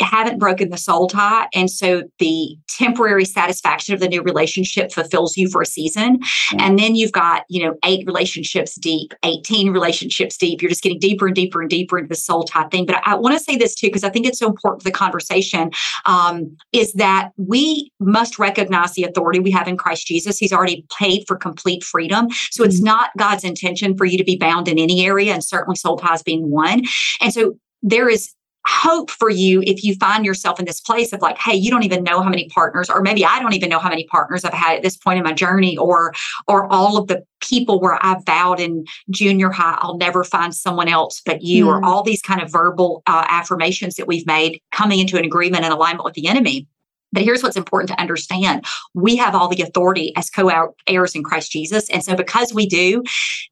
haven't 0.00 0.38
broken 0.38 0.70
the 0.70 0.76
soul 0.76 1.06
tie. 1.06 1.46
And 1.54 1.70
so 1.70 2.02
the 2.18 2.56
temporary 2.68 3.24
satisfaction 3.24 3.94
of 3.94 4.00
the 4.00 4.08
new 4.08 4.22
relationship 4.22 4.92
fulfills 4.92 5.36
you 5.36 5.48
for 5.48 5.62
a 5.62 5.66
season. 5.66 6.18
Mm-hmm. 6.18 6.60
And 6.60 6.78
then 6.78 6.96
you've 6.96 7.12
got, 7.12 7.44
you 7.48 7.64
know, 7.64 7.76
eight 7.84 8.04
relationships 8.06 8.74
deep, 8.74 9.14
18 9.22 9.70
relationships 9.70 10.36
deep. 10.36 10.60
You're 10.60 10.68
just 10.68 10.82
getting 10.82 10.98
deeper 10.98 11.26
and 11.26 11.34
deeper 11.34 11.60
and 11.60 11.70
deeper 11.70 11.98
into 11.98 12.08
the 12.08 12.16
soul 12.16 12.42
tie 12.42 12.66
thing. 12.68 12.86
But 12.86 12.96
I, 12.96 13.12
I 13.12 13.14
want 13.14 13.36
to 13.38 13.42
say 13.42 13.56
this 13.56 13.74
too, 13.74 13.86
because 13.86 14.04
I 14.04 14.10
think 14.10 14.26
it's 14.26 14.38
so 14.38 14.48
important 14.48 14.82
for 14.82 14.88
the 14.88 14.92
conversation, 14.92 15.70
um, 16.06 16.56
is 16.72 16.92
that 16.94 17.30
we 17.36 17.92
must 18.00 18.38
recognize 18.38 18.94
the 18.94 19.04
authority 19.04 19.38
we 19.38 19.52
have 19.52 19.68
in 19.68 19.76
Christ 19.76 20.06
Jesus. 20.06 20.38
He's 20.38 20.52
already 20.52 20.84
paid 20.98 21.24
for 21.28 21.36
complete 21.36 21.84
freedom. 21.84 22.28
So 22.50 22.62
mm-hmm. 22.62 22.70
it's 22.70 22.80
not 22.80 23.10
God's 23.16 23.44
intention 23.44 23.96
for 23.96 24.04
you 24.04 24.18
to 24.18 24.24
be 24.24 24.36
bound 24.36 24.66
in 24.66 24.78
any 24.78 25.06
area, 25.06 25.32
and 25.32 25.44
certainly 25.44 25.76
soul 25.76 25.96
ties 25.96 26.22
being 26.22 26.50
one. 26.50 26.82
And 27.20 27.32
so 27.32 27.54
there 27.82 28.08
is 28.08 28.34
hope 28.66 29.10
for 29.10 29.28
you 29.28 29.62
if 29.62 29.84
you 29.84 29.94
find 29.96 30.24
yourself 30.24 30.58
in 30.58 30.64
this 30.64 30.80
place 30.80 31.12
of 31.12 31.20
like 31.20 31.36
hey 31.38 31.54
you 31.54 31.70
don't 31.70 31.82
even 31.82 32.02
know 32.02 32.22
how 32.22 32.30
many 32.30 32.48
partners 32.48 32.88
or 32.88 33.02
maybe 33.02 33.24
i 33.24 33.38
don't 33.38 33.52
even 33.52 33.68
know 33.68 33.78
how 33.78 33.90
many 33.90 34.04
partners 34.04 34.44
i've 34.44 34.54
had 34.54 34.76
at 34.76 34.82
this 34.82 34.96
point 34.96 35.18
in 35.18 35.24
my 35.24 35.32
journey 35.32 35.76
or 35.76 36.12
or 36.48 36.70
all 36.72 36.96
of 36.96 37.06
the 37.08 37.22
people 37.40 37.78
where 37.78 37.98
i 38.04 38.16
vowed 38.26 38.60
in 38.60 38.84
junior 39.10 39.50
high 39.50 39.76
i'll 39.82 39.98
never 39.98 40.24
find 40.24 40.54
someone 40.54 40.88
else 40.88 41.20
but 41.26 41.42
you 41.42 41.66
mm. 41.66 41.68
or 41.68 41.84
all 41.84 42.02
these 42.02 42.22
kind 42.22 42.40
of 42.40 42.50
verbal 42.50 43.02
uh, 43.06 43.26
affirmations 43.28 43.96
that 43.96 44.06
we've 44.06 44.26
made 44.26 44.60
coming 44.72 44.98
into 44.98 45.18
an 45.18 45.24
agreement 45.24 45.64
and 45.64 45.72
alignment 45.72 46.04
with 46.04 46.14
the 46.14 46.26
enemy 46.26 46.66
but 47.14 47.22
here's 47.22 47.42
what's 47.42 47.56
important 47.56 47.88
to 47.90 48.00
understand 48.00 48.64
we 48.92 49.16
have 49.16 49.34
all 49.34 49.48
the 49.48 49.62
authority 49.62 50.12
as 50.16 50.28
co 50.28 50.50
heirs 50.86 51.14
in 51.14 51.22
Christ 51.22 51.52
Jesus. 51.52 51.88
And 51.90 52.04
so, 52.04 52.14
because 52.16 52.52
we 52.52 52.66
do, 52.66 53.02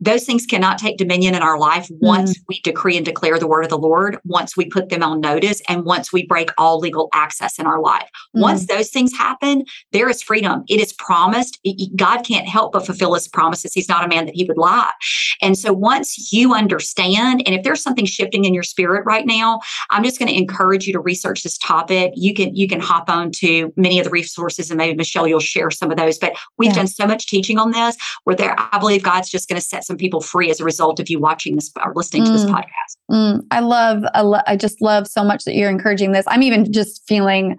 those 0.01 0.25
things 0.25 0.45
cannot 0.45 0.79
take 0.79 0.99
dominion 0.99 1.35
in 1.35 1.43
our 1.43 1.59
life 1.59 1.89
once 2.01 2.37
mm. 2.37 2.43
we 2.49 2.61
decree 2.61 2.97
and 2.97 3.07
declare 3.07 3.39
the 3.39 3.47
word 3.47 3.65
of 3.65 3.71
the 3.71 3.79
Lord, 3.79 4.19
once 4.25 4.57
we 4.57 4.67
put 4.67 4.89
them 4.89 5.03
on 5.03 5.21
notice, 5.21 5.63
and 5.69 5.85
once 5.85 6.13
we 6.13 6.27
break 6.27 6.51
all 6.59 6.79
legal 6.79 7.09
access 7.15 7.59
in 7.59 7.67
our 7.67 7.81
life. 7.81 8.09
Mm. 8.37 8.43
Once 8.43 8.67
those 8.67 8.91
things 8.91 9.17
happen, 9.17 9.65
there 9.93 10.09
is 10.09 10.23
freedom. 10.23 10.65
It 10.69 10.81
is 10.81 10.93
promised. 10.93 11.59
God 11.95 12.23
can't 12.23 12.49
help 12.49 12.73
but 12.73 12.85
fulfill 12.85 13.15
his 13.15 13.29
promises. 13.29 13.73
He's 13.73 13.89
not 13.89 14.05
a 14.05 14.09
man 14.09 14.27
that 14.27 14.35
he 14.35 14.45
would 14.45 14.59
lie. 14.59 14.93
And 15.41 15.57
so, 15.57 15.73
once 15.73 16.33
you 16.33 16.53
understand, 16.53 17.43
and 17.47 17.55
if 17.55 17.63
there's 17.63 17.83
something 17.83 18.07
shifting 18.07 18.45
in 18.45 18.55
your 18.55 18.65
spirit 18.65 19.05
right 19.07 19.27
now, 19.27 19.61
I'm 19.91 20.03
just 20.03 20.19
going 20.19 20.29
to 20.29 20.37
encourage 20.37 20.87
you 20.87 20.93
to 20.95 21.01
research 21.01 21.45
this 21.45 21.59
topic. 21.59 22.13
You 22.17 22.35
can 22.35 22.57
you 22.57 22.67
can 22.67 22.81
hop 22.81 23.09
on 23.09 23.31
to 23.37 23.52
many 23.77 23.99
of 23.99 24.05
the 24.05 24.11
resources, 24.11 24.71
and 24.71 24.79
maybe 24.79 24.97
Michelle, 24.97 25.27
you'll 25.27 25.41
share 25.41 25.71
some 25.71 25.91
of 25.91 25.97
those. 25.97 26.19
But 26.19 26.35
we've 26.59 26.71
yeah. 26.71 26.77
done 26.77 26.87
so 26.87 27.07
much 27.07 27.27
teaching 27.27 27.59
on 27.59 27.71
this 27.71 27.97
where 28.25 28.37
there, 28.37 28.55
I 28.59 28.79
believe 28.79 29.03
God's 29.03 29.31
just 29.31 29.49
going 29.49 29.61
to 29.61 29.67
set 29.67 29.85
some 29.85 29.97
people 29.97 30.21
free 30.21 30.51
as 30.51 30.61
a 30.61 30.65
result 30.65 31.01
of 31.01 31.09
you 31.09 31.19
watching 31.19 31.55
this 31.55 31.71
or 31.85 31.93
listening 31.95 32.23
mm. 32.23 32.27
to 32.27 32.33
this 32.33 32.45
mm. 32.45 32.55
podcast. 32.55 32.97
Mm. 33.11 33.47
I 33.51 33.61
love, 33.61 34.03
I, 34.15 34.23
lo- 34.23 34.47
I 34.47 34.57
just 34.57 34.81
love 34.81 35.07
so 35.07 35.25
much 35.25 35.45
that 35.45 35.55
you're 35.55 35.71
encouraging 35.71 36.13
this. 36.13 36.25
I'm 36.29 36.43
even 36.43 36.73
just 36.73 37.07
feeling 37.07 37.59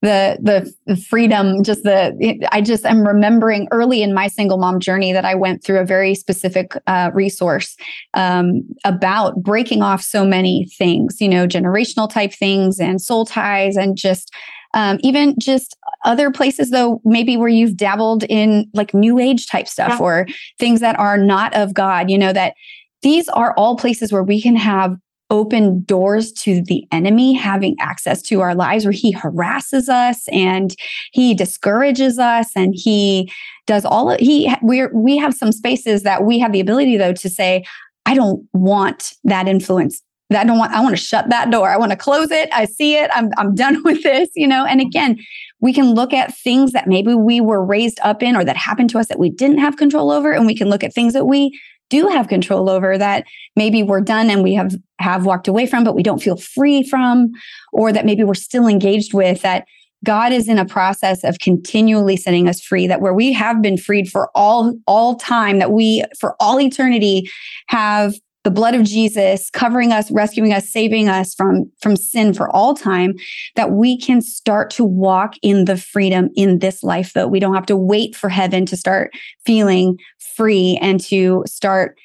the 0.00 0.38
the 0.86 0.96
freedom 0.96 1.64
just 1.64 1.82
the 1.82 2.46
i 2.52 2.60
just 2.60 2.84
am 2.84 3.06
remembering 3.06 3.66
early 3.72 4.00
in 4.00 4.14
my 4.14 4.28
single 4.28 4.56
mom 4.56 4.78
journey 4.78 5.12
that 5.12 5.24
i 5.24 5.34
went 5.34 5.62
through 5.64 5.80
a 5.80 5.84
very 5.84 6.14
specific 6.14 6.72
uh, 6.86 7.10
resource 7.12 7.76
um, 8.14 8.62
about 8.84 9.42
breaking 9.42 9.82
off 9.82 10.00
so 10.00 10.24
many 10.24 10.68
things 10.78 11.20
you 11.20 11.28
know 11.28 11.48
generational 11.48 12.08
type 12.08 12.32
things 12.32 12.78
and 12.78 13.02
soul 13.02 13.24
ties 13.24 13.76
and 13.76 13.96
just 13.96 14.32
um, 14.74 14.98
even 15.02 15.34
just 15.38 15.76
other 16.04 16.30
places 16.30 16.70
though 16.70 17.00
maybe 17.04 17.36
where 17.36 17.48
you've 17.48 17.76
dabbled 17.76 18.24
in 18.24 18.70
like 18.74 18.94
new 18.94 19.18
age 19.18 19.46
type 19.46 19.68
stuff 19.68 19.98
yeah. 19.98 19.98
or 19.98 20.26
things 20.58 20.80
that 20.80 20.98
are 20.98 21.18
not 21.18 21.54
of 21.54 21.74
god 21.74 22.10
you 22.10 22.18
know 22.18 22.32
that 22.32 22.54
these 23.02 23.28
are 23.30 23.54
all 23.54 23.76
places 23.76 24.12
where 24.12 24.22
we 24.22 24.40
can 24.40 24.56
have 24.56 24.96
open 25.30 25.82
doors 25.82 26.32
to 26.32 26.62
the 26.62 26.86
enemy 26.90 27.34
having 27.34 27.76
access 27.80 28.22
to 28.22 28.40
our 28.40 28.54
lives 28.54 28.84
where 28.84 28.92
he 28.92 29.12
harasses 29.12 29.88
us 29.88 30.26
and 30.28 30.74
he 31.12 31.34
discourages 31.34 32.18
us 32.18 32.50
and 32.56 32.74
he 32.74 33.30
does 33.66 33.84
all 33.84 34.10
of 34.10 34.18
he 34.20 34.52
we're 34.62 34.90
we 34.94 35.16
have 35.18 35.34
some 35.34 35.52
spaces 35.52 36.02
that 36.02 36.24
we 36.24 36.38
have 36.38 36.52
the 36.52 36.60
ability 36.60 36.96
though 36.96 37.12
to 37.12 37.28
say 37.28 37.62
i 38.06 38.14
don't 38.14 38.46
want 38.54 39.12
that 39.24 39.46
influence 39.46 40.02
I 40.36 40.44
don't 40.44 40.58
want, 40.58 40.72
I 40.72 40.80
want 40.80 40.96
to 40.96 41.02
shut 41.02 41.30
that 41.30 41.50
door. 41.50 41.70
I 41.70 41.78
want 41.78 41.90
to 41.92 41.96
close 41.96 42.30
it. 42.30 42.50
I 42.52 42.66
see 42.66 42.96
it. 42.96 43.10
I'm, 43.14 43.30
I'm 43.38 43.54
done 43.54 43.82
with 43.84 44.02
this, 44.02 44.28
you 44.34 44.46
know? 44.46 44.66
And 44.66 44.80
again, 44.80 45.18
we 45.60 45.72
can 45.72 45.94
look 45.94 46.12
at 46.12 46.36
things 46.36 46.72
that 46.72 46.86
maybe 46.86 47.14
we 47.14 47.40
were 47.40 47.64
raised 47.64 47.98
up 48.02 48.22
in 48.22 48.36
or 48.36 48.44
that 48.44 48.56
happened 48.56 48.90
to 48.90 48.98
us 48.98 49.08
that 49.08 49.18
we 49.18 49.30
didn't 49.30 49.58
have 49.58 49.76
control 49.76 50.10
over. 50.10 50.32
And 50.32 50.46
we 50.46 50.54
can 50.54 50.68
look 50.68 50.84
at 50.84 50.94
things 50.94 51.14
that 51.14 51.26
we 51.26 51.58
do 51.90 52.08
have 52.08 52.28
control 52.28 52.68
over 52.68 52.98
that 52.98 53.24
maybe 53.56 53.82
we're 53.82 54.02
done 54.02 54.28
and 54.28 54.42
we 54.42 54.52
have, 54.54 54.74
have 54.98 55.24
walked 55.24 55.48
away 55.48 55.66
from, 55.66 55.84
but 55.84 55.94
we 55.94 56.02
don't 56.02 56.22
feel 56.22 56.36
free 56.36 56.82
from, 56.82 57.32
or 57.72 57.92
that 57.92 58.04
maybe 58.04 58.24
we're 58.24 58.34
still 58.34 58.66
engaged 58.66 59.14
with 59.14 59.40
that 59.40 59.66
God 60.04 60.32
is 60.32 60.48
in 60.48 60.58
a 60.58 60.64
process 60.64 61.24
of 61.24 61.38
continually 61.40 62.16
setting 62.16 62.48
us 62.48 62.60
free 62.60 62.86
that 62.86 63.00
where 63.00 63.14
we 63.14 63.32
have 63.32 63.60
been 63.60 63.76
freed 63.76 64.08
for 64.08 64.30
all 64.34 64.74
all 64.86 65.16
time 65.16 65.58
that 65.58 65.72
we 65.72 66.04
for 66.20 66.36
all 66.38 66.60
eternity 66.60 67.28
have 67.66 68.14
the 68.44 68.50
blood 68.50 68.74
of 68.74 68.84
Jesus 68.84 69.50
covering 69.50 69.92
us, 69.92 70.10
rescuing 70.10 70.52
us, 70.52 70.70
saving 70.70 71.08
us 71.08 71.34
from, 71.34 71.70
from 71.80 71.96
sin 71.96 72.32
for 72.32 72.54
all 72.54 72.74
time, 72.74 73.14
that 73.56 73.72
we 73.72 73.98
can 73.98 74.20
start 74.20 74.70
to 74.70 74.84
walk 74.84 75.34
in 75.42 75.64
the 75.64 75.76
freedom 75.76 76.30
in 76.36 76.60
this 76.60 76.82
life, 76.82 77.12
though. 77.12 77.26
We 77.26 77.40
don't 77.40 77.54
have 77.54 77.66
to 77.66 77.76
wait 77.76 78.14
for 78.16 78.28
heaven 78.28 78.64
to 78.66 78.76
start 78.76 79.12
feeling 79.44 79.98
free 80.36 80.78
and 80.80 81.00
to 81.00 81.42
start 81.46 81.98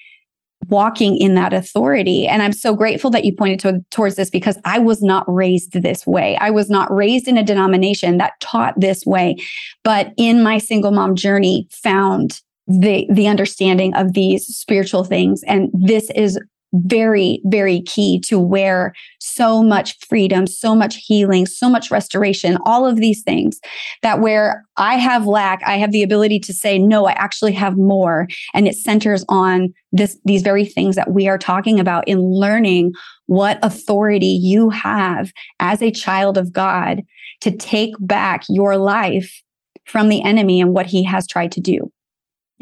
walking 0.69 1.17
in 1.17 1.35
that 1.35 1.53
authority. 1.53 2.27
And 2.27 2.41
I'm 2.41 2.53
so 2.53 2.75
grateful 2.75 3.09
that 3.11 3.25
you 3.25 3.35
pointed 3.35 3.59
to, 3.61 3.85
towards 3.91 4.15
this 4.15 4.29
because 4.29 4.57
I 4.65 4.79
was 4.79 5.01
not 5.01 5.25
raised 5.27 5.73
this 5.73 6.07
way. 6.07 6.37
I 6.37 6.51
was 6.51 6.69
not 6.69 6.93
raised 6.93 7.27
in 7.27 7.37
a 7.37 7.43
denomination 7.43 8.17
that 8.17 8.39
taught 8.39 8.79
this 8.79 9.05
way, 9.05 9.35
but 9.83 10.13
in 10.17 10.41
my 10.41 10.57
single 10.57 10.91
mom 10.91 11.15
journey 11.15 11.67
found 11.71 12.41
the 12.67 13.07
the 13.11 13.27
understanding 13.27 13.93
of 13.93 14.13
these 14.13 14.45
spiritual 14.45 15.03
things. 15.03 15.43
And 15.47 15.69
this 15.73 16.09
is 16.15 16.39
very 16.73 17.39
very 17.45 17.81
key 17.81 18.19
to 18.19 18.39
where 18.39 18.93
so 19.19 19.61
much 19.61 19.95
freedom 20.07 20.47
so 20.47 20.73
much 20.73 20.95
healing 20.95 21.45
so 21.45 21.69
much 21.69 21.91
restoration 21.91 22.57
all 22.65 22.85
of 22.87 22.95
these 22.95 23.21
things 23.21 23.59
that 24.01 24.19
where 24.19 24.65
i 24.77 24.95
have 24.95 25.27
lack 25.27 25.61
i 25.67 25.77
have 25.77 25.91
the 25.91 26.01
ability 26.01 26.39
to 26.39 26.51
say 26.51 26.79
no 26.79 27.05
i 27.05 27.11
actually 27.13 27.53
have 27.53 27.77
more. 27.77 28.27
And 28.53 28.67
it 28.67 28.75
centers 28.75 29.23
on 29.29 29.73
this 29.91 30.17
these 30.25 30.41
very 30.41 30.65
things 30.65 30.95
that 30.95 31.11
we 31.11 31.27
are 31.27 31.37
talking 31.37 31.79
about 31.79 32.07
in 32.07 32.19
learning 32.19 32.93
what 33.27 33.59
authority 33.61 34.25
you 34.25 34.69
have 34.71 35.31
as 35.59 35.81
a 35.81 35.91
child 35.91 36.37
of 36.37 36.51
god 36.51 37.03
to 37.41 37.55
take 37.55 37.93
back 37.99 38.43
your 38.49 38.77
life 38.77 39.43
from 39.85 40.09
the 40.09 40.23
enemy 40.23 40.59
and 40.59 40.73
what 40.73 40.87
he 40.87 41.03
has 41.03 41.27
tried 41.27 41.51
to 41.51 41.61
do 41.61 41.91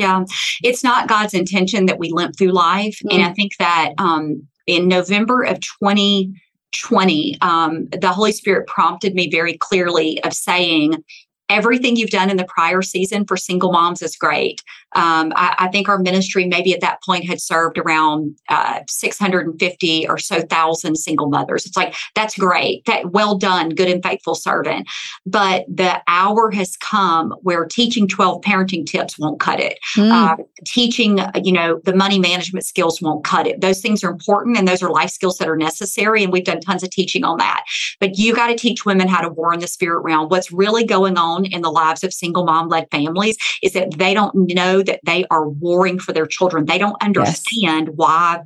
Yeah. 0.01 0.25
It's 0.63 0.83
not 0.83 1.07
God's 1.07 1.33
intention 1.33 1.85
that 1.85 1.99
we 1.99 2.11
limp 2.11 2.37
through 2.37 2.51
life. 2.51 2.99
Mm. 3.05 3.13
And 3.13 3.23
I 3.23 3.33
think 3.33 3.53
that 3.59 3.91
um, 3.97 4.47
in 4.67 4.87
November 4.87 5.43
of 5.43 5.59
2020, 5.81 7.37
um, 7.41 7.87
the 7.89 8.11
Holy 8.11 8.31
Spirit 8.31 8.67
prompted 8.67 9.13
me 9.13 9.29
very 9.29 9.57
clearly 9.57 10.21
of 10.23 10.33
saying, 10.33 11.03
everything 11.49 11.97
you've 11.97 12.09
done 12.09 12.29
in 12.29 12.37
the 12.37 12.45
prior 12.45 12.81
season 12.81 13.25
for 13.25 13.35
single 13.35 13.73
moms 13.73 14.01
is 14.01 14.15
great. 14.15 14.63
Um, 14.93 15.31
I, 15.35 15.55
I, 15.57 15.67
think 15.69 15.87
our 15.87 15.97
ministry 15.97 16.45
maybe 16.47 16.73
at 16.73 16.81
that 16.81 17.01
point 17.03 17.25
had 17.25 17.41
served 17.41 17.77
around 17.77 18.35
uh, 18.49 18.81
650 18.89 20.07
or 20.09 20.17
so 20.17 20.41
thousand 20.41 20.97
single 20.97 21.29
mothers. 21.29 21.65
It's 21.65 21.77
like, 21.77 21.95
that's 22.13 22.37
great. 22.37 22.83
That 22.85 23.11
well 23.11 23.37
done, 23.37 23.69
good 23.69 23.87
and 23.87 24.03
faithful 24.03 24.35
servant. 24.35 24.89
But 25.25 25.65
the 25.73 26.01
hour 26.09 26.51
has 26.51 26.75
come 26.75 27.33
where 27.41 27.65
teaching 27.65 28.05
12 28.05 28.41
parenting 28.41 28.85
tips 28.85 29.17
won't 29.17 29.39
cut 29.39 29.61
it. 29.61 29.79
Mm. 29.95 30.11
Uh, 30.11 30.43
teaching, 30.65 31.19
you 31.41 31.53
know, 31.53 31.79
the 31.85 31.95
money 31.95 32.19
management 32.19 32.65
skills 32.65 33.01
won't 33.01 33.23
cut 33.23 33.47
it. 33.47 33.61
Those 33.61 33.79
things 33.79 34.03
are 34.03 34.11
important 34.11 34.57
and 34.57 34.67
those 34.67 34.83
are 34.83 34.89
life 34.89 35.11
skills 35.11 35.37
that 35.37 35.47
are 35.47 35.57
necessary. 35.57 36.21
And 36.21 36.33
we've 36.33 36.43
done 36.43 36.59
tons 36.59 36.83
of 36.83 36.89
teaching 36.89 37.23
on 37.23 37.37
that. 37.37 37.63
But 38.01 38.17
you 38.17 38.35
got 38.35 38.47
to 38.47 38.55
teach 38.55 38.85
women 38.85 39.07
how 39.07 39.21
to 39.21 39.29
war 39.29 39.53
in 39.53 39.61
the 39.61 39.67
spirit 39.67 40.01
realm. 40.01 40.27
What's 40.27 40.51
really 40.51 40.83
going 40.83 41.17
on 41.17 41.45
in 41.45 41.61
the 41.61 41.71
lives 41.71 42.03
of 42.03 42.13
single 42.13 42.43
mom 42.43 42.67
led 42.67 42.87
families 42.91 43.37
is 43.63 43.73
that 43.73 43.97
they 43.97 44.13
don't 44.13 44.35
know 44.53 44.80
that 44.83 44.99
they 45.05 45.25
are 45.31 45.47
warring 45.47 45.99
for 45.99 46.13
their 46.13 46.25
children. 46.25 46.65
They 46.65 46.77
don't 46.77 47.01
understand 47.01 47.87
yes. 47.87 47.95
why 47.95 48.41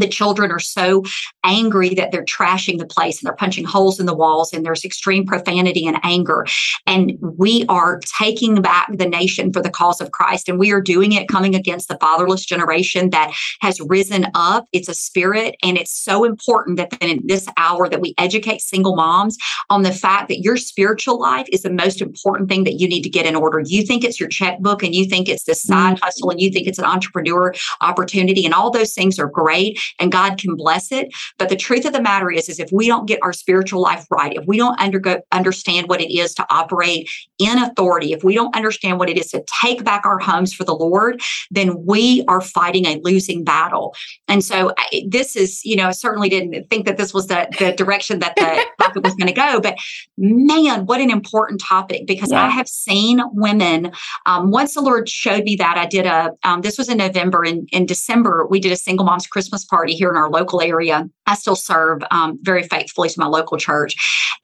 the 0.00 0.08
children 0.08 0.50
are 0.50 0.58
so 0.58 1.04
angry 1.44 1.94
that 1.94 2.12
they're 2.12 2.24
trashing 2.24 2.78
the 2.78 2.86
place 2.86 3.20
and 3.20 3.26
they're 3.26 3.36
punching 3.36 3.64
holes 3.64 4.00
in 4.00 4.06
the 4.06 4.14
walls 4.14 4.52
and 4.52 4.64
there's 4.64 4.84
extreme 4.84 5.26
profanity 5.26 5.86
and 5.86 5.98
anger. 6.02 6.46
And 6.86 7.12
we 7.20 7.64
are 7.68 8.00
taking 8.18 8.60
back 8.62 8.88
the 8.90 9.08
nation 9.08 9.52
for 9.52 9.62
the 9.62 9.70
cause 9.70 10.00
of 10.00 10.12
Christ. 10.12 10.48
And 10.48 10.58
we 10.58 10.72
are 10.72 10.80
doing 10.80 11.12
it 11.12 11.28
coming 11.28 11.54
against 11.54 11.88
the 11.88 11.98
fatherless 11.98 12.44
generation 12.44 13.10
that 13.10 13.32
has 13.60 13.80
risen 13.80 14.26
up. 14.34 14.66
It's 14.72 14.88
a 14.88 14.94
spirit. 14.94 15.56
And 15.62 15.76
it's 15.76 15.92
so 15.92 16.24
important 16.24 16.76
that 16.76 16.96
in 17.00 17.20
this 17.24 17.46
hour 17.56 17.88
that 17.88 18.00
we 18.00 18.14
educate 18.18 18.60
single 18.60 18.96
moms 18.96 19.36
on 19.68 19.82
the 19.82 19.92
fact 19.92 20.28
that 20.28 20.40
your 20.40 20.56
spiritual 20.56 21.18
life 21.18 21.46
is 21.52 21.62
the 21.62 21.70
most 21.70 22.00
important 22.00 22.48
thing 22.48 22.64
that 22.64 22.80
you 22.80 22.88
need 22.88 23.02
to 23.02 23.10
get 23.10 23.26
in 23.26 23.36
order. 23.36 23.60
You 23.64 23.84
think 23.84 24.04
it's 24.04 24.20
your 24.20 24.28
checkbook 24.28 24.82
and 24.82 24.94
you 24.94 25.06
think 25.06 25.28
it's 25.28 25.44
this 25.44 25.62
side 25.62 25.96
mm-hmm. 25.96 26.04
hustle 26.04 26.30
and 26.30 26.40
you 26.40 26.50
think 26.50 26.66
it's 26.66 26.78
an 26.78 26.84
entrepreneur 26.84 27.52
opportunity 27.80 28.44
and 28.44 28.54
all 28.54 28.70
those 28.70 28.92
things 28.92 29.18
are 29.18 29.28
great 29.28 29.78
and 29.98 30.12
God 30.12 30.38
can 30.38 30.54
bless 30.56 30.92
it. 30.92 31.08
But 31.38 31.48
the 31.48 31.56
truth 31.56 31.84
of 31.84 31.92
the 31.92 32.02
matter 32.02 32.30
is, 32.30 32.48
is 32.48 32.60
if 32.60 32.70
we 32.72 32.86
don't 32.86 33.06
get 33.06 33.20
our 33.22 33.32
spiritual 33.32 33.80
life 33.80 34.06
right, 34.10 34.36
if 34.36 34.46
we 34.46 34.56
don't 34.56 34.78
undergo 34.80 35.20
understand 35.32 35.88
what 35.88 36.00
it 36.00 36.12
is 36.12 36.34
to 36.34 36.46
operate 36.50 37.08
in 37.38 37.58
authority, 37.58 38.12
if 38.12 38.22
we 38.24 38.34
don't 38.34 38.54
understand 38.54 38.98
what 38.98 39.08
it 39.08 39.18
is 39.18 39.30
to 39.30 39.44
take 39.62 39.84
back 39.84 40.06
our 40.06 40.18
homes 40.18 40.52
for 40.52 40.64
the 40.64 40.74
Lord, 40.74 41.20
then 41.50 41.84
we 41.84 42.24
are 42.28 42.40
fighting 42.40 42.86
a 42.86 43.00
losing 43.02 43.44
battle. 43.44 43.94
And 44.28 44.44
so 44.44 44.72
I, 44.76 45.02
this 45.08 45.36
is, 45.36 45.64
you 45.64 45.76
know, 45.76 45.88
I 45.88 45.92
certainly 45.92 46.28
didn't 46.28 46.68
think 46.70 46.86
that 46.86 46.96
this 46.96 47.12
was 47.14 47.26
the, 47.26 47.48
the 47.58 47.72
direction 47.72 48.20
that 48.20 48.36
the 48.36 48.64
topic 48.80 49.04
was 49.04 49.14
going 49.14 49.28
to 49.28 49.32
go, 49.32 49.60
but 49.60 49.78
man, 50.16 50.86
what 50.86 51.00
an 51.00 51.10
important 51.10 51.60
topic 51.60 52.06
because 52.06 52.30
yeah. 52.30 52.44
I 52.44 52.48
have 52.50 52.68
seen 52.68 53.20
women. 53.32 53.92
Um, 54.26 54.50
once 54.50 54.74
the 54.74 54.80
Lord 54.80 55.08
showed 55.08 55.44
me 55.44 55.56
that, 55.56 55.78
I 55.78 55.86
did 55.86 56.06
a, 56.06 56.32
um, 56.44 56.60
this 56.62 56.78
was 56.78 56.88
in 56.88 56.98
November. 56.98 57.44
In, 57.44 57.66
in 57.72 57.86
December, 57.86 58.46
we 58.48 58.60
did 58.60 58.72
a 58.72 58.76
single 58.76 59.06
mom's 59.06 59.26
Christmas 59.26 59.64
party 59.70 59.94
here 59.94 60.10
in 60.10 60.16
our 60.16 60.28
local 60.28 60.60
area. 60.60 61.08
I 61.26 61.34
still 61.36 61.56
serve 61.56 62.02
um, 62.10 62.38
very 62.42 62.64
faithfully 62.64 63.08
to 63.08 63.20
my 63.20 63.26
local 63.26 63.56
church, 63.56 63.94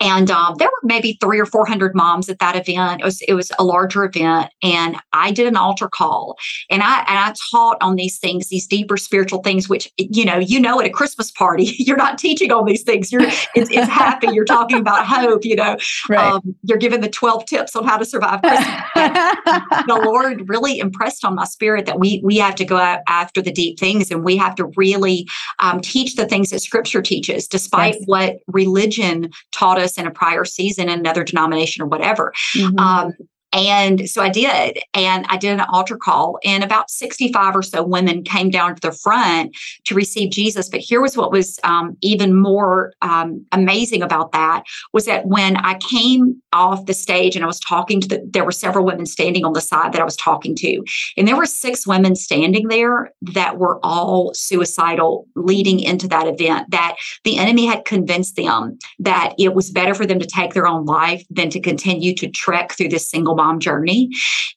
and 0.00 0.30
um, 0.30 0.54
there 0.58 0.68
were 0.68 0.86
maybe 0.86 1.18
three 1.20 1.40
or 1.40 1.46
four 1.46 1.66
hundred 1.66 1.96
moms 1.96 2.28
at 2.28 2.38
that 2.38 2.54
event. 2.54 3.00
It 3.00 3.04
was 3.04 3.20
it 3.22 3.34
was 3.34 3.50
a 3.58 3.64
larger 3.64 4.04
event, 4.04 4.50
and 4.62 4.96
I 5.12 5.32
did 5.32 5.46
an 5.48 5.56
altar 5.56 5.88
call, 5.88 6.36
and 6.70 6.82
I 6.82 7.00
and 7.00 7.18
I 7.18 7.34
taught 7.50 7.78
on 7.80 7.96
these 7.96 8.18
things, 8.18 8.48
these 8.48 8.66
deeper 8.66 8.96
spiritual 8.96 9.42
things, 9.42 9.68
which 9.68 9.90
you 9.96 10.24
know 10.24 10.38
you 10.38 10.60
know 10.60 10.78
at 10.78 10.86
a 10.86 10.90
Christmas 10.90 11.30
party 11.32 11.74
you're 11.78 11.96
not 11.96 12.18
teaching 12.18 12.52
on 12.52 12.64
these 12.66 12.82
things. 12.82 13.10
You're 13.10 13.22
it's, 13.22 13.46
it's 13.54 13.88
happy. 13.88 14.28
You're 14.32 14.44
talking 14.44 14.78
about 14.78 15.06
hope. 15.06 15.44
You 15.44 15.56
know, 15.56 15.76
right. 16.08 16.34
um, 16.34 16.54
you're 16.62 16.78
giving 16.78 17.00
the 17.00 17.10
twelve 17.10 17.46
tips 17.46 17.74
on 17.74 17.84
how 17.84 17.96
to 17.96 18.04
survive 18.04 18.42
Christmas. 18.42 18.66
the 18.94 20.00
Lord 20.04 20.48
really 20.48 20.78
impressed 20.78 21.24
on 21.24 21.34
my 21.34 21.46
spirit 21.46 21.86
that 21.86 21.98
we 21.98 22.20
we 22.22 22.36
have 22.36 22.54
to 22.56 22.64
go 22.64 22.76
after 23.08 23.42
the 23.42 23.52
deep 23.52 23.80
things, 23.80 24.10
and 24.10 24.24
we 24.24 24.36
have 24.36 24.54
to 24.56 24.70
really 24.76 25.15
um, 25.58 25.80
teach 25.80 26.16
the 26.16 26.26
things 26.26 26.50
that 26.50 26.60
scripture 26.60 27.02
teaches, 27.02 27.46
despite 27.48 27.94
yes. 27.94 28.02
what 28.06 28.36
religion 28.48 29.30
taught 29.52 29.78
us 29.78 29.96
in 29.96 30.06
a 30.06 30.10
prior 30.10 30.44
season 30.44 30.88
in 30.88 30.98
another 30.98 31.24
denomination 31.24 31.82
or 31.82 31.86
whatever. 31.86 32.32
Mm-hmm. 32.56 32.78
Um, 32.78 33.12
and 33.56 34.08
so 34.08 34.20
I 34.22 34.28
did. 34.28 34.78
And 34.92 35.24
I 35.30 35.38
did 35.38 35.52
an 35.52 35.60
altar 35.60 35.96
call, 35.96 36.38
and 36.44 36.62
about 36.62 36.90
65 36.90 37.56
or 37.56 37.62
so 37.62 37.82
women 37.82 38.22
came 38.22 38.50
down 38.50 38.74
to 38.74 38.80
the 38.80 38.92
front 38.92 39.56
to 39.84 39.94
receive 39.94 40.30
Jesus. 40.30 40.68
But 40.68 40.80
here 40.80 41.00
was 41.00 41.16
what 41.16 41.32
was 41.32 41.58
um, 41.64 41.96
even 42.02 42.36
more 42.36 42.92
um, 43.00 43.46
amazing 43.52 44.02
about 44.02 44.32
that 44.32 44.64
was 44.92 45.06
that 45.06 45.26
when 45.26 45.56
I 45.56 45.78
came 45.78 46.40
off 46.52 46.86
the 46.86 46.94
stage 46.94 47.34
and 47.34 47.44
I 47.44 47.46
was 47.46 47.60
talking 47.60 48.00
to 48.02 48.08
the, 48.08 48.28
there 48.30 48.44
were 48.44 48.52
several 48.52 48.84
women 48.84 49.06
standing 49.06 49.44
on 49.44 49.54
the 49.54 49.60
side 49.60 49.92
that 49.92 50.00
I 50.00 50.04
was 50.04 50.16
talking 50.16 50.54
to. 50.56 50.84
And 51.16 51.26
there 51.26 51.36
were 51.36 51.46
six 51.46 51.86
women 51.86 52.14
standing 52.14 52.68
there 52.68 53.12
that 53.34 53.58
were 53.58 53.78
all 53.82 54.32
suicidal 54.34 55.26
leading 55.34 55.80
into 55.80 56.08
that 56.08 56.26
event, 56.26 56.70
that 56.70 56.96
the 57.24 57.38
enemy 57.38 57.66
had 57.66 57.84
convinced 57.84 58.36
them 58.36 58.78
that 58.98 59.34
it 59.38 59.54
was 59.54 59.70
better 59.70 59.94
for 59.94 60.06
them 60.06 60.18
to 60.18 60.26
take 60.26 60.52
their 60.52 60.66
own 60.66 60.84
life 60.84 61.24
than 61.30 61.50
to 61.50 61.60
continue 61.60 62.14
to 62.14 62.28
trek 62.28 62.72
through 62.72 62.88
this 62.88 63.08
single 63.10 63.34
journey. 63.54 64.10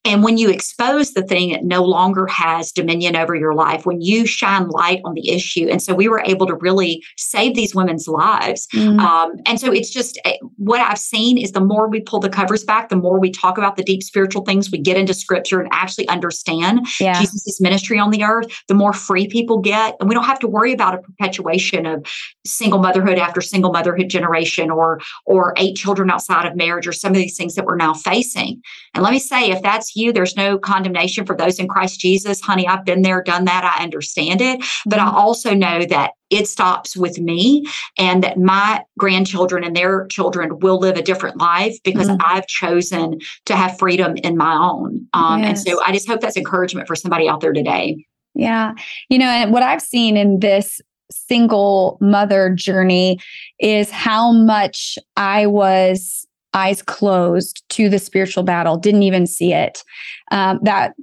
And 0.06 0.24
when 0.24 0.38
you 0.38 0.50
expose 0.50 1.14
the 1.14 1.24
thing, 1.24 1.50
it 1.50 1.64
no 1.64 1.84
longer 1.84 2.26
has 2.28 2.72
dominion 2.72 3.16
over 3.16 3.36
your 3.36 3.54
life. 3.54 3.86
When 3.86 4.02
you 4.02 4.26
shine 4.26 4.70
light 4.70 5.02
on 5.04 5.14
the 5.14 5.30
issue. 5.30 5.68
And 5.70 5.82
so 5.82 5.94
we 5.94 6.08
were 6.08 6.24
able 6.26 6.48
to 6.48 6.56
really 6.56 7.04
save 7.18 7.56
these 7.56 7.76
women's 7.76 8.08
lives. 8.08 8.68
Mm-hmm. 8.74 9.00
Um, 9.00 9.34
and 9.46 9.60
so 9.60 9.72
it's 9.72 9.90
just 9.90 10.20
eh, 10.26 10.38
what 10.58 10.80
I've 10.80 10.98
seen 10.98 11.38
is 11.38 11.52
the 11.52 11.60
more 11.60 11.90
we 11.90 12.02
pull 12.02 12.20
the 12.20 12.30
covers 12.30 12.64
back, 12.64 12.90
the 12.90 12.96
more 12.96 13.20
we 13.20 13.30
talk 13.30 13.58
about 13.58 13.76
the 13.76 13.84
deep 13.84 14.02
spiritual 14.02 14.44
things, 14.44 14.72
we 14.72 14.78
get 14.78 14.98
into 14.98 15.14
scripture 15.14 15.60
and 15.60 15.70
actually 15.72 16.08
understand 16.08 16.88
yeah. 17.00 17.20
Jesus' 17.20 17.60
ministry 17.60 18.00
on 18.00 18.12
the 18.12 18.24
earth, 18.24 18.48
the 18.68 18.74
more 18.74 18.94
free 18.94 19.28
people 19.28 19.60
get. 19.60 19.96
And 20.00 20.08
we 20.08 20.16
don't 20.16 20.26
have 20.26 20.40
to 20.40 20.48
worry 20.48 20.74
about 20.74 20.96
a 20.96 21.00
perpetuation 21.00 21.86
of 21.86 22.06
single 22.46 22.80
motherhood 22.80 23.18
after 23.18 23.42
single 23.42 23.72
motherhood 23.72 24.10
generation 24.10 24.72
or 24.72 25.00
or 25.26 25.54
eight 25.58 25.76
children 25.76 26.10
outside 26.10 26.46
of 26.46 26.56
marriage 26.56 26.88
or 26.88 26.94
some 26.94 27.12
of 27.12 27.18
these 27.18 27.38
things 27.38 27.56
that 27.56 27.66
we're 27.66 27.76
now 27.76 27.94
facing. 27.94 28.62
And 28.94 29.04
let 29.04 29.12
me 29.12 29.20
say, 29.20 29.52
if 29.52 29.62
that's 29.62 29.96
you, 29.96 30.12
there's 30.12 30.36
no 30.36 30.58
condemnation 30.58 31.26
for 31.26 31.36
those 31.36 31.60
in 31.60 31.68
Christ 31.68 32.00
Jesus. 32.00 32.42
Honey, 32.42 32.68
I've 32.68 32.86
been 32.86 33.02
there, 33.02 33.22
done 33.22 33.46
that. 33.46 33.64
I 33.64 33.84
understand 33.84 34.42
it. 34.42 34.64
But 34.86 35.00
I 35.00 35.06
mm-hmm. 35.06 35.16
also 35.16 35.54
know 35.54 35.86
that 35.86 36.12
it 36.30 36.48
stops 36.48 36.96
with 36.96 37.20
me 37.20 37.66
and 37.98 38.24
that 38.24 38.38
my 38.38 38.84
grandchildren 38.98 39.64
and 39.64 39.76
their 39.76 40.06
children 40.08 40.60
will 40.60 40.80
live 40.80 40.96
a 40.96 41.02
different 41.02 41.38
life 41.38 41.78
because 41.84 42.08
mm-hmm. 42.08 42.22
I've 42.24 42.48
chosen 42.48 43.20
to 43.46 43.56
have 43.56 43.78
freedom 43.80 44.16
in 44.18 44.38
my 44.38 44.54
own. 44.54 45.08
Um, 45.14 45.42
yes. 45.42 45.50
And 45.50 45.60
so 45.60 45.84
I 45.84 45.92
just 45.92 46.08
hope 46.08 46.22
that's 46.22 46.38
encouragement 46.38 46.88
for 46.88 46.96
somebody 46.96 47.28
out 47.28 47.42
there 47.42 47.54
today. 47.54 48.06
Yeah. 48.36 48.74
You 49.10 49.18
know, 49.18 49.26
and 49.26 49.52
what 49.52 49.64
I've 49.64 49.82
seen 49.82 50.18
in 50.18 50.40
this 50.40 50.82
single 51.12 51.98
mother 52.00 52.54
journey 52.54 53.20
is 53.60 53.90
how 53.90 54.32
much 54.32 54.98
I 55.18 55.48
was 55.48 56.28
eyes 56.54 56.82
closed 56.82 57.64
to 57.70 57.90
the 57.90 58.00
spiritual 58.00 58.44
battle, 58.44 58.78
didn't 58.78 59.04
even 59.04 59.28
see 59.28 59.54
it. 59.54 59.84
Um, 60.32 60.60
that 60.64 60.94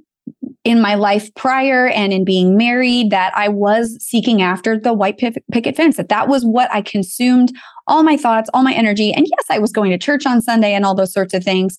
in 0.63 0.81
my 0.81 0.95
life 0.95 1.33
prior 1.35 1.87
and 1.87 2.11
in 2.11 2.25
being 2.25 2.57
married, 2.57 3.09
that 3.09 3.31
I 3.37 3.47
was 3.47 3.97
seeking 4.01 4.41
after 4.41 4.77
the 4.77 4.93
white 4.93 5.17
picket 5.17 5.75
fence, 5.77 5.95
that 5.95 6.09
that 6.09 6.27
was 6.27 6.43
what 6.43 6.69
I 6.73 6.81
consumed 6.81 7.53
all 7.87 8.03
my 8.03 8.17
thoughts, 8.17 8.49
all 8.53 8.63
my 8.63 8.73
energy. 8.73 9.13
And 9.13 9.25
yes, 9.25 9.45
I 9.49 9.59
was 9.59 9.71
going 9.71 9.91
to 9.91 9.97
church 9.97 10.25
on 10.25 10.41
Sunday 10.41 10.73
and 10.73 10.83
all 10.85 10.95
those 10.95 11.13
sorts 11.13 11.33
of 11.33 11.43
things. 11.43 11.77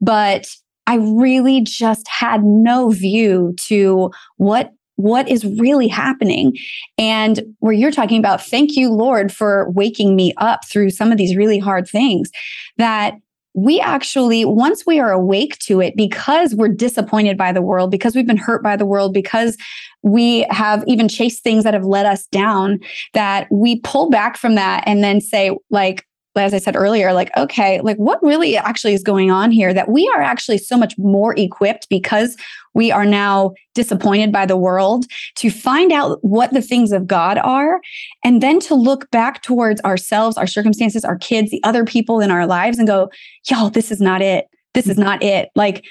But 0.00 0.46
I 0.86 0.96
really 0.96 1.60
just 1.60 2.08
had 2.08 2.42
no 2.42 2.90
view 2.90 3.54
to 3.66 4.10
what 4.38 4.72
what 5.00 5.28
is 5.28 5.44
really 5.44 5.88
happening. 5.88 6.56
And 6.98 7.42
where 7.60 7.72
you're 7.72 7.90
talking 7.90 8.18
about 8.18 8.42
thank 8.42 8.76
you 8.76 8.90
lord 8.90 9.32
for 9.32 9.70
waking 9.70 10.16
me 10.16 10.32
up 10.38 10.66
through 10.68 10.90
some 10.90 11.12
of 11.12 11.18
these 11.18 11.36
really 11.36 11.58
hard 11.58 11.88
things 11.88 12.30
that 12.76 13.14
we 13.54 13.80
actually 13.80 14.44
once 14.44 14.86
we 14.86 15.00
are 15.00 15.10
awake 15.10 15.58
to 15.58 15.80
it 15.80 15.96
because 15.96 16.54
we're 16.54 16.68
disappointed 16.68 17.36
by 17.36 17.52
the 17.52 17.62
world 17.62 17.90
because 17.90 18.14
we've 18.14 18.26
been 18.26 18.36
hurt 18.36 18.62
by 18.62 18.76
the 18.76 18.86
world 18.86 19.12
because 19.12 19.56
we 20.02 20.46
have 20.50 20.84
even 20.86 21.08
chased 21.08 21.42
things 21.42 21.64
that 21.64 21.74
have 21.74 21.84
let 21.84 22.06
us 22.06 22.26
down 22.28 22.78
that 23.12 23.48
we 23.50 23.80
pull 23.80 24.08
back 24.08 24.36
from 24.36 24.54
that 24.54 24.84
and 24.86 25.02
then 25.02 25.20
say 25.20 25.56
like 25.70 26.06
as 26.36 26.54
I 26.54 26.58
said 26.58 26.76
earlier, 26.76 27.12
like, 27.12 27.30
okay, 27.36 27.80
like 27.80 27.96
what 27.96 28.22
really 28.22 28.56
actually 28.56 28.94
is 28.94 29.02
going 29.02 29.30
on 29.30 29.50
here 29.50 29.74
that 29.74 29.88
we 29.88 30.08
are 30.14 30.22
actually 30.22 30.58
so 30.58 30.76
much 30.76 30.96
more 30.96 31.36
equipped 31.36 31.88
because 31.88 32.36
we 32.72 32.92
are 32.92 33.04
now 33.04 33.52
disappointed 33.74 34.30
by 34.30 34.46
the 34.46 34.56
world 34.56 35.06
to 35.36 35.50
find 35.50 35.92
out 35.92 36.18
what 36.22 36.52
the 36.52 36.62
things 36.62 36.92
of 36.92 37.06
God 37.06 37.38
are 37.38 37.80
and 38.24 38.42
then 38.42 38.60
to 38.60 38.74
look 38.74 39.10
back 39.10 39.42
towards 39.42 39.80
ourselves, 39.82 40.36
our 40.36 40.46
circumstances, 40.46 41.04
our 41.04 41.18
kids, 41.18 41.50
the 41.50 41.62
other 41.64 41.84
people 41.84 42.20
in 42.20 42.30
our 42.30 42.46
lives 42.46 42.78
and 42.78 42.86
go, 42.86 43.10
y'all, 43.50 43.70
this 43.70 43.90
is 43.90 44.00
not 44.00 44.22
it. 44.22 44.46
This 44.74 44.86
is 44.86 44.92
mm-hmm. 44.92 45.02
not 45.02 45.22
it. 45.22 45.50
Like 45.56 45.84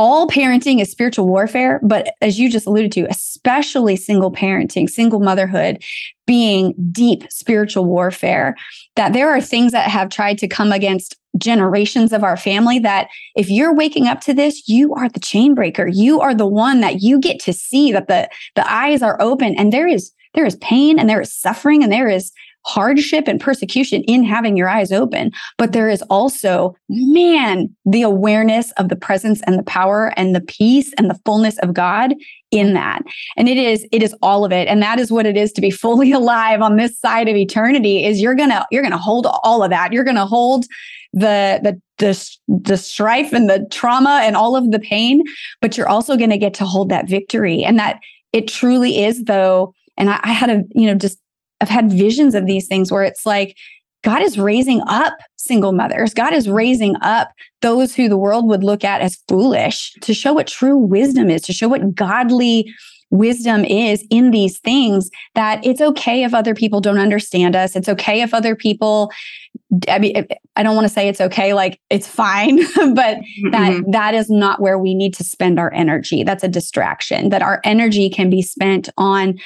all 0.00 0.26
parenting 0.26 0.80
is 0.80 0.90
spiritual 0.90 1.26
warfare, 1.26 1.78
but 1.82 2.14
as 2.22 2.40
you 2.40 2.50
just 2.50 2.66
alluded 2.66 2.90
to, 2.90 3.06
especially 3.10 3.96
single 3.96 4.32
parenting, 4.32 4.88
single 4.88 5.20
motherhood 5.20 5.84
being 6.26 6.72
deep 6.90 7.30
spiritual 7.30 7.84
warfare, 7.84 8.56
that 8.96 9.12
there 9.12 9.28
are 9.28 9.42
things 9.42 9.72
that 9.72 9.90
have 9.90 10.08
tried 10.08 10.38
to 10.38 10.48
come 10.48 10.72
against 10.72 11.16
generations 11.36 12.14
of 12.14 12.24
our 12.24 12.38
family 12.38 12.78
that 12.78 13.08
if 13.36 13.50
you're 13.50 13.74
waking 13.74 14.08
up 14.08 14.22
to 14.22 14.32
this 14.32 14.66
you 14.66 14.94
are 14.94 15.10
the 15.10 15.20
chain 15.20 15.54
breaker. 15.54 15.86
You 15.86 16.18
are 16.20 16.34
the 16.34 16.46
one 16.46 16.80
that 16.80 17.02
you 17.02 17.20
get 17.20 17.38
to 17.40 17.52
see 17.52 17.92
that 17.92 18.08
the 18.08 18.26
the 18.54 18.72
eyes 18.72 19.02
are 19.02 19.20
open 19.20 19.54
and 19.58 19.70
there 19.70 19.86
is 19.86 20.12
there 20.32 20.46
is 20.46 20.56
pain 20.56 20.98
and 20.98 21.10
there 21.10 21.20
is 21.20 21.32
suffering 21.32 21.82
and 21.82 21.92
there 21.92 22.08
is 22.08 22.32
hardship 22.66 23.26
and 23.26 23.40
persecution 23.40 24.02
in 24.04 24.22
having 24.22 24.56
your 24.56 24.68
eyes 24.68 24.92
open, 24.92 25.32
but 25.56 25.72
there 25.72 25.88
is 25.88 26.02
also, 26.02 26.74
man, 26.88 27.74
the 27.84 28.02
awareness 28.02 28.70
of 28.72 28.88
the 28.88 28.96
presence 28.96 29.40
and 29.42 29.58
the 29.58 29.62
power 29.64 30.12
and 30.16 30.34
the 30.34 30.40
peace 30.40 30.92
and 30.98 31.08
the 31.08 31.18
fullness 31.24 31.58
of 31.58 31.74
God 31.74 32.14
in 32.50 32.74
that. 32.74 33.02
And 33.36 33.48
it 33.48 33.56
is 33.56 33.86
it 33.92 34.02
is 34.02 34.14
all 34.22 34.44
of 34.44 34.52
it 34.52 34.68
and 34.68 34.82
that 34.82 34.98
is 34.98 35.12
what 35.12 35.26
it 35.26 35.36
is 35.36 35.52
to 35.52 35.60
be 35.60 35.70
fully 35.80 36.12
alive 36.12 36.60
on 36.60 36.76
this 36.76 36.98
side 36.98 37.28
of 37.28 37.36
eternity 37.36 38.04
is 38.04 38.20
you're 38.20 38.34
going 38.34 38.50
to 38.50 38.66
you're 38.70 38.82
going 38.82 38.92
to 38.92 38.98
hold 38.98 39.26
all 39.42 39.62
of 39.62 39.70
that. 39.70 39.92
You're 39.92 40.04
going 40.04 40.16
to 40.16 40.26
hold 40.26 40.66
the 41.12 41.60
the 41.62 41.80
the 41.98 42.38
the 42.48 42.76
strife 42.76 43.32
and 43.32 43.48
the 43.48 43.66
trauma 43.70 44.20
and 44.22 44.36
all 44.36 44.56
of 44.56 44.70
the 44.70 44.78
pain, 44.78 45.22
but 45.60 45.76
you're 45.76 45.88
also 45.88 46.16
going 46.16 46.30
to 46.30 46.38
get 46.38 46.54
to 46.54 46.64
hold 46.64 46.88
that 46.88 47.08
victory 47.08 47.64
and 47.64 47.78
that 47.78 48.00
it 48.32 48.46
truly 48.46 49.02
is 49.02 49.24
though 49.24 49.74
and 49.96 50.10
I, 50.10 50.20
I 50.22 50.32
had 50.32 50.50
a 50.50 50.62
you 50.74 50.86
know 50.86 50.94
just 50.94 51.18
I've 51.60 51.68
had 51.68 51.92
visions 51.92 52.34
of 52.34 52.46
these 52.46 52.66
things 52.66 52.90
where 52.90 53.04
it's 53.04 53.26
like 53.26 53.56
God 54.02 54.22
is 54.22 54.38
raising 54.38 54.82
up 54.86 55.18
single 55.36 55.72
mothers. 55.72 56.14
God 56.14 56.32
is 56.32 56.48
raising 56.48 56.96
up 57.02 57.32
those 57.60 57.94
who 57.94 58.08
the 58.08 58.16
world 58.16 58.46
would 58.48 58.64
look 58.64 58.84
at 58.84 59.02
as 59.02 59.18
foolish 59.28 59.92
to 60.00 60.14
show 60.14 60.32
what 60.32 60.46
true 60.46 60.76
wisdom 60.76 61.28
is, 61.28 61.42
to 61.42 61.52
show 61.52 61.68
what 61.68 61.94
godly 61.94 62.72
wisdom 63.10 63.64
is 63.64 64.06
in 64.08 64.30
these 64.30 64.58
things 64.60 65.10
that 65.34 65.64
it's 65.66 65.80
okay 65.80 66.22
if 66.22 66.32
other 66.32 66.54
people 66.54 66.80
don't 66.80 66.98
understand 66.98 67.56
us. 67.56 67.74
It's 67.74 67.88
okay 67.88 68.22
if 68.22 68.32
other 68.32 68.54
people 68.54 69.10
I 69.88 69.98
mean 69.98 70.26
I 70.56 70.62
don't 70.62 70.76
want 70.76 70.86
to 70.86 70.92
say 70.92 71.08
it's 71.08 71.20
okay 71.20 71.52
like 71.52 71.80
it's 71.90 72.06
fine, 72.06 72.56
but 72.94 73.18
mm-hmm. 73.18 73.50
that 73.50 73.82
that 73.88 74.14
is 74.14 74.30
not 74.30 74.60
where 74.60 74.78
we 74.78 74.94
need 74.94 75.14
to 75.14 75.24
spend 75.24 75.58
our 75.58 75.72
energy. 75.72 76.22
That's 76.22 76.44
a 76.44 76.48
distraction. 76.48 77.30
That 77.30 77.42
our 77.42 77.60
energy 77.64 78.08
can 78.08 78.30
be 78.30 78.42
spent 78.42 78.88
on 78.96 79.38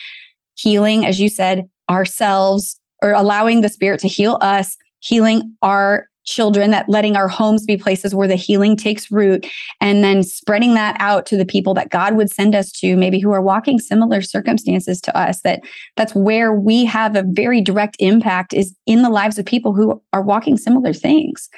healing 0.56 1.04
as 1.04 1.18
you 1.18 1.28
said 1.28 1.68
ourselves 1.90 2.80
or 3.02 3.12
allowing 3.12 3.60
the 3.60 3.68
spirit 3.68 4.00
to 4.00 4.08
heal 4.08 4.38
us, 4.40 4.76
healing 5.00 5.54
our 5.62 6.08
children, 6.24 6.70
that 6.70 6.88
letting 6.88 7.16
our 7.16 7.28
homes 7.28 7.64
be 7.64 7.76
places 7.76 8.14
where 8.14 8.28
the 8.28 8.34
healing 8.34 8.76
takes 8.76 9.10
root, 9.10 9.46
and 9.80 10.02
then 10.02 10.22
spreading 10.22 10.74
that 10.74 10.96
out 10.98 11.26
to 11.26 11.36
the 11.36 11.44
people 11.44 11.74
that 11.74 11.90
God 11.90 12.16
would 12.16 12.30
send 12.30 12.54
us 12.54 12.72
to, 12.72 12.96
maybe 12.96 13.18
who 13.18 13.30
are 13.32 13.42
walking 13.42 13.78
similar 13.78 14.22
circumstances 14.22 15.00
to 15.02 15.16
us. 15.16 15.42
That 15.42 15.60
that's 15.96 16.14
where 16.14 16.52
we 16.52 16.84
have 16.86 17.14
a 17.14 17.24
very 17.26 17.60
direct 17.60 17.96
impact 17.98 18.54
is 18.54 18.74
in 18.86 19.02
the 19.02 19.10
lives 19.10 19.38
of 19.38 19.44
people 19.44 19.74
who 19.74 20.00
are 20.12 20.22
walking 20.22 20.56
similar 20.56 20.92
things. 20.92 21.48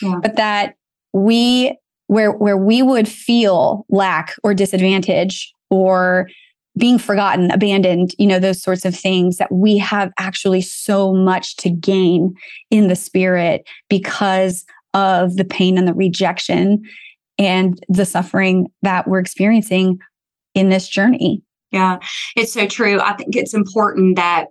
Yeah. 0.00 0.20
But 0.22 0.36
that 0.36 0.76
we 1.12 1.76
where 2.06 2.32
where 2.32 2.56
we 2.56 2.82
would 2.82 3.08
feel 3.08 3.84
lack 3.88 4.34
or 4.42 4.54
disadvantage 4.54 5.52
or 5.70 6.28
being 6.76 6.98
forgotten, 6.98 7.50
abandoned, 7.50 8.14
you 8.18 8.26
know, 8.26 8.38
those 8.38 8.62
sorts 8.62 8.84
of 8.84 8.96
things 8.96 9.36
that 9.36 9.52
we 9.52 9.78
have 9.78 10.12
actually 10.18 10.60
so 10.60 11.12
much 11.12 11.56
to 11.56 11.70
gain 11.70 12.34
in 12.70 12.88
the 12.88 12.96
spirit 12.96 13.68
because 13.88 14.64
of 14.92 15.36
the 15.36 15.44
pain 15.44 15.78
and 15.78 15.86
the 15.86 15.94
rejection 15.94 16.82
and 17.38 17.84
the 17.88 18.04
suffering 18.04 18.66
that 18.82 19.06
we're 19.06 19.18
experiencing 19.18 19.98
in 20.54 20.68
this 20.68 20.88
journey. 20.88 21.42
Yeah, 21.70 21.98
it's 22.36 22.52
so 22.52 22.66
true. 22.66 23.00
I 23.00 23.14
think 23.14 23.34
it's 23.34 23.54
important 23.54 24.16
that 24.16 24.48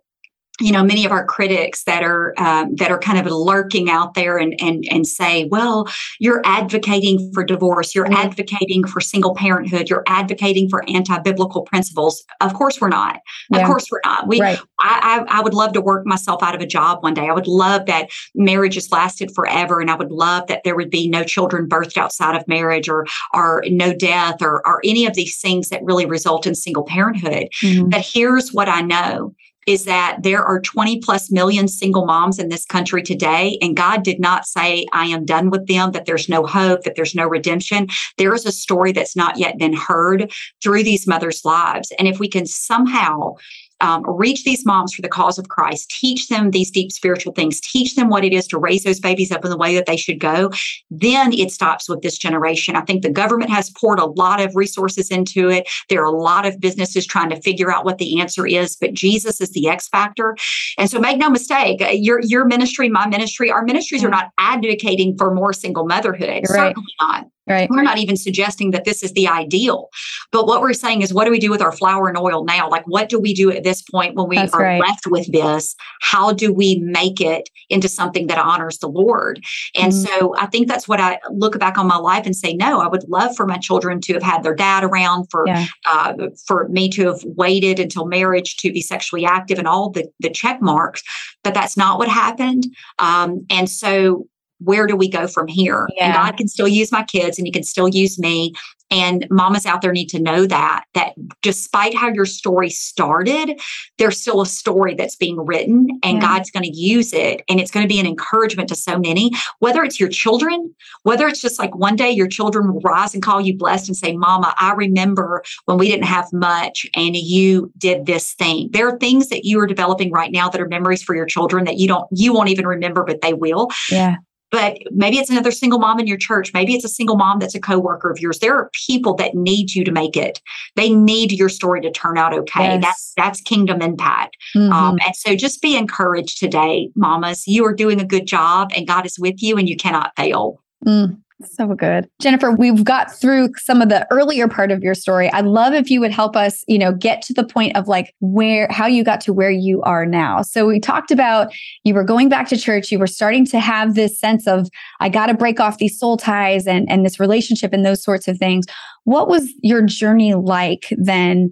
you 0.59 0.71
know 0.71 0.83
many 0.83 1.03
of 1.03 1.11
our 1.11 1.25
critics 1.25 1.83
that 1.85 2.03
are 2.03 2.33
um, 2.37 2.75
that 2.75 2.91
are 2.91 2.99
kind 2.99 3.17
of 3.17 3.31
lurking 3.31 3.89
out 3.89 4.13
there 4.13 4.37
and 4.37 4.53
and 4.59 4.83
and 4.91 5.07
say 5.07 5.45
well 5.45 5.87
you're 6.19 6.41
advocating 6.45 7.31
for 7.33 7.43
divorce 7.43 7.95
you're 7.95 8.05
mm-hmm. 8.05 8.27
advocating 8.27 8.85
for 8.85 9.01
single 9.01 9.33
parenthood 9.33 9.89
you're 9.89 10.03
advocating 10.07 10.69
for 10.69 10.87
anti-biblical 10.87 11.63
principles 11.63 12.23
of 12.39 12.53
course 12.53 12.79
we're 12.79 12.87
not 12.87 13.19
yeah. 13.49 13.61
of 13.61 13.67
course 13.67 13.87
we're 13.91 14.01
not 14.05 14.27
we 14.27 14.39
right. 14.39 14.59
I, 14.79 15.25
I, 15.27 15.39
I 15.39 15.41
would 15.41 15.55
love 15.55 15.73
to 15.73 15.81
work 15.81 16.05
myself 16.05 16.43
out 16.43 16.53
of 16.53 16.61
a 16.61 16.67
job 16.67 17.01
one 17.01 17.15
day 17.15 17.27
i 17.27 17.33
would 17.33 17.47
love 17.47 17.87
that 17.87 18.11
marriages 18.35 18.91
lasted 18.91 19.31
forever 19.33 19.81
and 19.81 19.89
i 19.89 19.95
would 19.95 20.11
love 20.11 20.45
that 20.47 20.61
there 20.63 20.75
would 20.75 20.91
be 20.91 21.09
no 21.09 21.23
children 21.23 21.67
birthed 21.67 21.97
outside 21.97 22.35
of 22.35 22.47
marriage 22.47 22.87
or 22.87 23.07
or 23.33 23.63
no 23.69 23.91
death 23.91 24.39
or 24.39 24.65
or 24.67 24.81
any 24.83 25.07
of 25.07 25.15
these 25.15 25.39
things 25.39 25.69
that 25.69 25.83
really 25.83 26.05
result 26.05 26.45
in 26.45 26.53
single 26.53 26.83
parenthood 26.83 27.47
mm-hmm. 27.63 27.89
but 27.89 28.01
here's 28.01 28.53
what 28.53 28.69
i 28.69 28.81
know 28.81 29.33
is 29.67 29.85
that 29.85 30.17
there 30.21 30.43
are 30.43 30.59
20 30.59 30.99
plus 30.99 31.31
million 31.31 31.67
single 31.67 32.05
moms 32.05 32.39
in 32.39 32.49
this 32.49 32.65
country 32.65 33.03
today. 33.03 33.57
And 33.61 33.75
God 33.75 34.03
did 34.03 34.19
not 34.19 34.45
say, 34.45 34.85
I 34.93 35.05
am 35.05 35.25
done 35.25 35.49
with 35.49 35.67
them, 35.67 35.91
that 35.91 36.05
there's 36.05 36.29
no 36.29 36.45
hope, 36.45 36.83
that 36.83 36.95
there's 36.95 37.15
no 37.15 37.27
redemption. 37.27 37.87
There 38.17 38.33
is 38.33 38.45
a 38.45 38.51
story 38.51 38.91
that's 38.91 39.15
not 39.15 39.37
yet 39.37 39.57
been 39.57 39.73
heard 39.73 40.31
through 40.61 40.83
these 40.83 41.07
mothers' 41.07 41.45
lives. 41.45 41.91
And 41.97 42.07
if 42.07 42.19
we 42.19 42.27
can 42.27 42.45
somehow 42.45 43.35
um, 43.83 44.03
reach 44.07 44.45
these 44.45 44.65
moms 44.65 44.93
for 44.93 45.01
the 45.01 45.09
cause 45.09 45.37
of 45.37 45.49
Christ, 45.49 45.89
teach 45.89 46.29
them 46.29 46.51
these 46.51 46.71
deep 46.71 46.91
spiritual 46.91 47.33
things, 47.33 47.59
teach 47.59 47.95
them 47.95 48.07
what 48.07 48.23
it 48.23 48.33
is 48.33 48.47
to 48.47 48.57
raise 48.57 48.85
those 48.85 48.99
babies 48.99 49.29
up 49.29 49.43
in 49.43 49.51
the 49.51 49.57
way 49.57 49.75
that 49.75 49.85
they 49.85 49.97
should 49.97 50.19
go, 50.19 50.49
then 50.89 51.33
it 51.33 51.51
stops 51.51 51.89
with 51.89 52.01
this 52.01 52.17
generation. 52.17 52.77
I 52.77 52.81
think 52.81 53.03
the 53.03 53.11
government 53.11 53.51
has 53.51 53.69
poured 53.71 53.99
a 53.99 54.05
lot 54.05 54.39
of 54.39 54.55
resources 54.55 55.11
into 55.11 55.49
it. 55.49 55.69
There 55.89 56.01
are 56.01 56.05
a 56.05 56.17
lot 56.17 56.45
of 56.45 56.61
businesses 56.61 57.05
trying 57.05 57.29
to 57.31 57.41
figure 57.41 57.71
out 57.71 57.83
what 57.83 57.97
the 57.97 58.21
answer 58.21 58.47
is, 58.47 58.77
but 58.77 58.93
Jesus 58.93 59.41
is 59.41 59.51
the 59.51 59.67
X 59.67 59.89
factor. 59.89 60.37
And 60.77 60.89
so 60.89 60.99
make 60.99 61.17
no 61.17 61.29
mistake, 61.29 61.81
uh, 61.81 61.89
your, 61.89 62.21
your 62.23 62.45
ministry, 62.45 62.87
my 62.87 63.05
ministry, 63.05 63.51
our 63.51 63.65
ministries 63.65 64.03
are 64.03 64.09
not 64.09 64.31
advocating 64.39 65.17
for 65.17 65.33
more 65.33 65.51
single 65.51 65.85
motherhood. 65.85 66.29
Right. 66.29 66.47
Certainly 66.47 66.93
not. 67.01 67.25
Right. 67.45 67.69
We're 67.69 67.83
not 67.83 67.97
even 67.97 68.15
suggesting 68.15 68.71
that 68.71 68.85
this 68.85 69.03
is 69.03 69.11
the 69.13 69.27
ideal. 69.27 69.89
But 70.31 70.47
what 70.47 70.61
we're 70.61 70.73
saying 70.73 71.01
is, 71.01 71.13
what 71.13 71.25
do 71.25 71.31
we 71.31 71.39
do 71.39 71.51
with 71.51 71.61
our 71.61 71.73
flour 71.73 72.07
and 72.07 72.17
oil 72.17 72.45
now? 72.45 72.69
Like, 72.69 72.85
what 72.87 73.09
do 73.09 73.19
we 73.19 73.33
do 73.33 73.51
at 73.51 73.63
this 73.63 73.81
point 73.81 74.15
when 74.15 74.29
we 74.29 74.37
That's 74.37 74.53
are 74.53 74.61
right. 74.61 74.79
left 74.79 75.07
with 75.07 75.29
this? 75.31 75.75
How 76.01 76.31
do 76.31 76.53
we 76.53 76.79
make 76.79 77.19
it 77.19 77.49
into 77.69 77.89
something 77.89 78.27
that 78.27 78.37
honors 78.37 78.77
the 78.77 78.87
Lord? 78.87 79.43
And 79.75 79.91
mm-hmm. 79.91 80.05
so 80.05 80.35
I 80.37 80.45
think 80.45 80.69
that's 80.69 80.87
what 80.87 81.01
I 81.01 81.19
look 81.31 81.59
back 81.59 81.77
on 81.77 81.85
my 81.85 81.97
life 81.97 82.25
and 82.25 82.35
say, 82.35 82.53
no, 82.53 82.79
I 82.79 82.87
would 82.87 83.07
love 83.09 83.35
for 83.35 83.45
my 83.45 83.57
children 83.57 83.99
to 84.01 84.13
have 84.13 84.23
had 84.23 84.43
their 84.43 84.55
dad 84.55 84.85
around, 84.85 85.27
for 85.29 85.43
yeah. 85.45 85.65
uh, 85.85 86.13
for 86.47 86.69
me 86.69 86.89
to 86.91 87.07
have 87.07 87.23
waited 87.25 87.79
until 87.79 88.05
marriage 88.05 88.55
to 88.57 88.71
be 88.71 88.81
sexually 88.81 89.25
active 89.25 89.59
and 89.59 89.67
all 89.67 89.89
the, 89.89 90.07
the 90.21 90.29
check 90.29 90.61
marks. 90.61 91.03
But 91.43 91.53
that's 91.53 91.75
not 91.75 91.99
what 91.99 92.07
happened. 92.07 92.67
Um, 92.99 93.45
and 93.49 93.69
so 93.69 94.27
where 94.63 94.87
do 94.87 94.95
we 94.95 95.09
go 95.09 95.27
from 95.27 95.47
here? 95.47 95.87
Yeah. 95.95 96.05
And 96.05 96.13
God 96.13 96.37
can 96.37 96.47
still 96.47 96.67
use 96.67 96.91
my 96.91 97.03
kids 97.03 97.37
and 97.37 97.47
he 97.47 97.51
can 97.51 97.63
still 97.63 97.87
use 97.87 98.19
me. 98.19 98.53
And 98.93 99.25
mamas 99.31 99.65
out 99.65 99.81
there 99.81 99.91
need 99.91 100.09
to 100.09 100.21
know 100.21 100.45
that, 100.45 100.83
that 100.93 101.13
despite 101.41 101.95
how 101.95 102.09
your 102.09 102.27
story 102.27 102.69
started, 102.69 103.59
there's 103.97 104.21
still 104.21 104.39
a 104.41 104.45
story 104.45 104.93
that's 104.93 105.15
being 105.15 105.43
written 105.43 105.87
and 106.03 106.17
yeah. 106.17 106.21
God's 106.21 106.51
going 106.51 106.63
to 106.63 106.77
use 106.77 107.11
it. 107.11 107.41
And 107.49 107.59
it's 107.59 107.71
going 107.71 107.83
to 107.83 107.91
be 107.91 107.99
an 107.99 108.05
encouragement 108.05 108.69
to 108.69 108.75
so 108.75 108.99
many, 108.99 109.31
whether 109.57 109.83
it's 109.83 109.99
your 109.99 110.09
children, 110.09 110.75
whether 111.01 111.27
it's 111.27 111.41
just 111.41 111.57
like 111.57 111.75
one 111.75 111.95
day 111.95 112.11
your 112.11 112.27
children 112.27 112.71
will 112.71 112.81
rise 112.81 113.15
and 113.15 113.23
call 113.23 113.41
you 113.41 113.57
blessed 113.57 113.87
and 113.87 113.97
say, 113.97 114.15
Mama, 114.15 114.53
I 114.59 114.73
remember 114.73 115.43
when 115.65 115.79
we 115.79 115.89
didn't 115.89 116.05
have 116.05 116.31
much 116.31 116.85
and 116.95 117.15
you 117.15 117.71
did 117.79 118.05
this 118.05 118.33
thing. 118.35 118.69
There 118.73 118.87
are 118.87 118.99
things 118.99 119.29
that 119.29 119.43
you 119.43 119.59
are 119.59 119.67
developing 119.67 120.11
right 120.11 120.31
now 120.31 120.49
that 120.49 120.61
are 120.61 120.67
memories 120.67 121.01
for 121.01 121.15
your 121.15 121.25
children 121.25 121.65
that 121.65 121.79
you 121.79 121.87
don't, 121.87 122.07
you 122.11 122.31
won't 122.31 122.49
even 122.49 122.67
remember, 122.67 123.03
but 123.03 123.21
they 123.21 123.33
will. 123.33 123.69
Yeah 123.89 124.17
but 124.53 124.77
maybe 124.91 125.17
it's 125.17 125.31
another 125.31 125.49
single 125.49 125.79
mom 125.79 125.99
in 125.99 126.05
your 126.05 126.15
church. 126.15 126.53
Maybe 126.53 126.75
it's 126.75 126.85
a 126.85 126.89
single 126.89 127.15
mom 127.15 127.39
that's 127.39 127.55
a 127.55 127.59
coworker 127.59 128.11
of 128.11 128.19
yours. 128.19 128.37
There 128.37 128.55
are 128.55 128.69
people 128.85 129.15
that 129.15 129.33
need 129.33 129.73
you 129.73 129.83
to 129.83 129.91
make 129.91 130.15
it. 130.15 130.39
They 130.75 130.91
need 130.91 131.31
your 131.31 131.49
story 131.49 131.81
to 131.81 131.89
turn 131.89 132.19
out 132.19 132.35
okay. 132.35 132.75
Yes. 132.75 132.83
That's 132.83 133.13
that's 133.17 133.41
kingdom 133.41 133.81
impact. 133.81 134.37
Mm-hmm. 134.55 134.71
Um, 134.71 134.99
and 135.03 135.15
so 135.15 135.35
just 135.35 135.59
be 135.59 135.75
encouraged 135.75 136.37
today, 136.37 136.91
mamas. 136.95 137.47
You 137.47 137.65
are 137.65 137.73
doing 137.73 137.99
a 137.99 138.05
good 138.05 138.27
job, 138.27 138.69
and 138.75 138.87
God 138.87 139.07
is 139.07 139.17
with 139.17 139.41
you, 139.41 139.57
and 139.57 139.67
you 139.67 139.75
cannot 139.75 140.11
fail. 140.15 140.61
Mm. 140.85 141.22
So 141.43 141.67
good. 141.67 142.07
Jennifer, 142.21 142.51
we've 142.51 142.83
got 142.83 143.13
through 143.13 143.49
some 143.57 143.81
of 143.81 143.89
the 143.89 144.07
earlier 144.11 144.47
part 144.47 144.71
of 144.71 144.83
your 144.83 144.93
story. 144.93 145.31
I'd 145.31 145.45
love 145.45 145.73
if 145.73 145.89
you 145.89 145.99
would 145.99 146.11
help 146.11 146.35
us, 146.35 146.63
you 146.67 146.77
know, 146.77 146.93
get 146.93 147.21
to 147.23 147.33
the 147.33 147.43
point 147.43 147.75
of 147.75 147.87
like 147.87 148.13
where 148.21 148.67
how 148.69 148.85
you 148.85 149.03
got 149.03 149.19
to 149.21 149.33
where 149.33 149.51
you 149.51 149.81
are 149.81 150.05
now. 150.05 150.41
So 150.41 150.65
we 150.65 150.79
talked 150.79 151.11
about 151.11 151.53
you 151.83 151.93
were 151.93 152.03
going 152.03 152.29
back 152.29 152.47
to 152.49 152.57
church, 152.57 152.91
you 152.91 152.99
were 152.99 153.07
starting 153.07 153.45
to 153.47 153.59
have 153.59 153.95
this 153.95 154.19
sense 154.19 154.47
of 154.47 154.69
I 154.99 155.09
got 155.09 155.27
to 155.27 155.33
break 155.33 155.59
off 155.59 155.79
these 155.79 155.99
soul 155.99 156.17
ties 156.17 156.67
and 156.67 156.89
and 156.89 157.05
this 157.05 157.19
relationship 157.19 157.73
and 157.73 157.85
those 157.85 158.03
sorts 158.03 158.27
of 158.27 158.37
things. 158.37 158.65
What 159.03 159.27
was 159.27 159.51
your 159.61 159.81
journey 159.81 160.33
like 160.33 160.87
then? 160.91 161.49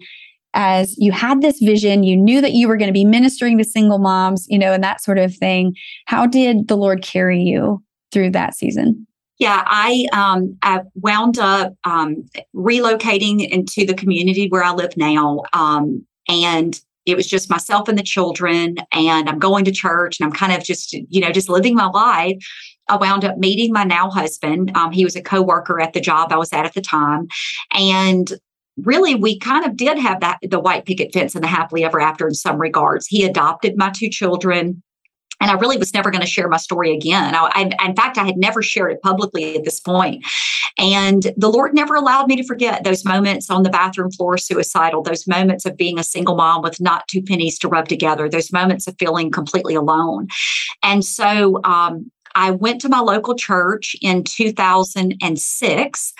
as 0.53 0.97
you 0.97 1.13
had 1.13 1.41
this 1.41 1.59
vision, 1.59 2.03
you 2.03 2.17
knew 2.17 2.41
that 2.41 2.51
you 2.51 2.67
were 2.67 2.75
going 2.75 2.89
to 2.89 2.93
be 2.93 3.05
ministering 3.05 3.57
to 3.57 3.63
single 3.63 3.99
moms, 3.99 4.45
you 4.49 4.59
know, 4.59 4.73
and 4.73 4.83
that 4.83 5.01
sort 5.01 5.17
of 5.17 5.33
thing. 5.33 5.73
How 6.07 6.25
did 6.25 6.67
the 6.67 6.75
Lord 6.75 7.01
carry 7.01 7.39
you 7.41 7.81
through 8.11 8.31
that 8.31 8.53
season? 8.53 9.07
Yeah, 9.41 9.63
I 9.65 10.05
um, 10.13 10.55
I 10.61 10.81
wound 10.93 11.39
up 11.39 11.73
um, 11.83 12.29
relocating 12.55 13.49
into 13.49 13.87
the 13.87 13.95
community 13.95 14.47
where 14.47 14.63
I 14.63 14.71
live 14.71 14.95
now, 14.95 15.41
um, 15.51 16.05
and 16.29 16.79
it 17.07 17.17
was 17.17 17.25
just 17.25 17.49
myself 17.49 17.87
and 17.87 17.97
the 17.97 18.03
children. 18.03 18.75
And 18.91 19.27
I'm 19.27 19.39
going 19.39 19.65
to 19.65 19.71
church, 19.71 20.19
and 20.19 20.27
I'm 20.27 20.31
kind 20.31 20.53
of 20.53 20.63
just 20.63 20.93
you 20.93 21.19
know 21.19 21.31
just 21.31 21.49
living 21.49 21.73
my 21.73 21.87
life. 21.87 22.37
I 22.87 22.97
wound 22.97 23.25
up 23.25 23.39
meeting 23.39 23.73
my 23.73 23.83
now 23.83 24.11
husband. 24.11 24.77
Um, 24.77 24.91
he 24.91 25.03
was 25.03 25.15
a 25.15 25.23
coworker 25.23 25.81
at 25.81 25.93
the 25.93 26.01
job 26.01 26.31
I 26.31 26.37
was 26.37 26.53
at 26.53 26.67
at 26.67 26.75
the 26.75 26.81
time, 26.81 27.27
and 27.73 28.31
really 28.77 29.15
we 29.15 29.39
kind 29.39 29.65
of 29.65 29.75
did 29.75 29.97
have 29.97 30.19
that 30.19 30.37
the 30.43 30.59
white 30.59 30.85
picket 30.85 31.13
fence 31.13 31.33
and 31.33 31.43
the 31.43 31.47
happily 31.47 31.83
ever 31.83 31.99
after 31.99 32.27
in 32.27 32.35
some 32.35 32.59
regards. 32.59 33.07
He 33.07 33.25
adopted 33.25 33.73
my 33.75 33.89
two 33.89 34.09
children 34.11 34.83
and 35.41 35.49
I 35.49 35.55
really 35.55 35.77
was 35.77 35.93
never 35.93 36.11
going 36.11 36.21
to 36.21 36.27
share 36.27 36.47
my 36.47 36.57
story 36.57 36.93
again. 36.95 37.35
I, 37.35 37.49
I, 37.79 37.85
in 37.85 37.95
fact, 37.95 38.17
I 38.17 38.25
had 38.25 38.37
never 38.37 38.61
shared 38.61 38.91
it 38.91 39.01
publicly 39.01 39.57
at 39.57 39.65
this 39.65 39.79
point. 39.79 40.23
And 40.77 41.33
the 41.35 41.49
Lord 41.49 41.73
never 41.73 41.95
allowed 41.95 42.27
me 42.27 42.35
to 42.37 42.43
forget 42.43 42.83
those 42.83 43.03
moments 43.03 43.49
on 43.49 43.63
the 43.63 43.69
bathroom 43.69 44.11
floor 44.11 44.37
suicidal, 44.37 45.01
those 45.01 45.27
moments 45.27 45.65
of 45.65 45.75
being 45.75 45.99
a 45.99 46.03
single 46.03 46.35
mom 46.35 46.61
with 46.61 46.79
not 46.79 47.07
two 47.07 47.21
pennies 47.21 47.57
to 47.59 47.67
rub 47.67 47.87
together, 47.87 48.29
those 48.29 48.53
moments 48.53 48.87
of 48.87 48.95
feeling 48.99 49.31
completely 49.31 49.75
alone. 49.75 50.27
And 50.83 51.03
so 51.03 51.59
um, 51.63 52.11
I 52.35 52.51
went 52.51 52.79
to 52.81 52.89
my 52.89 52.99
local 52.99 53.35
church 53.35 53.95
in 54.01 54.23
2006 54.23 56.13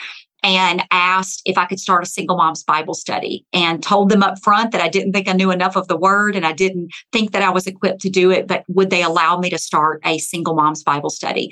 and 0.44 0.84
asked 0.92 1.42
if 1.46 1.58
I 1.58 1.66
could 1.66 1.80
start 1.80 2.04
a 2.04 2.08
single 2.08 2.38
mom's 2.38 2.64
Bible 2.64 2.94
study 2.94 3.46
and 3.54 3.84
told 3.84 4.10
them 4.10 4.24
up 4.24 4.42
front 4.42 4.72
that 4.72 4.82
I 4.82 4.89
didn't 4.89 5.14
think 5.14 5.28
I 5.28 5.34
knew 5.34 5.52
enough 5.52 5.76
of 5.76 5.88
the 5.88 5.98
word 5.98 6.36
and 6.36 6.46
I 6.46 6.54
didn't 6.54 6.92
think 7.12 7.32
that 7.32 7.44
I 7.44 7.50
was 7.50 7.68
equipped 7.68 8.02
to 8.02 8.10
do 8.10 8.32
it, 8.32 8.48
but 8.48 8.64
would 8.68 8.89
they 8.89 9.04
allow 9.04 9.38
me 9.38 9.50
to 9.50 9.58
start 9.58 10.02
a 10.06 10.18
single 10.18 10.56
mom's 10.56 10.84
Bible 10.84 11.10
study? 11.10 11.52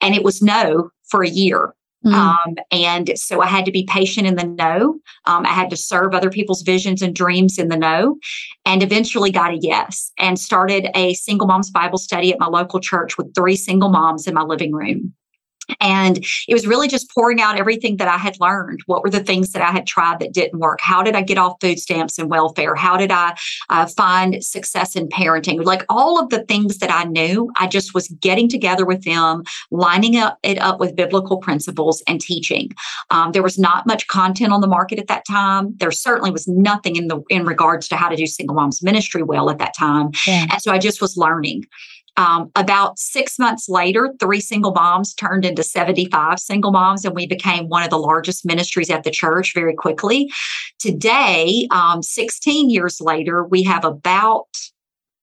And 0.00 0.14
it 0.14 0.24
was 0.24 0.40
no 0.40 0.90
for 1.08 1.22
a 1.22 1.28
year. 1.28 1.74
Mm-hmm. 2.04 2.14
Um, 2.14 2.56
and 2.70 3.10
so 3.18 3.42
I 3.42 3.46
had 3.46 3.66
to 3.66 3.70
be 3.70 3.84
patient 3.84 4.26
in 4.26 4.36
the 4.36 4.46
no. 4.46 5.00
Um, 5.26 5.44
I 5.44 5.50
had 5.50 5.68
to 5.70 5.76
serve 5.76 6.14
other 6.14 6.30
people's 6.30 6.62
visions 6.62 7.02
and 7.02 7.14
dreams 7.14 7.58
in 7.58 7.68
the 7.68 7.76
no, 7.76 8.16
and 8.64 8.82
eventually 8.82 9.30
got 9.30 9.52
a 9.52 9.58
yes 9.60 10.10
and 10.18 10.38
started 10.38 10.88
a 10.94 11.12
single 11.14 11.46
mom's 11.46 11.70
Bible 11.70 11.98
study 11.98 12.32
at 12.32 12.40
my 12.40 12.46
local 12.46 12.80
church 12.80 13.18
with 13.18 13.34
three 13.34 13.56
single 13.56 13.90
moms 13.90 14.26
in 14.26 14.32
my 14.32 14.42
living 14.42 14.72
room. 14.72 15.12
And 15.80 16.24
it 16.48 16.54
was 16.54 16.66
really 16.66 16.88
just 16.88 17.10
pouring 17.10 17.40
out 17.40 17.58
everything 17.58 17.96
that 17.98 18.08
I 18.08 18.18
had 18.18 18.38
learned. 18.40 18.80
What 18.86 19.02
were 19.02 19.10
the 19.10 19.22
things 19.22 19.52
that 19.52 19.62
I 19.62 19.70
had 19.70 19.86
tried 19.86 20.20
that 20.20 20.32
didn't 20.32 20.58
work? 20.58 20.80
How 20.80 21.02
did 21.02 21.14
I 21.14 21.22
get 21.22 21.38
off 21.38 21.56
food 21.60 21.78
stamps 21.78 22.18
and 22.18 22.30
welfare? 22.30 22.74
How 22.74 22.96
did 22.96 23.10
I 23.10 23.34
uh, 23.68 23.86
find 23.86 24.42
success 24.44 24.96
in 24.96 25.08
parenting? 25.08 25.64
Like 25.64 25.84
all 25.88 26.18
of 26.18 26.30
the 26.30 26.44
things 26.44 26.78
that 26.78 26.90
I 26.90 27.04
knew, 27.04 27.50
I 27.58 27.66
just 27.66 27.94
was 27.94 28.08
getting 28.08 28.48
together 28.48 28.84
with 28.84 29.04
them, 29.04 29.44
lining 29.70 30.16
up 30.16 30.38
it 30.42 30.58
up 30.58 30.80
with 30.80 30.96
biblical 30.96 31.38
principles 31.38 32.02
and 32.06 32.20
teaching. 32.20 32.70
Um, 33.10 33.32
there 33.32 33.42
was 33.42 33.58
not 33.58 33.86
much 33.86 34.06
content 34.08 34.52
on 34.52 34.60
the 34.60 34.66
market 34.66 34.98
at 34.98 35.08
that 35.08 35.24
time. 35.28 35.74
There 35.76 35.90
certainly 35.90 36.30
was 36.30 36.46
nothing 36.48 36.96
in 36.96 37.08
the 37.08 37.20
in 37.28 37.44
regards 37.44 37.88
to 37.88 37.96
how 37.96 38.08
to 38.08 38.16
do 38.16 38.26
single 38.26 38.56
moms 38.56 38.82
ministry 38.82 39.22
well 39.22 39.50
at 39.50 39.58
that 39.58 39.74
time. 39.76 40.10
Yeah. 40.26 40.46
And 40.50 40.62
so 40.62 40.72
I 40.72 40.78
just 40.78 41.00
was 41.00 41.16
learning. 41.16 41.64
Um, 42.16 42.50
about 42.56 42.98
six 42.98 43.38
months 43.38 43.68
later, 43.68 44.12
three 44.20 44.40
single 44.40 44.72
moms 44.72 45.14
turned 45.14 45.44
into 45.44 45.62
75 45.62 46.38
single 46.38 46.72
moms, 46.72 47.04
and 47.04 47.14
we 47.14 47.26
became 47.26 47.68
one 47.68 47.82
of 47.82 47.90
the 47.90 47.98
largest 47.98 48.44
ministries 48.44 48.90
at 48.90 49.04
the 49.04 49.10
church 49.10 49.52
very 49.54 49.74
quickly. 49.74 50.30
Today, 50.78 51.66
um, 51.70 52.02
16 52.02 52.70
years 52.70 53.00
later, 53.00 53.44
we 53.44 53.62
have 53.62 53.84
about 53.84 54.48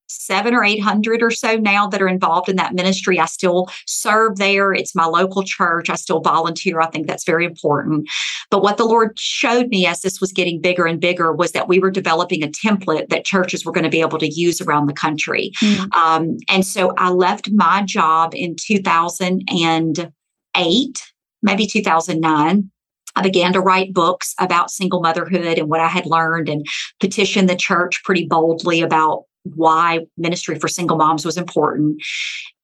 seven 0.07 0.53
or 0.53 0.63
800 0.63 1.21
or 1.21 1.31
so 1.31 1.55
now 1.55 1.87
that 1.87 2.01
are 2.01 2.07
involved 2.07 2.49
in 2.49 2.55
that 2.55 2.73
ministry. 2.73 3.19
I 3.19 3.25
still 3.25 3.67
serve 3.85 4.37
there. 4.37 4.73
It's 4.73 4.95
my 4.95 5.05
local 5.05 5.43
church. 5.43 5.89
I 5.89 5.95
still 5.95 6.21
volunteer. 6.21 6.79
I 6.79 6.87
think 6.87 7.07
that's 7.07 7.25
very 7.25 7.45
important. 7.45 8.07
But 8.49 8.63
what 8.63 8.77
the 8.77 8.85
Lord 8.85 9.19
showed 9.19 9.67
me 9.67 9.85
as 9.85 10.01
this 10.01 10.21
was 10.21 10.31
getting 10.31 10.61
bigger 10.61 10.85
and 10.85 10.99
bigger 10.99 11.33
was 11.33 11.51
that 11.51 11.67
we 11.67 11.79
were 11.79 11.91
developing 11.91 12.43
a 12.43 12.47
template 12.47 13.09
that 13.09 13.25
churches 13.25 13.65
were 13.65 13.71
going 13.71 13.83
to 13.83 13.89
be 13.89 14.01
able 14.01 14.19
to 14.19 14.33
use 14.33 14.61
around 14.61 14.87
the 14.87 14.93
country. 14.93 15.51
Mm-hmm. 15.61 15.91
Um, 15.93 16.37
and 16.49 16.65
so 16.65 16.93
I 16.97 17.09
left 17.09 17.51
my 17.51 17.83
job 17.83 18.33
in 18.33 18.55
2008, 18.55 21.11
maybe 21.41 21.67
2009. 21.67 22.71
I 23.15 23.21
began 23.21 23.53
to 23.53 23.61
write 23.61 23.93
books 23.93 24.35
about 24.39 24.69
single 24.69 25.01
motherhood 25.01 25.57
and 25.57 25.69
what 25.69 25.79
I 25.79 25.87
had 25.87 26.05
learned 26.05 26.49
and 26.49 26.63
petition 26.99 27.47
the 27.47 27.55
church 27.55 28.03
pretty 28.03 28.27
boldly 28.27 28.81
about 28.81 29.23
why 29.55 29.99
ministry 30.17 30.57
for 30.59 30.67
single 30.67 30.97
moms 30.97 31.25
was 31.25 31.37
important. 31.37 32.01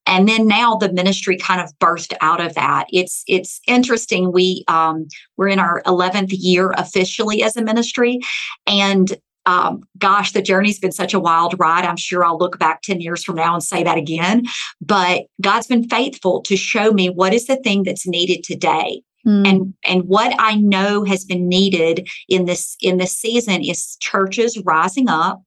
And 0.06 0.28
then 0.28 0.48
now 0.48 0.76
the 0.76 0.92
ministry 0.92 1.38
kind 1.38 1.62
of 1.62 1.78
burst 1.80 2.14
out 2.22 2.42
of 2.42 2.56
that. 2.56 2.88
It's 2.92 3.24
it's 3.28 3.62
interesting 3.68 4.32
we 4.32 4.64
um, 4.68 5.08
we're 5.38 5.48
in 5.48 5.60
our 5.60 5.82
11th 5.84 6.32
year 6.32 6.72
officially 6.78 7.42
as 7.42 7.56
a 7.56 7.64
ministry. 7.64 8.20
And 8.68 9.16
um, 9.46 9.84
gosh 9.98 10.32
the 10.32 10.42
journey's 10.42 10.80
been 10.80 10.92
such 10.92 11.14
a 11.14 11.20
wild 11.20 11.56
ride. 11.60 11.86
I'm 11.86 11.98
sure 11.98 12.24
i'll 12.24 12.38
look 12.38 12.60
back 12.60 12.82
10 12.82 13.02
years 13.02 13.24
from 13.24 13.36
now 13.36 13.54
and 13.54 13.64
say 13.64 13.84
that 13.84 13.98
again. 13.98 14.44
But 14.82 15.24
god's 15.42 15.68
been 15.68 15.88
faithful 15.88 16.42
to 16.44 16.58
show 16.58 16.92
me 16.92 17.10
what 17.10 17.34
is 17.34 17.48
the 17.48 17.58
thing 17.58 17.84
that's 17.84 18.08
needed 18.08 18.44
today. 18.44 19.02
Mm. 19.26 19.48
And 19.48 19.74
and 19.86 20.04
what 20.04 20.36
I 20.38 20.56
know 20.56 21.06
has 21.06 21.24
been 21.24 21.48
needed 21.48 22.10
in 22.28 22.46
this 22.46 22.76
in 22.82 22.98
this 22.98 23.14
season 23.14 23.64
is 23.64 23.98
churches 24.02 24.62
rising 24.66 25.08
up 25.08 25.42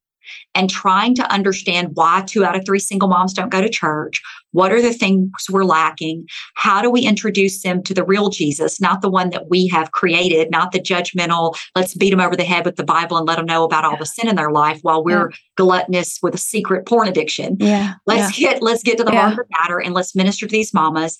and 0.56 0.70
trying 0.70 1.14
to 1.14 1.32
understand 1.32 1.90
why 1.94 2.24
two 2.26 2.44
out 2.44 2.56
of 2.56 2.64
three 2.64 2.78
single 2.78 3.08
moms 3.08 3.34
don't 3.34 3.50
go 3.50 3.60
to 3.60 3.68
church. 3.68 4.22
What 4.52 4.72
are 4.72 4.80
the 4.80 4.94
things 4.94 5.30
we're 5.50 5.64
lacking? 5.64 6.26
How 6.54 6.80
do 6.80 6.90
we 6.90 7.02
introduce 7.02 7.62
them 7.62 7.82
to 7.82 7.92
the 7.92 8.04
real 8.04 8.30
Jesus, 8.30 8.80
not 8.80 9.02
the 9.02 9.10
one 9.10 9.28
that 9.30 9.50
we 9.50 9.68
have 9.68 9.92
created, 9.92 10.50
not 10.50 10.72
the 10.72 10.80
judgmental, 10.80 11.54
let's 11.74 11.94
beat 11.94 12.10
them 12.10 12.20
over 12.20 12.34
the 12.34 12.44
head 12.44 12.64
with 12.64 12.76
the 12.76 12.84
Bible 12.84 13.18
and 13.18 13.26
let 13.28 13.36
them 13.36 13.44
know 13.44 13.64
about 13.64 13.84
all 13.84 13.98
the 13.98 14.06
sin 14.06 14.28
in 14.28 14.36
their 14.36 14.50
life 14.50 14.78
while 14.80 15.04
we're 15.04 15.28
yeah. 15.28 15.36
gluttonous 15.58 16.18
with 16.22 16.34
a 16.34 16.38
secret 16.38 16.86
porn 16.86 17.06
addiction. 17.06 17.58
Yeah. 17.60 17.94
Let's 18.06 18.38
yeah. 18.38 18.52
get 18.52 18.62
let's 18.62 18.82
get 18.82 18.96
to 18.96 19.04
the 19.04 19.12
heart 19.12 19.32
of 19.32 19.36
the 19.36 19.44
matter 19.60 19.78
and 19.78 19.92
let's 19.92 20.16
minister 20.16 20.46
to 20.46 20.52
these 20.52 20.72
mamas 20.72 21.18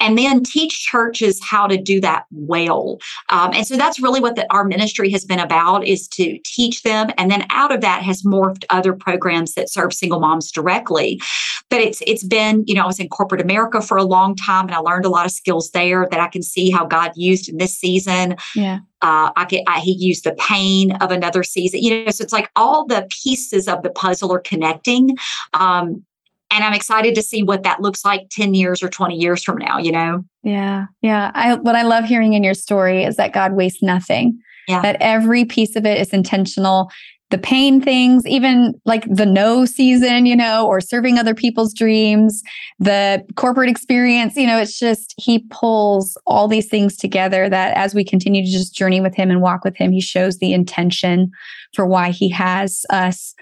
and 0.00 0.18
then 0.18 0.42
teach 0.42 0.84
churches 0.84 1.40
how 1.42 1.66
to 1.66 1.76
do 1.76 2.00
that 2.00 2.24
well. 2.30 2.98
Um, 3.30 3.52
and 3.54 3.66
so 3.66 3.76
that's 3.76 4.00
really 4.00 4.20
what 4.20 4.36
the, 4.36 4.50
our 4.52 4.64
ministry 4.64 5.10
has 5.10 5.24
been 5.24 5.38
about 5.38 5.86
is 5.86 6.06
to 6.08 6.38
teach 6.44 6.82
them. 6.82 7.08
And 7.16 7.30
then 7.30 7.46
out 7.50 7.74
of 7.74 7.80
that 7.80 8.02
has 8.02 8.22
morphed 8.22 8.64
other 8.76 8.92
programs 8.92 9.54
that 9.54 9.70
serve 9.70 9.92
single 9.92 10.20
moms 10.20 10.50
directly. 10.52 11.20
But 11.68 11.80
it's 11.80 12.02
it's 12.06 12.22
been, 12.22 12.62
you 12.66 12.74
know, 12.74 12.82
I 12.82 12.86
was 12.86 13.00
in 13.00 13.08
corporate 13.08 13.40
America 13.40 13.80
for 13.80 13.96
a 13.96 14.04
long 14.04 14.36
time 14.36 14.66
and 14.66 14.74
I 14.74 14.78
learned 14.78 15.04
a 15.04 15.08
lot 15.08 15.26
of 15.26 15.32
skills 15.32 15.70
there 15.72 16.06
that 16.10 16.20
I 16.20 16.28
can 16.28 16.42
see 16.42 16.70
how 16.70 16.86
God 16.86 17.12
used 17.16 17.48
in 17.48 17.56
this 17.56 17.76
season. 17.76 18.36
Yeah. 18.54 18.78
Uh, 19.02 19.30
I 19.36 19.46
get 19.46 19.64
I, 19.66 19.80
he 19.80 19.92
used 19.92 20.24
the 20.24 20.34
pain 20.34 20.92
of 20.96 21.10
another 21.10 21.42
season. 21.42 21.82
You 21.82 22.04
know, 22.04 22.10
so 22.10 22.22
it's 22.22 22.32
like 22.32 22.50
all 22.54 22.86
the 22.86 23.08
pieces 23.10 23.66
of 23.66 23.82
the 23.82 23.90
puzzle 23.90 24.32
are 24.32 24.40
connecting. 24.40 25.16
Um, 25.54 26.04
and 26.50 26.62
I'm 26.62 26.72
excited 26.72 27.14
to 27.16 27.22
see 27.22 27.42
what 27.42 27.64
that 27.64 27.80
looks 27.80 28.04
like 28.04 28.28
10 28.30 28.54
years 28.54 28.82
or 28.82 28.88
20 28.88 29.16
years 29.16 29.42
from 29.42 29.58
now, 29.58 29.78
you 29.78 29.90
know? 29.90 30.24
Yeah. 30.42 30.86
Yeah. 31.02 31.32
I, 31.34 31.54
what 31.54 31.74
I 31.74 31.82
love 31.82 32.04
hearing 32.04 32.34
in 32.34 32.44
your 32.44 32.54
story 32.54 33.04
is 33.04 33.16
that 33.16 33.32
God 33.32 33.52
wastes 33.52 33.82
nothing. 33.82 34.38
Yeah. 34.68 34.82
That 34.82 34.96
every 35.00 35.44
piece 35.44 35.76
of 35.76 35.84
it 35.86 36.00
is 36.00 36.12
intentional. 36.12 36.90
The 37.30 37.38
pain 37.38 37.80
things, 37.80 38.24
even 38.26 38.74
like 38.84 39.04
the 39.10 39.26
no 39.26 39.64
season, 39.64 40.26
you 40.26 40.36
know, 40.36 40.66
or 40.66 40.80
serving 40.80 41.18
other 41.18 41.34
people's 41.34 41.74
dreams, 41.74 42.42
the 42.78 43.24
corporate 43.34 43.68
experience, 43.68 44.36
you 44.36 44.46
know, 44.46 44.58
it's 44.58 44.78
just 44.78 45.12
he 45.18 45.40
pulls 45.50 46.16
all 46.26 46.46
these 46.46 46.68
things 46.68 46.96
together 46.96 47.48
that 47.48 47.76
as 47.76 47.94
we 47.94 48.04
continue 48.04 48.44
to 48.44 48.50
just 48.50 48.76
journey 48.76 49.00
with 49.00 49.14
him 49.14 49.30
and 49.30 49.42
walk 49.42 49.64
with 49.64 49.76
him, 49.76 49.90
he 49.90 50.00
shows 50.00 50.38
the 50.38 50.52
intention 50.52 51.30
for 51.74 51.84
why 51.84 52.10
he 52.10 52.28
has 52.28 52.84
us 52.90 53.34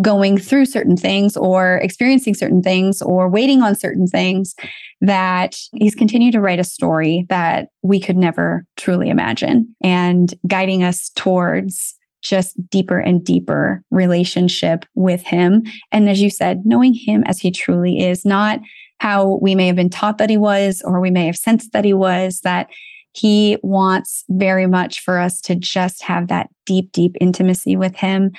going 0.00 0.38
through 0.38 0.64
certain 0.64 0.96
things 0.96 1.36
or 1.36 1.76
experiencing 1.82 2.34
certain 2.34 2.62
things 2.62 3.02
or 3.02 3.28
waiting 3.28 3.62
on 3.62 3.74
certain 3.74 4.06
things 4.06 4.54
that 5.02 5.56
he's 5.74 5.94
continued 5.94 6.32
to 6.32 6.40
write 6.40 6.58
a 6.58 6.64
story 6.64 7.26
that 7.28 7.68
we 7.82 8.00
could 8.00 8.16
never 8.16 8.64
truly 8.76 9.10
imagine 9.10 9.74
and 9.82 10.34
guiding 10.46 10.82
us 10.82 11.10
towards 11.14 11.94
just 12.22 12.54
deeper 12.70 12.98
and 12.98 13.24
deeper 13.24 13.82
relationship 13.90 14.84
with 14.94 15.22
him 15.22 15.62
and 15.90 16.08
as 16.08 16.22
you 16.22 16.30
said 16.30 16.62
knowing 16.64 16.94
him 16.94 17.22
as 17.24 17.38
he 17.38 17.50
truly 17.50 17.98
is 17.98 18.24
not 18.24 18.60
how 18.98 19.38
we 19.42 19.54
may 19.54 19.66
have 19.66 19.76
been 19.76 19.90
taught 19.90 20.18
that 20.18 20.30
he 20.30 20.36
was 20.36 20.80
or 20.82 21.00
we 21.00 21.10
may 21.10 21.26
have 21.26 21.36
sensed 21.36 21.72
that 21.72 21.84
he 21.84 21.92
was 21.92 22.40
that 22.40 22.68
he 23.14 23.58
wants 23.62 24.24
very 24.30 24.66
much 24.66 25.00
for 25.00 25.18
us 25.18 25.40
to 25.42 25.54
just 25.54 26.02
have 26.02 26.28
that 26.28 26.48
deep, 26.64 26.92
deep 26.92 27.16
intimacy 27.20 27.76
with 27.76 27.94
him 27.94 28.30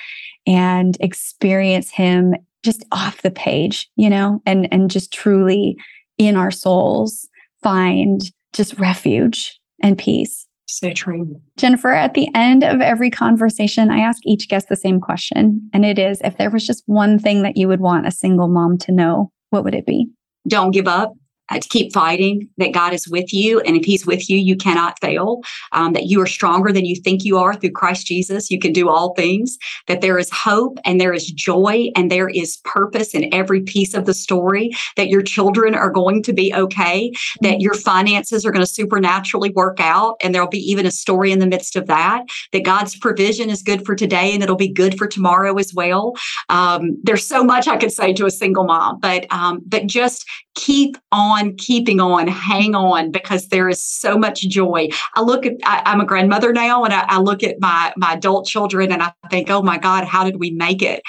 and 0.46 0.96
experience 1.00 1.90
him 1.90 2.34
just 2.64 2.84
off 2.90 3.22
the 3.22 3.30
page, 3.30 3.88
you 3.96 4.10
know, 4.10 4.42
and, 4.46 4.68
and 4.72 4.90
just 4.90 5.12
truly 5.12 5.76
in 6.18 6.36
our 6.36 6.50
souls 6.50 7.28
find 7.62 8.22
just 8.52 8.78
refuge 8.78 9.58
and 9.82 9.98
peace. 9.98 10.46
So 10.74 10.90
true. 10.90 11.40
Jennifer, 11.56 11.92
at 11.92 12.14
the 12.14 12.28
end 12.34 12.64
of 12.64 12.80
every 12.80 13.08
conversation, 13.08 13.90
I 13.90 14.00
ask 14.00 14.20
each 14.24 14.48
guest 14.48 14.68
the 14.68 14.74
same 14.74 15.00
question. 15.00 15.70
And 15.72 15.84
it 15.84 16.00
is 16.00 16.20
if 16.24 16.36
there 16.36 16.50
was 16.50 16.66
just 16.66 16.82
one 16.86 17.16
thing 17.16 17.42
that 17.42 17.56
you 17.56 17.68
would 17.68 17.78
want 17.78 18.08
a 18.08 18.10
single 18.10 18.48
mom 18.48 18.78
to 18.78 18.90
know, 18.90 19.30
what 19.50 19.62
would 19.62 19.74
it 19.74 19.86
be? 19.86 20.08
Don't 20.48 20.72
give 20.72 20.88
up. 20.88 21.12
Uh, 21.50 21.58
to 21.58 21.68
keep 21.68 21.92
fighting, 21.92 22.48
that 22.58 22.72
God 22.72 22.92
is 22.92 23.08
with 23.08 23.32
you. 23.32 23.60
And 23.60 23.76
if 23.76 23.84
He's 23.84 24.06
with 24.06 24.28
you, 24.30 24.36
you 24.36 24.56
cannot 24.56 24.98
fail, 25.00 25.42
um, 25.72 25.92
that 25.92 26.04
you 26.06 26.20
are 26.20 26.26
stronger 26.26 26.72
than 26.72 26.84
you 26.84 26.96
think 26.96 27.24
you 27.24 27.38
are 27.38 27.54
through 27.54 27.72
Christ 27.72 28.06
Jesus. 28.06 28.50
You 28.50 28.58
can 28.58 28.72
do 28.72 28.88
all 28.88 29.14
things, 29.14 29.58
that 29.86 30.00
there 30.00 30.18
is 30.18 30.30
hope 30.30 30.78
and 30.84 31.00
there 31.00 31.12
is 31.12 31.30
joy 31.30 31.90
and 31.96 32.10
there 32.10 32.28
is 32.28 32.58
purpose 32.64 33.14
in 33.14 33.32
every 33.32 33.60
piece 33.60 33.94
of 33.94 34.06
the 34.06 34.14
story, 34.14 34.70
that 34.96 35.08
your 35.08 35.22
children 35.22 35.74
are 35.74 35.90
going 35.90 36.22
to 36.22 36.32
be 36.32 36.54
okay, 36.54 37.12
that 37.40 37.60
your 37.60 37.74
finances 37.74 38.44
are 38.44 38.50
going 38.50 38.64
to 38.64 38.70
supernaturally 38.70 39.50
work 39.50 39.80
out. 39.80 40.16
And 40.22 40.34
there'll 40.34 40.48
be 40.48 40.70
even 40.70 40.86
a 40.86 40.90
story 40.90 41.32
in 41.32 41.38
the 41.38 41.46
midst 41.46 41.76
of 41.76 41.86
that, 41.86 42.24
that 42.52 42.64
God's 42.64 42.96
provision 42.96 43.50
is 43.50 43.62
good 43.62 43.84
for 43.84 43.94
today 43.94 44.32
and 44.32 44.42
it'll 44.42 44.56
be 44.56 44.72
good 44.72 44.96
for 44.96 45.06
tomorrow 45.06 45.56
as 45.58 45.74
well. 45.74 46.14
Um, 46.48 46.96
there's 47.02 47.26
so 47.26 47.44
much 47.44 47.68
I 47.68 47.76
could 47.76 47.92
say 47.92 48.12
to 48.14 48.26
a 48.26 48.30
single 48.30 48.64
mom, 48.64 49.00
but 49.00 49.26
um, 49.30 49.60
but 49.66 49.86
just 49.86 50.24
keep 50.54 50.96
on 51.10 51.33
keeping 51.56 52.00
on, 52.00 52.26
hang 52.28 52.74
on, 52.74 53.10
because 53.10 53.48
there 53.48 53.68
is 53.68 53.84
so 53.84 54.16
much 54.16 54.40
joy. 54.42 54.88
I 55.14 55.22
look 55.22 55.46
at, 55.46 55.54
I, 55.64 55.82
am 55.84 56.00
a 56.00 56.06
grandmother 56.06 56.52
now, 56.52 56.84
and 56.84 56.92
I, 56.92 57.04
I 57.08 57.18
look 57.18 57.42
at 57.42 57.56
my 57.60 57.92
my 57.96 58.14
adult 58.14 58.46
children, 58.46 58.92
and 58.92 59.02
I 59.02 59.12
think, 59.30 59.50
oh 59.50 59.62
my 59.62 59.78
God, 59.78 60.04
how 60.04 60.24
did 60.24 60.38
we 60.38 60.50
make 60.50 60.82
it? 60.82 61.02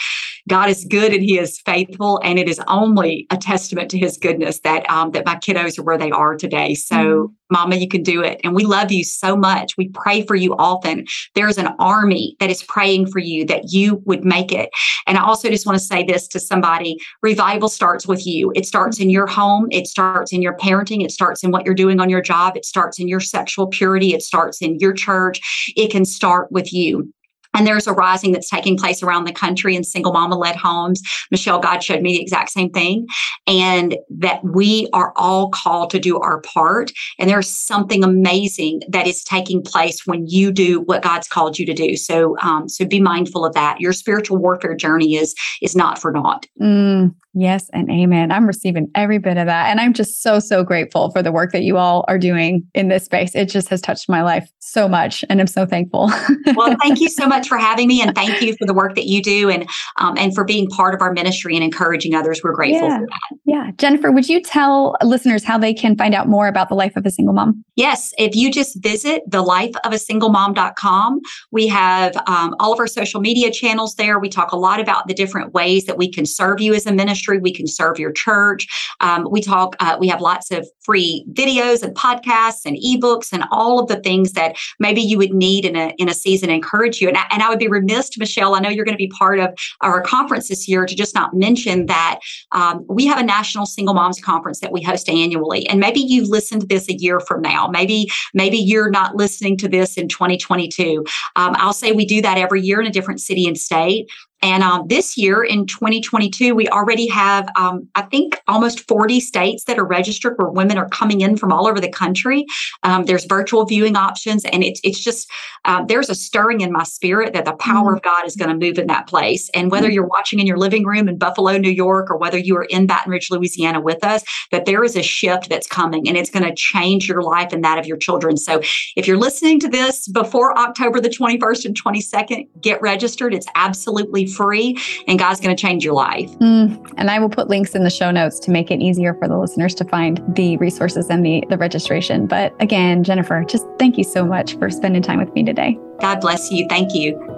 God 0.48 0.70
is 0.70 0.86
good 0.86 1.14
and 1.14 1.24
He 1.24 1.40
is 1.40 1.60
faithful, 1.62 2.20
and 2.24 2.38
it 2.38 2.48
is 2.48 2.62
only 2.68 3.26
a 3.32 3.38
testament 3.38 3.90
to 3.92 3.98
His 3.98 4.18
goodness 4.18 4.60
that 4.62 4.90
um, 4.90 5.12
that 5.12 5.26
my 5.26 5.36
kiddos 5.36 5.80
are 5.80 5.84
where 5.84 5.98
they 5.98 6.12
are 6.12 6.36
today. 6.36 6.76
So, 6.76 6.96
mm-hmm. 6.96 7.34
Mama, 7.52 7.76
you 7.76 7.88
can 7.88 8.04
do 8.04 8.24
it, 8.24 8.42
and 8.44 8.56
we 8.56 8.66
love 8.66 8.92
you 8.92 9.04
so 9.04 9.36
much. 9.36 9.78
We 9.78 9.90
pray 9.90 10.26
for 10.26 10.36
you 10.36 10.56
often. 10.56 11.06
There's 11.36 11.58
an 11.58 11.70
army 11.80 12.36
that 12.40 12.50
is 12.50 12.64
praying 12.64 13.08
for 13.08 13.20
you 13.20 13.46
that 13.46 13.72
you 13.72 14.02
would 14.06 14.26
make 14.26 14.52
it. 14.52 14.70
And 15.08 15.18
I 15.18 15.24
also 15.24 15.50
just 15.50 15.66
want 15.66 15.78
to 15.78 15.86
say 15.86 16.04
this 16.04 16.28
to 16.30 16.40
somebody: 16.40 16.98
revival 17.22 17.70
starts 17.70 18.08
with 18.08 18.26
you. 18.26 18.52
It 18.56 18.66
starts 18.66 19.00
in 19.00 19.10
your 19.10 19.28
home. 19.28 19.68
It 19.72 19.88
starts 19.88 20.34
in 20.34 20.42
your 20.42 20.58
parenting. 20.58 21.04
It 21.04 21.12
starts 21.12 21.44
in 21.44 21.52
what 21.52 21.66
you're 21.66 21.76
doing 21.76 22.00
on 22.00 22.10
your 22.10 22.22
job. 22.22 22.58
It 22.58 22.66
starts 22.66 23.00
in 23.00 23.08
your 23.08 23.20
sexual 23.20 23.68
purity. 23.68 24.14
It 24.14 24.24
starts 24.24 24.62
in 24.62 24.80
your 24.80 24.94
church. 24.94 25.40
It 25.76 25.92
can 25.92 26.06
start 26.06 26.52
with 26.52 26.74
you. 26.74 27.14
And 27.56 27.66
there's 27.66 27.88
a 27.88 27.94
rising 27.94 28.32
that's 28.32 28.50
taking 28.50 28.78
place 28.78 29.02
around 29.02 29.26
the 29.26 29.34
country 29.34 29.76
in 29.76 29.84
single 29.84 30.14
mama 30.14 30.38
led 30.38 30.56
homes. 30.56 31.02
Michelle 31.32 31.60
God 31.60 31.84
showed 31.84 32.02
me 32.02 32.16
the 32.16 32.22
exact 32.22 32.52
same 32.52 32.70
thing. 32.70 33.08
And 33.48 33.98
that 34.10 34.44
we 34.44 34.90
are 34.94 35.14
all 35.16 35.50
called 35.50 35.90
to 35.92 36.00
do 36.00 36.20
our 36.20 36.42
part. 36.42 36.92
And 37.20 37.30
there's 37.30 37.50
something 37.50 38.04
amazing 38.04 38.82
that 38.90 39.08
is 39.08 39.24
taking 39.24 39.62
place 39.64 40.06
when 40.06 40.26
you 40.28 40.52
do 40.52 40.82
what 40.82 41.04
God's 41.04 41.28
called 41.28 41.58
you 41.58 41.66
to 41.66 41.74
do. 41.74 41.96
So, 41.96 42.38
um, 42.42 42.68
so 42.70 42.86
be 42.86 43.00
mindful 43.00 43.46
of 43.46 43.54
that. 43.54 43.80
Your 43.80 43.94
spiritual 43.94 44.38
warfare 44.38 44.76
journey 44.76 45.16
is 45.16 45.34
is 45.62 45.76
not 45.76 46.00
for 46.00 46.12
naught. 46.12 46.46
Mm, 46.62 47.16
Yes, 47.38 47.70
and 47.74 47.92
amen. 47.92 48.32
I'm 48.32 48.48
receiving 48.48 48.90
every 48.96 49.18
bit 49.18 49.36
of 49.36 49.46
that. 49.48 49.70
And 49.70 49.82
I'm 49.82 49.94
just 49.94 50.24
so, 50.24 50.40
so 50.40 50.64
grateful 50.64 51.12
for 51.12 51.22
the 51.22 51.34
work 51.34 51.52
that 51.52 51.64
you 51.64 51.76
all 51.76 52.06
are 52.08 52.18
doing 52.18 52.66
in 52.74 52.88
this 52.88 53.04
space. 53.04 53.36
It 53.36 53.50
just 53.50 53.68
has 53.68 53.82
touched 53.82 54.08
my 54.08 54.24
life 54.24 54.50
so 54.60 54.88
much. 54.88 55.26
And 55.30 55.42
I'm 55.42 55.48
so 55.48 55.66
thankful. 55.66 56.10
well, 56.56 56.78
thank 56.82 57.02
you 57.02 57.10
so 57.10 57.28
much 57.28 57.50
for 57.50 57.58
having 57.58 57.90
me. 57.90 58.02
And 58.02 58.16
thank 58.16 58.42
you 58.42 58.56
for 58.56 58.66
the 58.66 58.74
work 58.74 58.96
that 58.96 59.08
you 59.08 59.22
do 59.22 59.50
and 59.50 59.68
um, 59.98 60.18
and 60.18 60.34
for 60.34 60.46
being 60.46 60.68
part 60.68 60.96
of 60.96 61.02
our 61.02 61.12
ministry 61.12 61.56
and 61.56 61.64
encouraging 61.64 62.16
others. 62.16 62.42
We're 62.42 62.54
grateful 62.54 62.88
yeah. 62.88 63.00
for 63.00 63.06
that. 63.06 63.38
Yeah. 63.44 63.72
Jennifer, 63.78 64.14
would 64.14 64.30
you 64.30 64.42
tell 64.42 64.96
listeners 65.04 65.44
how 65.44 65.58
they 65.58 65.74
can 65.74 65.98
find 65.98 66.16
out 66.16 66.30
more 66.30 66.48
about 66.48 66.70
the 66.70 66.76
life 66.76 66.96
of 66.96 67.06
a 67.06 67.12
single 67.12 67.34
mom? 67.34 67.66
Yes. 67.76 68.14
If 68.18 68.34
you 68.34 68.50
just 68.50 68.82
visit 68.82 69.30
thelifeofasinglemom.com, 69.30 71.20
we 71.52 71.68
have 71.68 72.16
um, 72.28 72.56
all 72.62 72.72
of 72.72 72.80
our 72.80 72.88
social 72.88 73.20
media 73.20 73.52
channels 73.52 73.96
there. 73.96 74.20
We 74.20 74.30
talk 74.30 74.54
a 74.54 74.58
lot 74.58 74.80
about 74.80 75.10
the 75.10 75.14
different 75.14 75.54
ways 75.54 75.84
that 75.84 75.98
we 75.98 76.10
can 76.10 76.26
serve 76.26 76.62
you 76.62 76.74
as 76.74 76.86
a 76.86 76.94
ministry 76.94 77.25
ministry. 77.26 77.40
We 77.40 77.54
can 77.54 77.68
serve 77.68 78.00
your 78.00 78.12
church. 78.12 78.68
Um, 79.00 79.28
we 79.30 79.42
talk, 79.42 79.76
uh, 79.80 79.98
we 80.00 80.08
have 80.08 80.22
lots 80.22 80.52
of 80.52 80.68
free 80.84 81.26
videos 81.32 81.84
and 81.84 81.96
podcasts 81.96 82.66
and 82.66 82.78
ebooks 82.78 83.32
and 83.32 83.44
all 83.52 83.80
of 83.80 83.88
the 83.88 83.98
things 83.98 84.34
that 84.34 84.56
maybe 84.80 85.02
you 85.02 85.18
would 85.18 85.34
need 85.34 85.66
in 85.66 85.76
a, 85.76 85.94
in 85.98 86.10
a 86.10 86.14
season 86.14 86.50
encourage 86.50 87.02
you. 87.02 87.08
And 87.08 87.18
I, 87.18 87.26
and 87.32 87.42
I 87.42 87.50
would 87.50 87.60
be 87.60 87.68
remiss, 87.68 88.18
Michelle, 88.18 88.56
I 88.56 88.60
know 88.60 88.70
you're 88.70 88.86
going 88.86 88.98
to 88.98 88.98
be 88.98 89.08
part 89.08 89.40
of 89.40 89.52
our 89.82 90.02
conference 90.02 90.50
this 90.50 90.68
year 90.68 90.86
to 90.86 90.96
just 90.96 91.16
not 91.16 91.34
mention 91.34 91.88
that 91.88 92.20
um, 92.52 92.86
we 92.88 93.06
have 93.06 93.20
a 93.20 93.24
national 93.24 93.66
single 93.66 93.94
moms 93.94 94.20
conference 94.20 94.60
that 94.60 94.72
we 94.72 94.82
host 94.82 95.10
annually. 95.10 95.68
And 95.68 95.80
maybe 95.80 96.00
you 96.00 96.30
listened 96.30 96.62
to 96.62 96.68
this 96.68 96.90
a 96.90 96.94
year 96.94 97.20
from 97.20 97.42
now. 97.42 97.68
Maybe, 97.68 98.08
maybe 98.34 98.58
you're 98.58 98.90
not 98.90 99.16
listening 99.16 99.58
to 99.58 99.68
this 99.68 99.98
in 99.98 100.08
2022. 100.08 101.04
Um, 101.36 101.56
I'll 101.58 101.74
say 101.74 101.92
we 101.92 102.06
do 102.06 102.22
that 102.22 102.38
every 102.38 102.62
year 102.62 102.80
in 102.80 102.88
a 102.88 102.92
different 102.92 103.22
city 103.22 103.48
and 103.48 103.58
state. 103.58 104.08
And 104.46 104.62
um, 104.62 104.88
this 104.88 105.18
year 105.18 105.44
in 105.44 105.66
2022, 105.66 106.54
we 106.54 106.70
already 106.70 107.08
have, 107.08 107.50
um, 107.56 107.90
I 107.96 108.04
think, 108.04 108.40
almost 108.48 108.88
40 108.88 109.20
states 109.20 109.64
that 109.64 109.80
are 109.80 109.84
registered 109.84 110.36
where 110.38 110.52
women 110.52 110.78
are 110.78 110.88
coming 110.90 111.22
in 111.22 111.36
from 111.36 111.52
all 111.52 111.66
over 111.66 111.82
the 111.82 111.90
country. 111.90 112.46
Um, 112.84 113.06
there's 113.06 113.26
virtual 113.26 113.66
viewing 113.66 113.98
options, 113.98 114.46
and 114.46 114.64
it's 114.64 114.80
it's 114.84 115.00
just 115.00 115.28
uh, 115.66 115.84
there's 115.86 116.12
a 116.12 116.16
stirring 116.16 116.62
in 116.62 116.72
my 116.72 116.84
spirit 116.84 117.34
that 117.34 117.46
the 117.46 117.54
power 117.54 117.88
mm-hmm. 117.88 117.96
of 117.96 118.04
God 118.04 118.28
is 118.28 118.36
going 118.36 118.52
to 118.52 118.68
move 118.68 118.78
in 118.78 118.86
that 118.86 119.08
place. 119.08 119.50
And 119.56 119.72
whether 119.72 119.88
mm-hmm. 119.88 119.96
you're 119.96 120.06
watching 120.06 120.40
in 120.40 120.46
your 120.46 120.60
living 120.60 120.86
room 120.86 121.10
in 121.10 121.18
Buffalo, 121.18 121.58
New 121.58 121.72
York, 121.72 122.12
or 122.12 122.18
whether 122.18 122.38
you 122.38 122.56
are 122.56 122.66
in 122.66 122.86
Baton 122.86 123.12
Rouge, 123.12 123.32
Louisiana 123.32 123.82
with 123.82 124.04
us, 124.04 124.24
that 124.52 124.66
there 124.66 124.84
is 124.84 124.96
a 124.96 125.02
shift 125.02 125.50
that's 125.50 125.66
coming, 125.66 126.08
and 126.08 126.18
it's 126.18 126.30
going 126.30 126.46
to 126.46 126.54
change 126.54 127.08
your 127.08 127.24
life 127.24 127.52
and 127.52 127.64
that 127.64 127.80
of 127.80 127.88
your 127.88 127.98
children. 127.98 128.38
So 128.38 128.62
if 128.96 129.08
you're 129.08 129.18
listening 129.18 129.60
to 129.62 129.68
this 129.68 130.08
before 130.08 130.56
October 130.56 131.02
the 131.02 131.10
21st 131.10 131.66
and 131.66 131.82
22nd, 131.82 132.48
get 132.62 132.80
registered. 132.84 133.34
It's 133.34 133.48
absolutely 133.56 134.28
free, 134.36 134.78
and 135.08 135.18
God's 135.18 135.40
going 135.40 135.56
to 135.56 135.60
change 135.60 135.84
your 135.84 135.94
life. 135.94 136.32
Mm, 136.40 136.94
and 136.98 137.10
I 137.10 137.20
will 137.20 137.30
put 137.30 137.48
links 137.48 137.76
in 137.76 137.84
the 137.84 137.90
show 137.90 138.12
notes 138.12 138.40
to 138.42 138.52
make 138.52 138.72
it 138.72 138.82
easier 138.82 139.14
for 139.16 139.28
the 139.28 139.38
listeners 139.38 139.74
to 139.76 139.86
find 139.86 140.22
the 140.36 140.58
resources 140.58 141.10
and 141.10 141.26
the, 141.26 141.44
the 141.50 141.58
registration. 141.58 142.28
But 142.28 142.54
again, 142.60 143.04
Jennifer, 143.04 143.44
just 143.44 143.66
thank 143.80 143.98
you 143.98 144.04
so 144.04 144.26
much 144.26 144.58
for 144.58 144.70
spending 144.70 145.02
time 145.02 145.20
with 145.20 145.34
me 145.34 145.44
today. 145.44 145.78
God 146.00 146.22
bless 146.22 146.52
you. 146.52 146.68
Thank 146.70 146.94
you. 146.94 147.36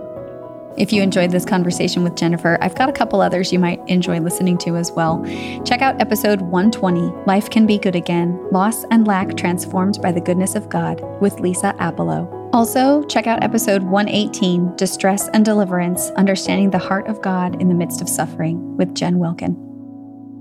If 0.78 0.94
you 0.94 1.02
enjoyed 1.02 1.32
this 1.32 1.44
conversation 1.44 2.04
with 2.04 2.16
Jennifer, 2.16 2.58
I've 2.62 2.76
got 2.76 2.88
a 2.88 2.94
couple 2.94 3.20
others 3.20 3.52
you 3.52 3.58
might 3.58 3.80
enjoy 3.88 4.20
listening 4.20 4.60
to 4.60 4.78
as 4.78 4.92
well. 4.92 5.26
Check 5.66 5.82
out 5.82 6.00
episode 6.00 6.42
120 6.42 7.02
Life 7.26 7.50
Can 7.50 7.66
Be 7.66 7.80
Good 7.80 7.96
Again 7.96 8.40
Loss 8.52 8.84
and 8.92 9.08
Lack 9.08 9.36
Transformed 9.36 10.00
by 10.04 10.12
the 10.12 10.22
Goodness 10.22 10.54
of 10.54 10.70
God 10.70 11.02
with 11.20 11.40
Lisa 11.40 11.74
Appelo. 11.80 12.37
Also, 12.58 13.04
check 13.04 13.28
out 13.28 13.44
episode 13.44 13.84
118 13.84 14.76
Distress 14.78 15.28
and 15.28 15.46
Deliverance 15.46 16.10
Understanding 16.16 16.72
the 16.72 16.80
Heart 16.80 17.06
of 17.06 17.22
God 17.22 17.62
in 17.62 17.68
the 17.68 17.76
Midst 17.76 18.02
of 18.02 18.10
Suffering 18.10 18.76
with 18.78 18.96
Jen 18.96 19.20
Wilkin. 19.20 19.56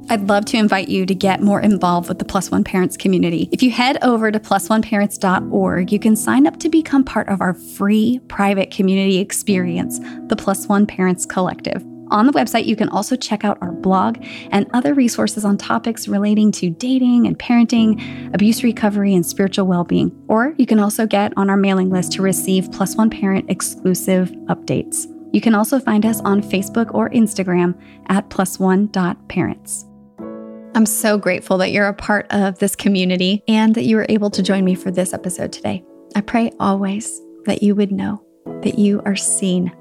I'd 0.09 0.27
love 0.27 0.47
to 0.47 0.57
invite 0.57 0.89
you 0.89 1.05
to 1.05 1.14
get 1.14 1.43
more 1.43 1.61
involved 1.61 2.09
with 2.09 2.19
the 2.19 2.25
Plus 2.25 2.51
One 2.51 2.64
Parents 2.64 2.97
community. 2.97 3.51
If 3.53 3.62
you 3.62 3.71
head 3.71 3.99
over 4.01 4.33
to 4.33 4.41
plusoneparents.org, 4.41 5.93
you 5.93 5.99
can 5.99 6.17
sign 6.17 6.47
up 6.47 6.59
to 6.61 6.71
become 6.71 7.05
part 7.05 7.29
of 7.29 7.43
our 7.43 7.53
free 7.53 8.19
private 8.29 8.71
community 8.71 9.19
experience, 9.19 9.99
the 10.29 10.37
Plus 10.37 10.69
One 10.69 10.87
Parents 10.87 11.27
Collective. 11.27 11.85
On 12.09 12.27
the 12.27 12.33
website, 12.33 12.67
you 12.67 12.77
can 12.77 12.89
also 12.89 13.17
check 13.17 13.45
out 13.45 13.59
our 13.61 13.73
blog 13.73 14.19
and 14.51 14.67
other 14.73 14.95
resources 14.95 15.45
on 15.45 15.59
topics 15.59 16.07
relating 16.07 16.53
to 16.53 16.71
dating 16.71 17.27
and 17.27 17.39
parenting, 17.39 18.33
abuse 18.35 18.63
recovery, 18.63 19.15
and 19.15 19.27
spiritual 19.27 19.67
well 19.67 19.85
being. 19.85 20.13
Or 20.29 20.55
you 20.57 20.67
can 20.67 20.79
also 20.79 21.07
get 21.07 21.33
on 21.37 21.51
our 21.51 21.57
mailing 21.57 21.91
list 21.91 22.13
to 22.13 22.23
receive 22.23 22.71
Plus 22.71 22.97
One 22.97 23.11
Parent 23.11 23.51
exclusive 23.51 24.31
updates. 24.47 25.07
You 25.33 25.41
can 25.41 25.55
also 25.55 25.79
find 25.79 26.07
us 26.07 26.21
on 26.21 26.41
Facebook 26.41 26.95
or 26.95 27.11
Instagram 27.11 27.79
at 28.09 28.31
plus1.parents. 28.31 29.85
I'm 30.75 30.87
so 30.87 31.19
grateful 31.19 31.59
that 31.59 31.73
you're 31.73 31.89
a 31.89 31.95
part 31.95 32.27
of 32.31 32.59
this 32.59 32.77
community 32.77 33.43
and 33.49 33.75
that 33.75 33.85
you 33.85 33.97
were 33.97 34.07
able 34.09 34.31
to 34.31 34.43
join 34.43 34.65
me 34.65 34.75
for 34.75 34.91
this 34.91 35.13
episode 35.13 35.53
today. 35.53 35.83
I 36.15 36.21
pray 36.21 36.53
always 36.61 37.21
that 37.47 37.63
you 37.63 37.75
would 37.75 37.93
know 37.93 38.23
that 38.63 38.79
you 38.79 39.03
are 39.05 39.17
seen 39.17 39.75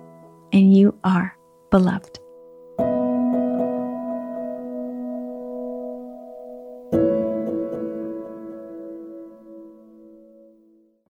and 0.52 0.76
you 0.76 0.98
are 1.04 1.35
beloved. 1.76 2.25